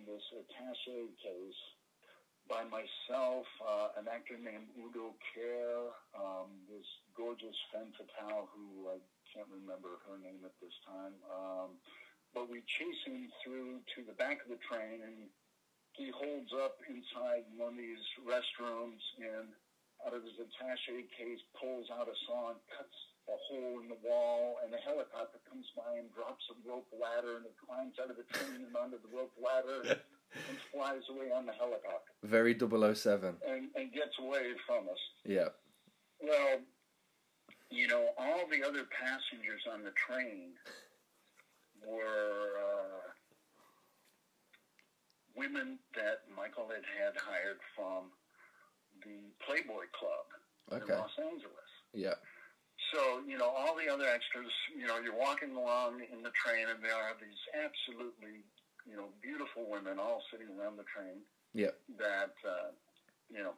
this 0.07 0.25
attaché 0.33 1.11
case 1.19 1.61
by 2.49 2.65
myself, 2.65 3.45
uh, 3.61 3.93
an 4.01 4.09
actor 4.09 4.33
named 4.41 4.73
Udo 4.73 5.13
Kier, 5.21 5.93
um, 6.17 6.49
this 6.65 6.87
gorgeous 7.13 7.55
femme 7.69 7.93
fatale 7.93 8.49
who 8.49 8.89
I 8.89 8.97
can't 9.29 9.47
remember 9.53 10.01
her 10.09 10.17
name 10.17 10.41
at 10.41 10.57
this 10.57 10.73
time. 10.81 11.13
Um, 11.29 11.77
but 12.33 12.49
we 12.49 12.65
chase 12.65 13.01
him 13.05 13.29
through 13.45 13.85
to 13.93 14.01
the 14.01 14.17
back 14.17 14.41
of 14.41 14.49
the 14.49 14.61
train, 14.65 15.05
and 15.05 15.29
he 15.93 16.09
holds 16.09 16.49
up 16.57 16.81
inside 16.89 17.45
one 17.53 17.77
of 17.77 17.81
these 17.81 18.05
restrooms, 18.25 19.01
and 19.21 19.53
out 20.05 20.13
of 20.15 20.23
his 20.23 20.35
attaché 20.39 21.03
case 21.11 21.41
pulls 21.59 21.87
out 21.91 22.07
a 22.07 22.15
saw 22.27 22.51
and 22.55 22.59
cuts 22.71 22.95
a 23.27 23.37
hole 23.47 23.79
in 23.81 23.87
the 23.89 23.99
wall, 24.01 24.57
and 24.63 24.73
a 24.73 24.81
helicopter 24.81 25.37
comes 25.47 25.65
by 25.77 25.97
and 25.99 26.09
drops 26.15 26.41
a 26.49 26.55
rope 26.67 26.87
ladder, 26.97 27.37
and 27.37 27.45
it 27.45 27.53
climbs 27.61 27.93
out 28.01 28.09
of 28.09 28.17
the 28.17 28.25
train 28.33 28.65
and 28.65 28.73
onto 28.75 28.97
the 28.97 29.11
rope 29.13 29.33
ladder 29.37 29.85
and 30.49 30.57
flies 30.73 31.03
away 31.09 31.29
on 31.29 31.45
the 31.45 31.53
helicopter 31.53 32.09
very 32.23 32.57
007. 32.57 33.35
and, 33.47 33.69
and 33.75 33.93
gets 33.93 34.17
away 34.19 34.53
from 34.65 34.89
us. 34.89 35.01
Yeah, 35.25 35.49
Well, 36.21 36.59
you 37.69 37.87
know, 37.87 38.09
all 38.17 38.45
the 38.49 38.63
other 38.65 38.85
passengers 38.89 39.61
on 39.71 39.83
the 39.83 39.91
train 39.91 40.53
were 41.85 42.57
uh, 42.57 43.13
women 45.35 45.77
that 45.95 46.25
Michael 46.35 46.67
had 46.67 46.83
had 46.97 47.13
hired 47.15 47.59
from 47.75 48.09
the 49.03 49.19
Playboy 49.45 49.85
Club 49.93 50.25
Okay. 50.71 50.93
in 50.93 50.99
Los 50.99 51.15
Angeles. 51.17 51.69
yeah, 51.93 52.13
So, 52.93 53.21
you 53.25 53.37
know, 53.37 53.49
all 53.49 53.75
the 53.75 53.89
other 53.91 54.05
extras, 54.07 54.51
you 54.77 54.85
know, 54.85 54.99
you're 54.99 55.15
walking 55.17 55.55
along 55.55 56.01
in 56.11 56.21
the 56.21 56.29
train 56.31 56.67
and 56.69 56.83
there 56.83 56.95
are 56.95 57.15
these 57.19 57.41
absolutely, 57.57 58.45
you 58.85 58.95
know, 58.95 59.09
beautiful 59.21 59.65
women 59.65 59.97
all 59.99 60.21
sitting 60.31 60.47
around 60.57 60.77
the 60.77 60.85
train 60.85 61.21
yeah, 61.53 61.73
that, 61.97 62.33
uh, 62.45 62.69
you 63.29 63.41
know, 63.41 63.53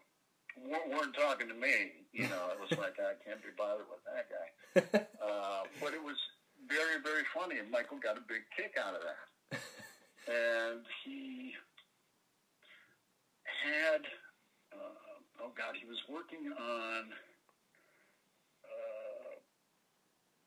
weren't, 0.57 0.89
weren't 0.89 1.13
talking 1.15 1.47
to 1.49 1.53
me. 1.53 2.07
You 2.13 2.27
know, 2.29 2.51
it 2.55 2.59
was 2.59 2.71
like, 2.79 2.99
I 2.99 3.13
can't 3.23 3.41
be 3.43 3.49
bothered 3.57 3.87
with 3.89 4.03
that 4.07 4.27
guy. 4.31 4.47
Uh, 5.21 5.63
but 5.79 5.93
it 5.93 6.01
was 6.01 6.17
very, 6.67 6.97
very 7.03 7.21
funny, 7.31 7.59
and 7.59 7.69
Michael 7.69 7.99
got 7.99 8.17
a 8.17 8.21
big 8.21 8.41
kick 8.57 8.73
out 8.81 8.95
of 8.95 9.01
that. 9.05 9.59
And 10.27 10.81
he 11.05 11.53
had, 13.63 14.01
oh 15.43 15.51
God, 15.57 15.75
he 15.79 15.85
was 15.87 15.97
working 16.09 16.51
on 16.53 17.03
uh, 18.63 19.33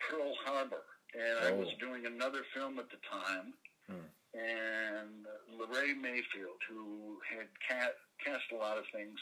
Pearl 0.01 0.34
Harbor, 0.45 0.84
and 1.14 1.38
I 1.47 1.51
was 1.53 1.68
Oh. 1.74 1.78
doing 1.78 2.07
another 2.07 2.45
film 2.55 2.78
at 2.78 2.90
the 2.90 2.99
time. 2.99 3.55
Hmm. 3.86 4.07
And 4.38 5.26
Laray 5.59 5.95
Mayfield, 5.97 6.61
who 6.68 7.20
had 7.28 7.49
ca- 7.68 7.95
cast 8.24 8.51
a 8.53 8.57
lot 8.57 8.78
of 8.78 8.84
things 8.92 9.18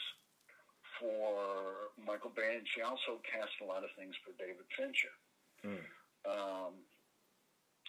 for 0.99 1.91
Michael 1.97 2.31
Bay, 2.31 2.55
and 2.57 2.67
she 2.67 2.81
also 2.81 3.19
cast 3.29 3.51
a 3.61 3.65
lot 3.65 3.83
of 3.83 3.91
things 3.97 4.15
for 4.25 4.31
David 4.33 4.65
Fincher. 4.77 5.11
Hmm. 5.61 5.85
Um, 6.25 6.73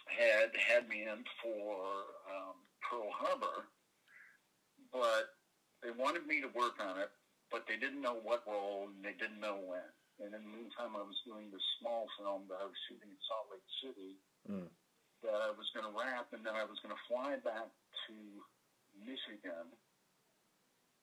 had 0.07 0.55
had 0.55 0.87
me 0.87 1.03
in 1.03 1.23
for 1.41 1.81
um, 2.29 2.55
Pearl 2.89 3.09
Harbor, 3.11 3.67
but 4.91 5.29
they 5.81 5.89
wanted 5.91 6.27
me 6.27 6.41
to 6.41 6.47
work 6.49 6.79
on 6.79 6.99
it, 6.99 7.09
but 7.51 7.65
they 7.67 7.77
didn't 7.77 8.01
know 8.01 8.17
what 8.21 8.45
role 8.47 8.89
and 8.89 9.03
they 9.05 9.13
didn't 9.17 9.39
know 9.39 9.57
when. 9.61 9.85
And 10.19 10.31
in 10.31 10.41
the 10.47 10.53
meantime, 10.53 10.95
I 10.95 11.03
was 11.03 11.19
doing 11.27 11.51
this 11.51 11.63
small 11.79 12.07
film 12.17 12.47
that 12.47 12.59
I 12.63 12.65
was 12.65 12.79
shooting 12.87 13.11
in 13.11 13.19
Salt 13.27 13.51
Lake 13.51 13.67
City 13.83 14.15
Mm. 14.45 14.69
that 15.25 15.41
I 15.41 15.49
was 15.49 15.65
going 15.73 15.89
to 15.89 15.93
wrap, 15.97 16.29
and 16.31 16.45
then 16.45 16.53
I 16.53 16.63
was 16.69 16.77
going 16.85 16.93
to 16.93 17.01
fly 17.09 17.33
back 17.41 17.65
to 18.05 18.15
Michigan 18.93 19.73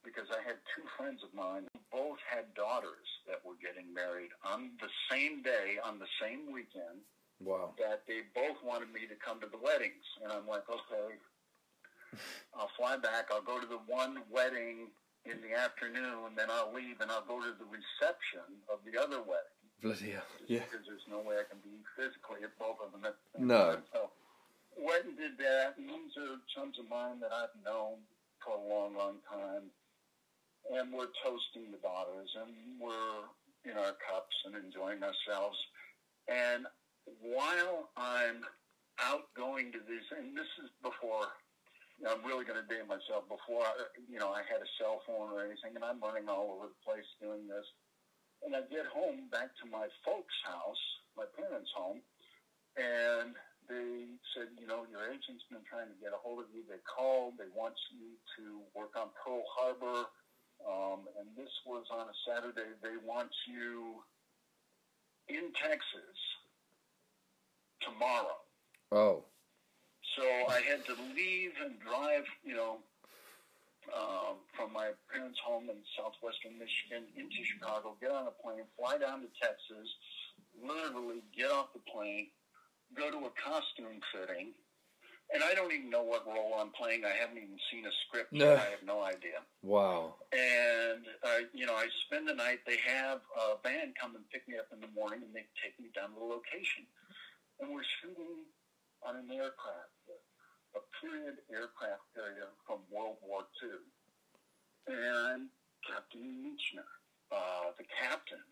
because 0.03 0.31
I 0.31 0.39
had 0.47 0.63
two 0.75 0.87
friends 0.95 1.19
of 1.23 1.33
mine 1.35 1.67
who 1.75 1.79
both 1.91 2.19
had 2.31 2.53
daughters 2.55 3.07
that 3.27 3.43
were 3.43 3.59
getting 3.59 3.91
married 3.93 4.31
on 4.47 4.71
the 4.79 4.87
same 5.11 5.43
day, 5.43 5.75
on 5.83 5.99
the 5.99 6.07
same 6.23 6.51
weekend, 6.51 7.03
wow, 7.43 7.75
that 7.79 8.07
they 8.07 8.23
both 8.35 8.55
wanted 8.63 8.91
me 8.95 9.07
to 9.11 9.15
come 9.19 9.39
to 9.43 9.47
the 9.51 9.59
weddings. 9.59 10.07
And 10.23 10.31
I'm 10.31 10.47
like, 10.47 10.67
okay, 10.71 11.19
I'll 12.55 12.71
fly 12.79 12.95
back. 12.95 13.27
I'll 13.31 13.43
go 13.43 13.59
to 13.59 13.67
the 13.67 13.83
one 13.87 14.23
wedding 14.31 14.87
in 15.25 15.39
the 15.41 15.55
afternoon, 15.55 16.35
then 16.35 16.49
I'll 16.51 16.73
leave 16.73 16.99
and 16.99 17.09
I'll 17.11 17.23
go 17.25 17.39
to 17.39 17.53
the 17.55 17.65
reception 17.65 18.43
of 18.71 18.79
the 18.83 18.99
other 18.99 19.19
wedding 19.23 19.51
bloody 19.83 20.11
hell, 20.15 20.23
yeah, 20.47 20.63
because 20.63 20.87
there's 20.87 21.03
no 21.11 21.19
way 21.19 21.35
I 21.35 21.43
can 21.43 21.59
be 21.59 21.75
physically 21.99 22.39
at 22.47 22.55
both 22.57 22.79
of 22.79 22.95
them 22.95 23.03
at 23.03 23.19
the 23.19 23.39
same 23.39 23.47
No. 23.51 23.75
time. 23.75 23.83
So 23.91 24.11
went 24.79 25.03
and 25.05 25.17
did 25.19 25.35
that. 25.43 25.75
And 25.75 25.89
these 25.91 26.15
are 26.15 26.39
chums 26.55 26.79
of 26.79 26.87
mine 26.87 27.19
that 27.19 27.35
I've 27.35 27.51
known 27.67 27.99
for 28.39 28.55
a 28.55 28.63
long, 28.63 28.95
long 28.95 29.19
time. 29.27 29.67
And 30.71 30.93
we're 30.95 31.11
toasting 31.19 31.67
the 31.75 31.83
daughters 31.83 32.31
and 32.39 32.79
we're 32.79 33.27
in 33.67 33.75
our 33.75 33.91
cups 34.07 34.35
and 34.47 34.55
enjoying 34.55 35.03
ourselves. 35.03 35.59
And 36.31 36.63
while 37.19 37.89
I'm 37.97 38.39
out 39.03 39.27
going 39.35 39.71
to 39.73 39.79
these, 39.83 40.07
and 40.15 40.31
this 40.31 40.47
is 40.63 40.71
before, 40.81 41.27
I'm 42.07 42.23
really 42.25 42.43
going 42.43 42.59
to 42.59 42.67
date 42.67 42.87
myself, 42.87 43.27
before, 43.31 43.63
you 44.09 44.19
know, 44.19 44.31
I 44.35 44.43
had 44.43 44.59
a 44.59 44.69
cell 44.79 45.01
phone 45.07 45.31
or 45.31 45.43
anything, 45.43 45.75
and 45.75 45.83
I'm 45.83 46.01
running 46.03 46.27
all 46.27 46.59
over 46.59 46.67
the 46.71 46.79
place 46.83 47.07
doing 47.21 47.47
this. 47.47 47.65
And 48.43 48.55
I 48.55 48.61
get 48.67 48.83
home 48.91 49.31
back 49.31 49.55
to 49.63 49.65
my 49.71 49.87
folks' 50.03 50.35
house, 50.43 50.83
my 51.15 51.23
parents' 51.31 51.71
home, 51.71 52.03
and 52.75 53.35
they 53.69 54.11
said, 54.35 54.51
you 54.59 54.67
know, 54.67 54.83
your 54.91 55.07
agent's 55.07 55.47
been 55.47 55.63
trying 55.63 55.87
to 55.87 55.97
get 56.03 56.11
a 56.11 56.19
hold 56.19 56.43
of 56.43 56.51
you. 56.51 56.67
They 56.67 56.83
called. 56.83 57.39
They 57.39 57.47
want 57.55 57.75
you 57.95 58.19
to 58.35 58.59
work 58.75 58.99
on 58.99 59.07
Pearl 59.15 59.43
Harbor. 59.55 60.11
Um, 60.67 61.07
and 61.19 61.27
this 61.37 61.51
was 61.65 61.85
on 61.91 62.07
a 62.07 62.17
Saturday. 62.27 62.75
They 62.83 62.99
want 63.07 63.31
you 63.47 64.03
in 65.29 65.51
Texas 65.55 66.17
tomorrow. 67.79 68.43
Oh. 68.91 69.23
So 70.15 70.23
I 70.23 70.61
had 70.61 70.85
to 70.85 70.95
leave 71.15 71.53
and 71.63 71.79
drive, 71.79 72.25
you 72.45 72.53
know, 72.55 72.77
um, 73.91 74.39
from 74.55 74.71
my 74.71 74.91
parents' 75.11 75.39
home 75.43 75.69
in 75.69 75.77
southwestern 75.97 76.55
Michigan 76.55 77.09
into 77.17 77.41
Chicago, 77.43 77.97
get 77.99 78.11
on 78.11 78.27
a 78.27 78.35
plane, 78.41 78.63
fly 78.77 78.97
down 78.97 79.21
to 79.21 79.29
Texas, 79.41 79.89
literally 80.61 81.25
get 81.35 81.51
off 81.51 81.73
the 81.73 81.83
plane, 81.89 82.27
go 82.95 83.09
to 83.11 83.25
a 83.25 83.33
costume 83.35 83.99
fitting, 84.13 84.53
and 85.33 85.43
I 85.43 85.53
don't 85.55 85.71
even 85.73 85.89
know 85.89 86.03
what 86.03 86.27
role 86.27 86.53
I'm 86.59 86.69
playing. 86.77 87.05
I 87.05 87.15
haven't 87.17 87.37
even 87.37 87.57
seen 87.71 87.85
a 87.85 87.93
script. 88.07 88.31
No. 88.33 88.53
I 88.53 88.69
have 88.69 88.85
no 88.85 89.01
idea. 89.01 89.41
Wow. 89.61 90.15
And 90.31 91.05
uh, 91.23 91.49
you 91.53 91.65
know, 91.65 91.73
I 91.73 91.87
spend 92.05 92.27
the 92.27 92.33
night. 92.33 92.59
They 92.65 92.77
have 92.85 93.21
a 93.33 93.57
band 93.61 93.93
come 93.99 94.15
and 94.15 94.23
pick 94.29 94.47
me 94.47 94.57
up 94.57 94.67
in 94.73 94.79
the 94.79 94.91
morning, 94.93 95.21
and 95.25 95.33
they 95.33 95.45
take 95.61 95.79
me 95.79 95.89
down 95.95 96.13
to 96.13 96.19
the 96.19 96.25
location. 96.25 96.85
And 97.59 97.73
we're 97.73 97.85
shooting 98.01 98.45
on 99.03 99.19
an 99.19 99.29
aircraft, 99.31 99.93
a 100.75 100.81
period 100.99 101.37
aircraft 101.51 102.03
carrier 102.15 102.49
from 102.65 102.79
World 102.89 103.19
War 103.21 103.43
II. 103.61 103.77
And 104.87 105.47
Captain 105.83 106.23
Meechner, 106.43 106.87
uh, 107.31 107.71
the 107.77 107.87
captain 107.87 108.43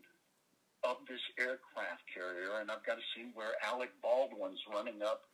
of 0.84 1.04
this 1.08 1.22
aircraft 1.40 2.04
carrier, 2.12 2.60
and 2.60 2.72
I've 2.72 2.84
got 2.84 3.00
a 3.00 3.06
scene 3.14 3.32
where 3.36 3.56
Alec 3.64 3.92
Baldwin's 4.02 4.62
running 4.72 5.04
up 5.04 5.28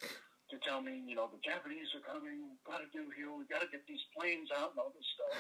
to 0.50 0.56
tell 0.64 0.82
me, 0.82 1.04
you 1.06 1.16
know, 1.16 1.28
the 1.28 1.42
Japanese 1.44 1.92
are 1.96 2.06
coming. 2.06 2.48
We've 2.48 2.68
got 2.68 2.80
to 2.80 2.90
do 2.96 3.12
here. 3.16 3.32
We've 3.36 3.50
got 3.50 3.62
to 3.62 3.70
get 3.70 3.84
these 3.88 4.04
planes 4.16 4.48
out 4.56 4.76
and 4.76 4.80
all 4.80 4.94
this 4.96 5.08
stuff. 5.16 5.36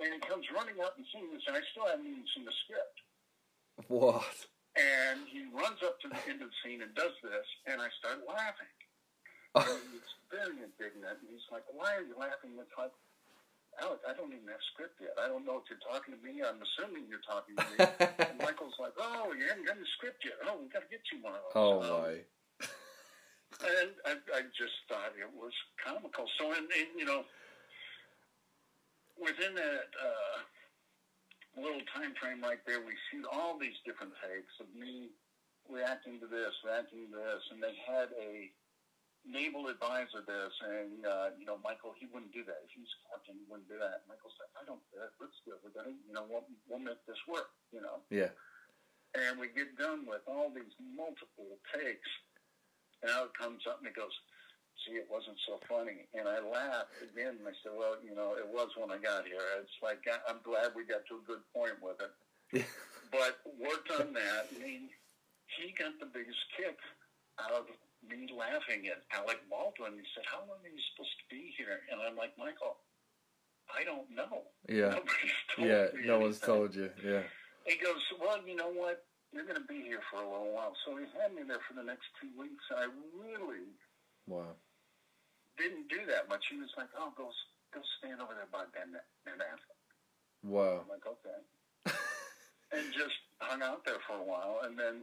And 0.00 0.12
he 0.12 0.20
comes 0.28 0.44
running 0.52 0.80
up 0.80 0.96
and 0.96 1.04
seeing 1.12 1.28
this, 1.32 1.44
and 1.48 1.56
I 1.56 1.62
still 1.72 1.88
haven't 1.88 2.04
even 2.04 2.24
seen 2.32 2.44
the 2.44 2.56
script. 2.64 2.96
What? 3.88 4.24
And 4.76 5.24
he 5.32 5.48
runs 5.56 5.80
up 5.82 5.96
to 6.04 6.08
the 6.12 6.20
end 6.28 6.44
of 6.44 6.52
the 6.52 6.58
scene 6.60 6.82
and 6.84 6.92
does 6.94 7.16
this, 7.24 7.46
and 7.66 7.80
I 7.80 7.88
start 8.00 8.20
laughing. 8.28 8.72
And 9.56 9.80
he's 9.88 10.12
very 10.28 10.52
indignant, 10.60 11.16
and 11.24 11.28
he's 11.32 11.48
like, 11.48 11.64
"Why 11.72 11.96
are 11.96 12.04
you 12.04 12.12
laughing?" 12.20 12.52
It's 12.60 12.76
like, 12.76 12.92
Alec, 13.80 14.04
I 14.04 14.12
don't 14.12 14.28
even 14.36 14.44
have 14.52 14.60
script 14.76 15.00
yet. 15.00 15.16
I 15.16 15.28
don't 15.32 15.48
know 15.48 15.56
if 15.56 15.64
you're 15.72 15.80
talking 15.80 16.12
to 16.12 16.20
me. 16.20 16.44
I'm 16.44 16.60
assuming 16.60 17.08
you're 17.08 17.24
talking 17.24 17.56
to 17.56 17.64
me. 17.72 17.76
and 18.28 18.36
Michael's 18.36 18.76
like, 18.76 18.92
"Oh, 19.00 19.32
you 19.32 19.48
haven't 19.48 19.64
gotten 19.64 19.80
the 19.80 19.88
script 19.96 20.20
yet. 20.28 20.36
Oh, 20.44 20.60
we 20.60 20.68
got 20.68 20.84
to 20.84 20.90
get 20.92 21.00
you 21.08 21.24
one 21.24 21.32
of 21.40 21.40
those." 21.48 21.56
oh 21.56 21.80
Um, 21.80 21.88
my. 21.88 22.12
and 23.64 23.90
I, 24.04 24.12
I 24.36 24.40
just 24.52 24.76
thought 24.92 25.16
it 25.16 25.32
was 25.32 25.56
comical. 25.80 26.28
So, 26.36 26.52
in, 26.52 26.68
in 26.76 26.92
you 27.00 27.08
know, 27.08 27.24
within 29.16 29.56
that 29.56 29.88
uh, 29.96 30.36
little 31.60 31.82
time 31.92 32.12
frame 32.20 32.44
right 32.44 32.60
there, 32.68 32.80
we 32.84 32.92
shoot 33.08 33.24
all 33.32 33.56
these 33.56 33.76
different 33.84 34.12
takes 34.20 34.52
of 34.60 34.68
me 34.76 35.12
reacting 35.66 36.20
to 36.20 36.28
this, 36.28 36.52
reacting 36.62 37.10
to 37.10 37.16
this, 37.16 37.42
and 37.50 37.58
they 37.58 37.74
had 37.86 38.12
a 38.20 38.52
naval 39.26 39.66
advisor 39.66 40.22
there 40.22 40.46
saying, 40.62 41.02
uh, 41.02 41.34
you 41.34 41.42
know, 41.42 41.58
Michael, 41.66 41.90
he 41.98 42.06
wouldn't 42.06 42.30
do 42.30 42.46
that. 42.46 42.62
If 42.62 42.70
he's 42.70 42.92
captain, 43.10 43.34
he 43.34 43.46
wouldn't 43.50 43.66
do 43.66 43.74
that. 43.82 44.06
Michael 44.06 44.30
said, 44.38 44.46
I 44.54 44.62
don't 44.62 44.82
do 44.94 45.02
that. 45.02 45.10
Let's 45.18 45.34
do 45.42 45.58
it. 45.58 45.60
We're 45.66 45.74
gonna, 45.74 45.98
you 46.06 46.14
know, 46.14 46.24
we'll, 46.30 46.46
we'll 46.70 46.82
make 46.82 47.02
this 47.10 47.18
work. 47.26 47.50
You 47.74 47.82
know. 47.82 48.06
Yeah. 48.08 48.30
And 49.18 49.40
we 49.40 49.50
get 49.50 49.74
done 49.74 50.06
with 50.06 50.22
all 50.30 50.52
these 50.54 50.70
multiple 50.78 51.58
takes, 51.74 52.10
and 53.02 53.10
out 53.10 53.34
comes 53.34 53.66
up 53.66 53.82
and 53.82 53.90
he 53.90 53.94
goes, 53.96 54.14
"See, 54.84 54.98
it 54.98 55.08
wasn't 55.10 55.38
so 55.46 55.60
funny." 55.68 56.08
And 56.14 56.28
I 56.28 56.40
laughed 56.40 57.00
again, 57.02 57.38
and 57.38 57.46
I 57.48 57.54
said, 57.62 57.72
"Well, 57.72 57.96
you 58.04 58.14
know, 58.14 58.36
it 58.36 58.46
was 58.46 58.68
when 58.76 58.90
I 58.90 58.98
got 58.98 59.26
here. 59.26 59.40
It's 59.60 59.78
like 59.82 60.04
I'm 60.28 60.40
glad 60.42 60.74
we 60.74 60.84
got 60.84 61.06
to 61.08 61.22
a 61.22 61.24
good 61.26 61.44
point 61.54 61.80
with 61.80 62.00
it." 62.00 62.12
But 63.06 63.38
worked 63.54 63.88
on 64.02 64.12
that. 64.18 64.50
I 64.50 64.58
mean, 64.58 64.90
he 65.46 65.70
got 65.78 65.94
the 66.02 66.10
biggest 66.10 66.42
kick 66.58 66.74
out 67.38 67.54
of 67.54 67.70
me 68.02 68.26
laughing 68.34 68.90
at 68.90 69.06
Alec 69.14 69.38
Baldwin. 69.48 69.94
He 69.94 70.02
said, 70.10 70.26
"How 70.26 70.42
long 70.42 70.58
are 70.58 70.68
you 70.68 70.82
supposed 70.90 71.14
to 71.22 71.26
be 71.30 71.54
here?" 71.56 71.86
And 71.86 72.02
I'm 72.02 72.18
like, 72.18 72.36
"Michael, 72.36 72.82
I 73.70 73.84
don't 73.84 74.10
know. 74.14 74.46
Yeah. 74.68 74.90
Nobody's 74.98 75.42
told 75.54 75.68
Yeah. 75.68 75.86
No 76.04 76.18
one's 76.20 76.40
told 76.40 76.74
you. 76.74 76.90
Yeah. 77.02 77.22
He 77.66 77.76
goes, 77.82 78.02
well, 78.20 78.38
you 78.46 78.54
know 78.54 78.70
what? 78.70 79.04
You're 79.32 79.44
going 79.44 79.60
to 79.60 79.66
be 79.66 79.82
here 79.82 80.00
for 80.10 80.22
a 80.22 80.28
little 80.28 80.52
while. 80.54 80.72
So 80.86 80.96
he 80.96 81.04
had 81.20 81.34
me 81.34 81.42
there 81.46 81.58
for 81.66 81.74
the 81.74 81.82
next 81.82 82.06
two 82.20 82.30
weeks. 82.38 82.62
And 82.70 82.78
I 82.78 82.86
really 83.18 83.66
Wow. 84.26 84.58
Didn't 85.58 85.88
do 85.88 86.04
that 86.08 86.28
much. 86.28 86.46
He 86.50 86.56
was 86.56 86.70
like, 86.76 86.92
oh, 86.96 87.12
go 87.16 87.28
go 87.74 87.80
stand 87.98 88.20
over 88.20 88.32
there 88.36 88.50
by 88.52 88.68
Ben 88.72 88.94
Ben 89.24 89.40
Affleck. 89.40 89.82
Wow. 90.44 90.84
I'm 90.84 90.90
like, 90.92 91.06
okay. 91.06 91.40
and 92.72 92.86
just 92.92 93.18
hung 93.40 93.62
out 93.62 93.84
there 93.84 94.00
for 94.06 94.20
a 94.20 94.26
while. 94.26 94.62
And 94.64 94.78
then, 94.78 95.02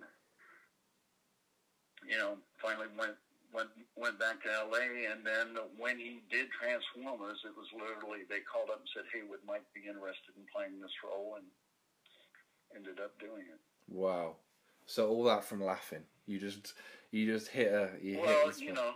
you 2.07 2.17
know, 2.17 2.37
finally 2.61 2.87
went 2.97 3.17
went 3.53 3.69
went 3.97 4.17
back 4.17 4.41
to 4.43 4.49
L.A. 4.49 5.11
And 5.11 5.25
then 5.25 5.57
when 5.77 5.97
he 5.97 6.23
did 6.31 6.47
Transformers, 6.53 7.41
it 7.45 7.53
was 7.53 7.67
literally, 7.73 8.25
they 8.29 8.41
called 8.45 8.69
up 8.69 8.81
and 8.81 8.89
said, 8.93 9.05
hey, 9.13 9.21
would 9.27 9.43
Mike 9.45 9.65
be 9.73 9.85
interested 9.85 10.33
in 10.37 10.47
playing 10.49 10.79
this 10.81 10.93
role? 11.03 11.37
And 11.37 11.45
ended 12.75 12.99
up 12.99 13.17
doing 13.19 13.45
it. 13.49 13.61
Wow. 13.87 14.35
So 14.85 15.09
all 15.09 15.23
that 15.25 15.43
from 15.43 15.63
laughing. 15.63 16.03
You 16.25 16.39
just 16.39 16.73
you 17.13 17.31
just 17.31 17.47
hit 17.49 17.71
a 17.71 17.91
you 18.01 18.19
Well, 18.19 18.49
hit 18.49 18.59
you 18.59 18.73
know, 18.73 18.91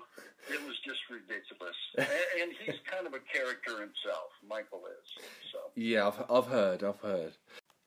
it 0.50 0.62
was 0.66 0.76
just 0.84 1.00
ridiculous. 1.10 1.76
and, 1.98 2.52
he's 2.60 2.76
kind 2.90 3.06
of 3.06 3.14
a 3.14 3.20
character 3.32 3.72
himself. 3.80 4.34
Michael 4.48 4.82
is. 4.90 5.24
So 5.54 5.60
Yeah, 5.76 6.08
I've 6.08 6.26
I've 6.30 6.48
heard, 6.48 6.84
I've 6.84 7.00
heard. 7.00 7.34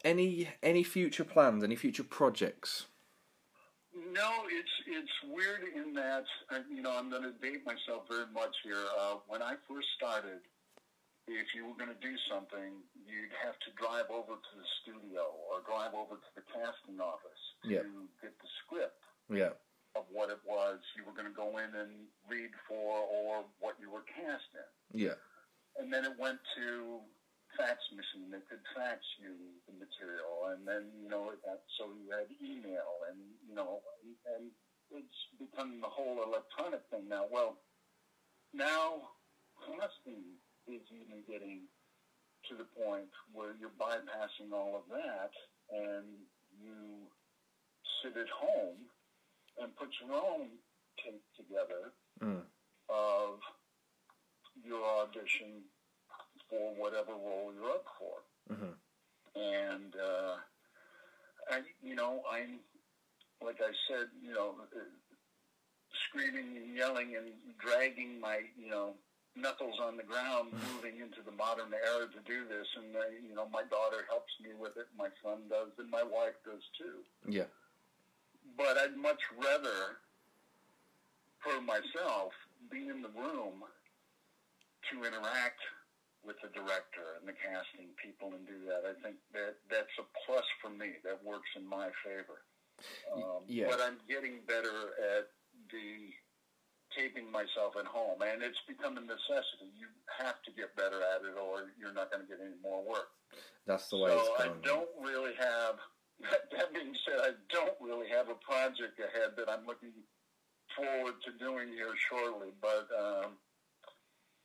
Any 0.04 0.48
any 0.62 0.84
future 0.84 1.24
plans, 1.24 1.64
any 1.64 1.76
future 1.76 2.04
projects? 2.04 2.86
no, 4.14 4.30
it's 4.46 4.74
it's 4.86 5.16
weird 5.34 5.66
in 5.74 5.92
that 5.94 6.24
uh, 6.54 6.62
you 6.72 6.80
know 6.80 6.94
I'm 6.96 7.10
going 7.10 7.24
to 7.26 7.34
date 7.42 7.66
myself 7.66 8.06
very 8.08 8.30
much 8.32 8.54
here. 8.62 8.80
Uh, 8.98 9.16
when 9.26 9.42
I 9.42 9.54
first 9.68 9.88
started, 9.98 10.40
if 11.26 11.46
you 11.58 11.66
were 11.66 11.74
going 11.74 11.90
to 11.90 11.98
do 12.00 12.14
something, 12.30 12.70
you'd 12.94 13.34
have 13.44 13.58
to 13.66 13.70
drive 13.74 14.06
over 14.08 14.38
to 14.38 14.52
the 14.54 14.68
studio 14.82 15.26
or 15.50 15.58
drive 15.66 15.92
over 15.92 16.14
to 16.14 16.30
the 16.38 16.42
casting 16.54 17.02
office 17.02 17.42
to 17.66 17.68
Yeah. 17.68 17.82
get 18.22 18.32
the 18.38 18.48
script. 18.64 19.02
Yeah. 19.28 19.58
Of 20.00 20.08
what 20.08 20.32
it 20.32 20.40
was 20.48 20.80
you 20.96 21.04
were 21.04 21.12
going 21.12 21.28
to 21.28 21.36
go 21.36 21.60
in 21.60 21.76
and 21.76 22.08
read 22.24 22.48
for, 22.64 23.04
or 23.04 23.44
what 23.60 23.76
you 23.76 23.92
were 23.92 24.00
cast 24.08 24.48
in. 24.56 24.70
Yeah. 24.96 25.20
and 25.78 25.92
then 25.92 26.04
it 26.08 26.16
went 26.18 26.40
to 26.56 27.04
fax 27.56 27.76
machine. 27.92 28.32
They 28.32 28.40
could 28.48 28.64
fax 28.72 29.04
you 29.20 29.36
the 29.68 29.76
material, 29.76 30.48
and 30.56 30.64
then 30.64 30.88
you 31.02 31.08
know 31.12 31.28
it 31.30 31.44
got, 31.44 31.60
so 31.76 31.92
you 31.92 32.08
had 32.16 32.32
email, 32.40 33.04
and 33.12 33.18
you 33.44 33.54
know, 33.54 33.84
and 34.36 34.48
it's 34.90 35.20
become 35.38 35.80
the 35.84 35.90
whole 35.92 36.24
electronic 36.24 36.80
thing 36.90 37.08
now. 37.12 37.28
Well, 37.30 37.58
now 38.54 39.12
casting 39.68 40.40
is 40.66 40.80
even 40.88 41.20
getting 41.28 41.68
to 42.48 42.56
the 42.56 42.64
point 42.80 43.12
where 43.36 43.52
you're 43.60 43.76
bypassing 43.76 44.52
all 44.56 44.80
of 44.80 44.88
that, 44.88 45.30
and 45.70 46.24
you 46.56 47.04
sit 48.02 48.16
at 48.16 48.28
home 48.32 48.88
and 49.60 49.76
put 49.76 49.88
your 50.00 50.16
own 50.16 50.48
tape 51.04 51.22
together 51.36 51.92
Mm. 52.20 52.44
of 52.88 53.40
your 54.64 54.84
audition 54.84 55.64
for 56.48 56.74
whatever 56.74 57.12
role 57.12 57.52
you're 57.54 57.70
up 57.70 57.86
for. 57.98 58.22
Mhm. 58.50 58.76
And, 59.34 59.96
uh, 59.96 60.38
I, 61.48 61.62
you 61.80 61.94
know, 61.94 62.22
I'm, 62.28 62.62
like 63.40 63.60
I 63.60 63.72
said, 63.88 64.10
you 64.20 64.32
know, 64.32 64.60
uh, 64.74 64.78
screaming 66.08 66.56
and 66.56 66.74
yelling 66.76 67.16
and 67.16 67.56
dragging 67.58 68.20
my, 68.20 68.38
you 68.56 68.68
know, 68.68 68.98
knuckles 69.36 69.78
on 69.78 69.96
the 69.96 70.02
ground, 70.02 70.52
moving 70.60 70.98
into 70.98 71.22
the 71.22 71.30
modern 71.30 71.72
era 71.72 72.06
to 72.08 72.20
do 72.20 72.44
this. 72.46 72.66
And, 72.76 72.96
uh, 72.96 73.06
you 73.08 73.34
know, 73.34 73.46
my 73.46 73.62
daughter 73.64 74.04
helps 74.08 74.32
me 74.40 74.52
with 74.54 74.76
it, 74.76 74.86
my 74.96 75.08
son 75.22 75.48
does, 75.48 75.70
and 75.78 75.88
my 75.90 76.02
wife 76.02 76.34
does 76.44 76.62
too 76.76 77.04
Yeah. 77.26 77.46
But 78.56 78.78
I'd 78.78 78.96
much 78.96 79.20
rather, 79.36 80.00
for 81.42 81.60
myself, 81.60 82.32
be 82.70 82.88
in 82.88 83.02
the 83.02 83.12
room 83.14 83.64
to 84.90 85.04
interact 85.04 85.60
with 86.24 86.36
the 86.44 86.52
director 86.52 87.16
and 87.18 87.24
the 87.24 87.36
casting 87.36 87.88
people 87.96 88.36
and 88.36 88.44
do 88.44 88.60
that. 88.68 88.84
I 88.84 88.92
think 89.00 89.16
that 89.32 89.56
that's 89.70 89.94
a 89.96 90.04
plus 90.26 90.44
for 90.60 90.68
me. 90.68 91.00
That 91.04 91.24
works 91.24 91.48
in 91.56 91.64
my 91.64 91.88
favor. 92.04 92.44
Um, 93.12 93.44
yeah. 93.48 93.68
But 93.68 93.80
I'm 93.80 93.96
getting 94.08 94.44
better 94.46 94.96
at 95.16 95.32
the 95.72 96.12
taping 96.96 97.30
myself 97.30 97.78
at 97.78 97.86
home, 97.86 98.20
and 98.20 98.42
it's 98.42 98.60
become 98.66 98.96
a 98.98 99.04
necessity. 99.04 99.70
You 99.78 99.86
have 100.18 100.42
to 100.44 100.50
get 100.52 100.74
better 100.76 101.00
at 101.00 101.22
it, 101.22 101.38
or 101.38 101.70
you're 101.78 101.94
not 101.94 102.10
going 102.10 102.24
to 102.24 102.28
get 102.28 102.42
any 102.42 102.58
more 102.62 102.82
work. 102.82 103.14
That's 103.66 103.88
the 103.88 103.98
way 103.98 104.10
So 104.10 104.18
it's 104.18 104.44
I 104.44 104.48
don't 104.66 104.90
really 105.00 105.34
have. 105.38 105.76
That 106.52 106.74
being 106.74 106.94
said, 107.06 107.20
I 107.20 107.32
don't 107.48 107.76
really 107.80 108.08
have 108.08 108.28
a 108.28 108.34
project 108.34 108.98
ahead 108.98 109.32
that 109.36 109.48
I'm 109.48 109.66
looking 109.66 109.92
forward 110.76 111.14
to 111.24 111.44
doing 111.44 111.68
here 111.68 111.94
shortly. 112.08 112.52
But 112.60 112.88
um, 112.92 113.32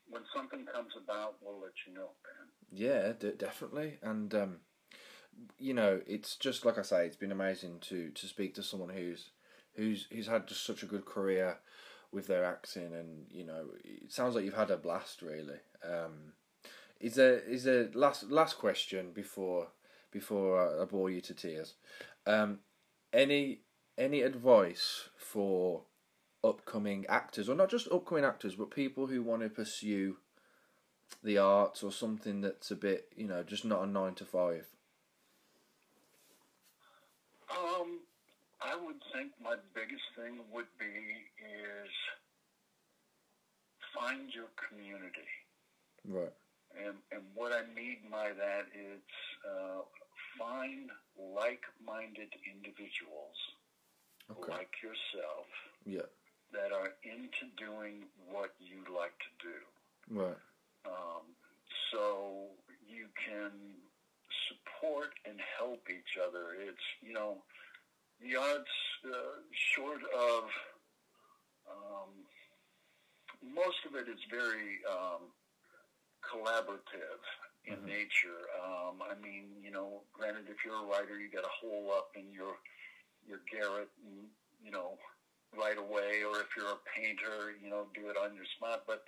when 0.09 0.21
something 0.35 0.65
comes 0.65 0.93
about, 1.01 1.35
we'll 1.41 1.59
let 1.61 1.73
you 1.87 1.93
know, 1.93 2.09
Ben. 2.23 2.47
Yeah, 2.71 3.13
d- 3.19 3.37
definitely. 3.37 3.97
And 4.01 4.33
um, 4.33 4.57
you 5.57 5.73
know, 5.73 6.01
it's 6.07 6.35
just 6.35 6.65
like 6.65 6.77
I 6.77 6.83
say, 6.83 7.05
it's 7.05 7.15
been 7.15 7.31
amazing 7.31 7.79
to 7.89 8.09
to 8.11 8.27
speak 8.27 8.55
to 8.55 8.63
someone 8.63 8.89
who's 8.89 9.31
who's 9.75 10.07
who's 10.11 10.27
had 10.27 10.47
just 10.47 10.65
such 10.65 10.83
a 10.83 10.87
good 10.87 11.05
career 11.05 11.57
with 12.11 12.27
their 12.27 12.45
acting, 12.45 12.93
and 12.93 13.25
you 13.29 13.43
know, 13.43 13.65
it 13.83 14.11
sounds 14.11 14.35
like 14.35 14.45
you've 14.45 14.53
had 14.53 14.71
a 14.71 14.77
blast. 14.77 15.21
Really. 15.21 15.59
Um, 15.83 16.33
is 16.99 17.15
there 17.15 17.39
is 17.39 17.63
there 17.63 17.89
last 17.93 18.29
last 18.29 18.57
question 18.57 19.11
before 19.13 19.67
before 20.15 20.81
I 20.81 20.85
bore 20.85 21.09
you 21.09 21.19
to 21.19 21.33
tears? 21.33 21.73
Um, 22.25 22.59
any 23.11 23.59
any 23.97 24.21
advice 24.21 25.09
for 25.17 25.83
upcoming 26.41 27.05
actors, 27.09 27.49
or 27.49 27.55
not 27.55 27.69
just 27.69 27.91
upcoming 27.91 28.23
actors, 28.23 28.55
but 28.55 28.71
people 28.71 29.07
who 29.07 29.21
want 29.21 29.41
to 29.41 29.49
pursue 29.49 30.15
the 31.21 31.37
arts 31.37 31.83
or 31.83 31.91
something 31.91 32.39
that's 32.39 32.71
a 32.71 32.75
bit, 32.75 33.09
you 33.15 33.27
know, 33.27 33.43
just 33.43 33.65
not 33.65 33.83
a 33.83 33.85
nine 33.85 34.15
to 34.15 34.25
five? 34.25 34.67
Um, 37.51 37.99
I 38.61 38.73
would 38.73 39.01
think 39.13 39.33
my 39.43 39.55
biggest 39.73 40.07
thing 40.15 40.39
would 40.53 40.71
be 40.79 40.85
is 40.85 41.91
find 43.93 44.29
your 44.33 44.47
community. 44.69 45.29
Right. 46.07 46.33
And, 46.77 46.95
and 47.11 47.23
what 47.33 47.51
I 47.51 47.63
mean 47.73 48.11
by 48.11 48.31
that 48.35 48.67
is 48.75 49.03
uh, 49.47 49.81
find 50.37 50.89
like-minded 51.17 52.33
individuals 52.45 53.35
Okay. 54.29 54.51
like 54.51 54.81
yourself 54.81 55.47
Yeah. 55.85 56.05
that 56.51 56.71
are 56.71 56.93
into 57.03 57.45
doing 57.57 58.09
what 58.27 58.53
you 58.59 58.83
like 58.93 59.17
to 59.19 59.29
do. 59.47 59.67
Right. 60.09 60.37
Um, 60.85 61.35
so 61.91 62.57
you 62.87 63.09
can 63.15 63.81
support 64.47 65.13
and 65.25 65.39
help 65.57 65.89
each 65.89 66.17
other. 66.17 66.53
It's, 66.53 66.83
you 67.01 67.13
know, 67.13 67.43
the 68.19 68.35
arts, 68.35 68.71
uh, 69.05 69.41
short 69.75 70.01
of, 70.11 70.43
um, 71.69 72.25
most 73.41 73.85
of 73.85 73.95
it 73.95 74.07
is 74.09 74.19
very 74.29 74.79
um, 74.89 75.33
collaborative 76.23 77.21
in 77.67 77.85
Mhm. 77.85 77.85
nature. 77.85 78.49
Um, 78.63 79.01
I 79.01 79.15
mean, 79.15 79.61
you 79.63 79.71
know, 79.71 80.03
granted, 80.13 80.49
if 80.49 80.57
you're 80.65 80.83
a 80.83 80.85
writer, 80.85 81.19
you 81.19 81.29
got 81.29 81.41
to 81.43 81.49
hole 81.49 81.91
up 81.91 82.15
in 82.15 82.31
your 82.33 82.55
your 83.27 83.39
garret, 83.51 83.89
and, 84.03 84.29
you 84.63 84.71
know, 84.71 84.99
right 85.53 85.77
away. 85.77 86.23
Or 86.23 86.41
if 86.41 86.47
you're 86.55 86.71
a 86.71 86.77
painter, 86.95 87.51
you 87.61 87.69
know, 87.69 87.87
do 87.93 88.09
it 88.09 88.17
on 88.17 88.35
your 88.35 88.45
spot. 88.45 88.83
But 88.87 89.07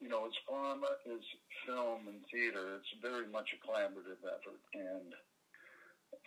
you 0.00 0.08
know, 0.08 0.26
as 0.26 0.32
far 0.48 0.76
as 0.76 1.20
film 1.66 2.08
and 2.08 2.24
theater, 2.32 2.76
it's 2.76 2.92
very 3.02 3.26
much 3.26 3.52
a 3.52 3.66
collaborative 3.66 4.24
effort, 4.24 4.60
and 4.74 5.14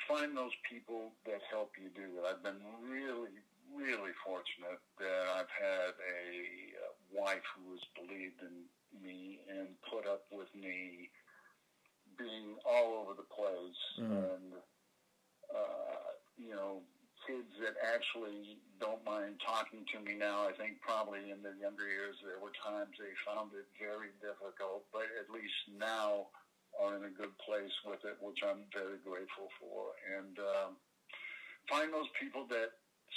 find 0.07 0.35
those 0.37 0.51
people 0.69 1.11
that 1.25 1.41
help 1.49 1.71
you 1.77 1.89
do 1.89 2.19
it. 2.19 2.25
I've 2.25 2.43
been 2.43 2.61
really, 2.81 3.31
really 3.73 4.11
fortunate 4.25 4.79
that 4.99 5.27
I've 5.27 5.49
had 5.49 5.93
a 5.99 6.73
uh, 6.77 6.93
wife 7.11 7.43
who 7.55 7.71
has 7.71 7.81
believed 7.95 8.41
in 8.41 8.69
me 9.01 9.39
and 9.49 9.81
put 9.89 10.07
up 10.07 10.25
with 10.31 10.53
me 10.55 11.09
being 12.17 12.57
all 12.65 12.95
over 13.01 13.13
the 13.13 13.23
place, 13.23 13.81
Mhm. 13.99 14.35
and 14.35 14.53
uh, 15.53 16.11
you 16.37 16.49
know, 16.49 16.81
kids 17.27 17.49
that 17.61 17.75
actually 17.83 18.57
don't 18.79 19.03
mind 19.03 19.39
talking 19.45 19.85
to 19.93 19.99
me 19.99 20.13
now. 20.15 20.47
I 20.47 20.51
think 20.53 20.81
probably 20.81 21.29
in 21.31 21.41
their 21.43 21.55
younger 21.55 21.87
years 21.87 22.15
there 22.23 22.39
were 22.39 22.51
times 22.51 22.97
they 22.99 23.13
found 23.25 23.53
it 23.53 23.65
very 23.79 24.09
difficult, 24.19 24.83
but 24.91 25.07
at 25.19 25.29
least 25.29 25.53
now 25.67 26.27
are 26.79 26.95
in 26.97 27.05
a 27.05 27.09
good 27.09 27.37
place 27.37 27.71
with 27.85 28.03
it, 28.03 28.17
which 28.19 28.39
I'm 28.43 28.65
very 28.73 28.97
grateful 29.05 29.49
for. 29.59 29.93
And 30.17 30.39
um, 30.39 30.77
find 31.69 31.93
those 31.93 32.09
people 32.19 32.45
that 32.49 32.71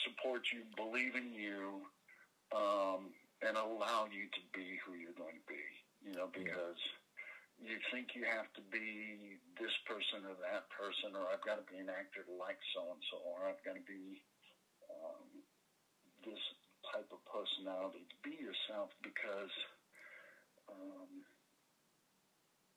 support 0.04 0.42
you, 0.52 0.62
believe 0.76 1.16
in 1.16 1.32
you, 1.32 1.88
um, 2.54 3.14
and 3.42 3.56
allow 3.56 4.06
you 4.12 4.28
to 4.28 4.40
be 4.52 4.76
who 4.84 4.94
you're 4.94 5.16
going 5.16 5.40
to 5.40 5.46
be. 5.48 5.64
You 6.04 6.14
know, 6.14 6.28
because 6.32 6.78
you 7.60 7.80
think 7.88 8.12
you 8.12 8.28
have 8.28 8.48
to 8.56 8.62
be 8.68 9.40
this 9.56 9.72
person 9.88 10.28
or 10.28 10.36
that 10.44 10.68
person, 10.68 11.16
or 11.16 11.32
I've 11.32 11.44
got 11.44 11.56
to 11.56 11.66
be 11.66 11.80
an 11.80 11.88
actor 11.88 12.24
like 12.28 12.60
so 12.76 12.92
and 12.92 13.02
so, 13.08 13.16
or 13.24 13.48
I've 13.48 13.62
got 13.64 13.80
to 13.80 13.86
be 13.88 14.20
um, 14.92 15.28
this 16.24 16.40
type 16.92 17.08
of 17.10 17.20
personality. 17.24 18.04
Be 18.20 18.36
yourself 18.36 18.92
because 19.00 19.52
um, 20.68 21.24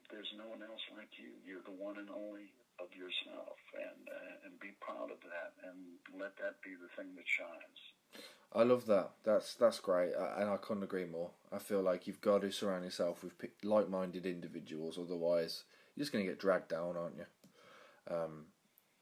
there's 0.09 0.31
no 0.39 0.47
one 0.47 0.63
else 0.63 0.81
like 0.95 1.11
you. 1.19 1.35
You're 1.43 1.65
the 1.67 1.75
one 1.75 1.99
and 1.99 2.09
only 2.09 2.49
of 2.79 2.87
yourself, 2.95 3.59
and 3.75 4.03
uh, 4.07 4.47
and 4.47 4.55
be 4.63 4.71
proud 4.79 5.11
of 5.11 5.19
that, 5.27 5.51
and 5.67 5.99
let 6.15 6.31
that 6.39 6.55
be 6.63 6.73
the 6.79 6.89
thing 6.95 7.11
that 7.19 7.27
shines. 7.27 7.81
I 8.53 8.63
love 8.63 8.85
that. 8.87 9.11
That's 9.23 9.53
that's 9.55 9.79
great, 9.79 10.13
uh, 10.15 10.33
and 10.37 10.49
I 10.49 10.57
couldn't 10.57 10.83
agree 10.83 11.05
more. 11.05 11.29
I 11.51 11.59
feel 11.59 11.81
like 11.81 12.07
you've 12.07 12.21
got 12.21 12.41
to 12.41 12.51
surround 12.51 12.83
yourself 12.83 13.23
with 13.23 13.33
like-minded 13.63 14.25
individuals, 14.25 14.97
otherwise 14.97 15.63
you're 15.95 16.03
just 16.03 16.11
going 16.11 16.25
to 16.25 16.31
get 16.31 16.39
dragged 16.39 16.69
down, 16.69 16.97
aren't 16.97 17.17
you? 17.17 17.25
Um, 18.15 18.45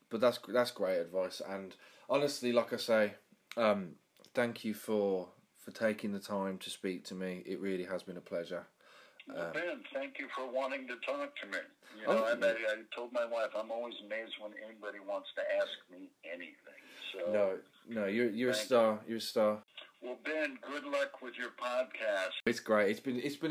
but 0.09 0.19
that's 0.19 0.39
that's 0.49 0.71
great 0.71 0.97
advice, 0.97 1.41
and 1.47 1.75
honestly, 2.09 2.51
like 2.51 2.73
I 2.73 2.77
say, 2.77 3.13
um, 3.55 3.95
thank 4.33 4.65
you 4.65 4.73
for 4.73 5.29
for 5.57 5.71
taking 5.71 6.11
the 6.11 6.19
time 6.19 6.57
to 6.59 6.69
speak 6.69 7.05
to 7.05 7.15
me. 7.15 7.43
It 7.45 7.59
really 7.59 7.85
has 7.85 8.03
been 8.03 8.17
a 8.17 8.21
pleasure. 8.21 8.67
Well, 9.27 9.47
Um, 9.47 9.51
ben, 9.53 9.83
thank 9.93 10.19
you 10.19 10.27
for 10.35 10.49
wanting 10.49 10.87
to 10.87 10.95
talk 11.05 11.35
to 11.43 11.47
me. 11.47 11.57
You 11.99 12.07
Oh. 12.07 12.13
know, 12.13 12.23
I, 12.23 12.31
I, 12.31 12.51
I 12.51 12.75
told 12.95 13.11
my 13.11 13.25
wife 13.25 13.51
I'm 13.57 13.71
always 13.71 13.95
amazed 14.05 14.33
when 14.39 14.51
anybody 14.63 14.99
wants 15.05 15.27
to 15.35 15.41
ask 15.59 15.71
me 15.91 16.07
anything. 16.23 16.83
So, 17.11 17.31
No, 17.31 17.59
no, 17.89 18.05
you're 18.05 18.29
you're 18.29 18.49
a 18.51 18.53
Thank 18.53 18.65
star. 18.65 18.99
You're 19.07 19.17
a 19.17 19.21
star. 19.21 19.59
well, 20.01 20.17
Ben, 20.25 20.57
good 20.61 20.83
luck 20.85 21.21
with 21.21 21.37
your 21.37 21.49
podcast. 21.61 22.31
It's 22.45 22.59
great. 22.59 22.91
It's 22.91 22.99
been 22.99 23.19
it's 23.19 23.35
been 23.35 23.45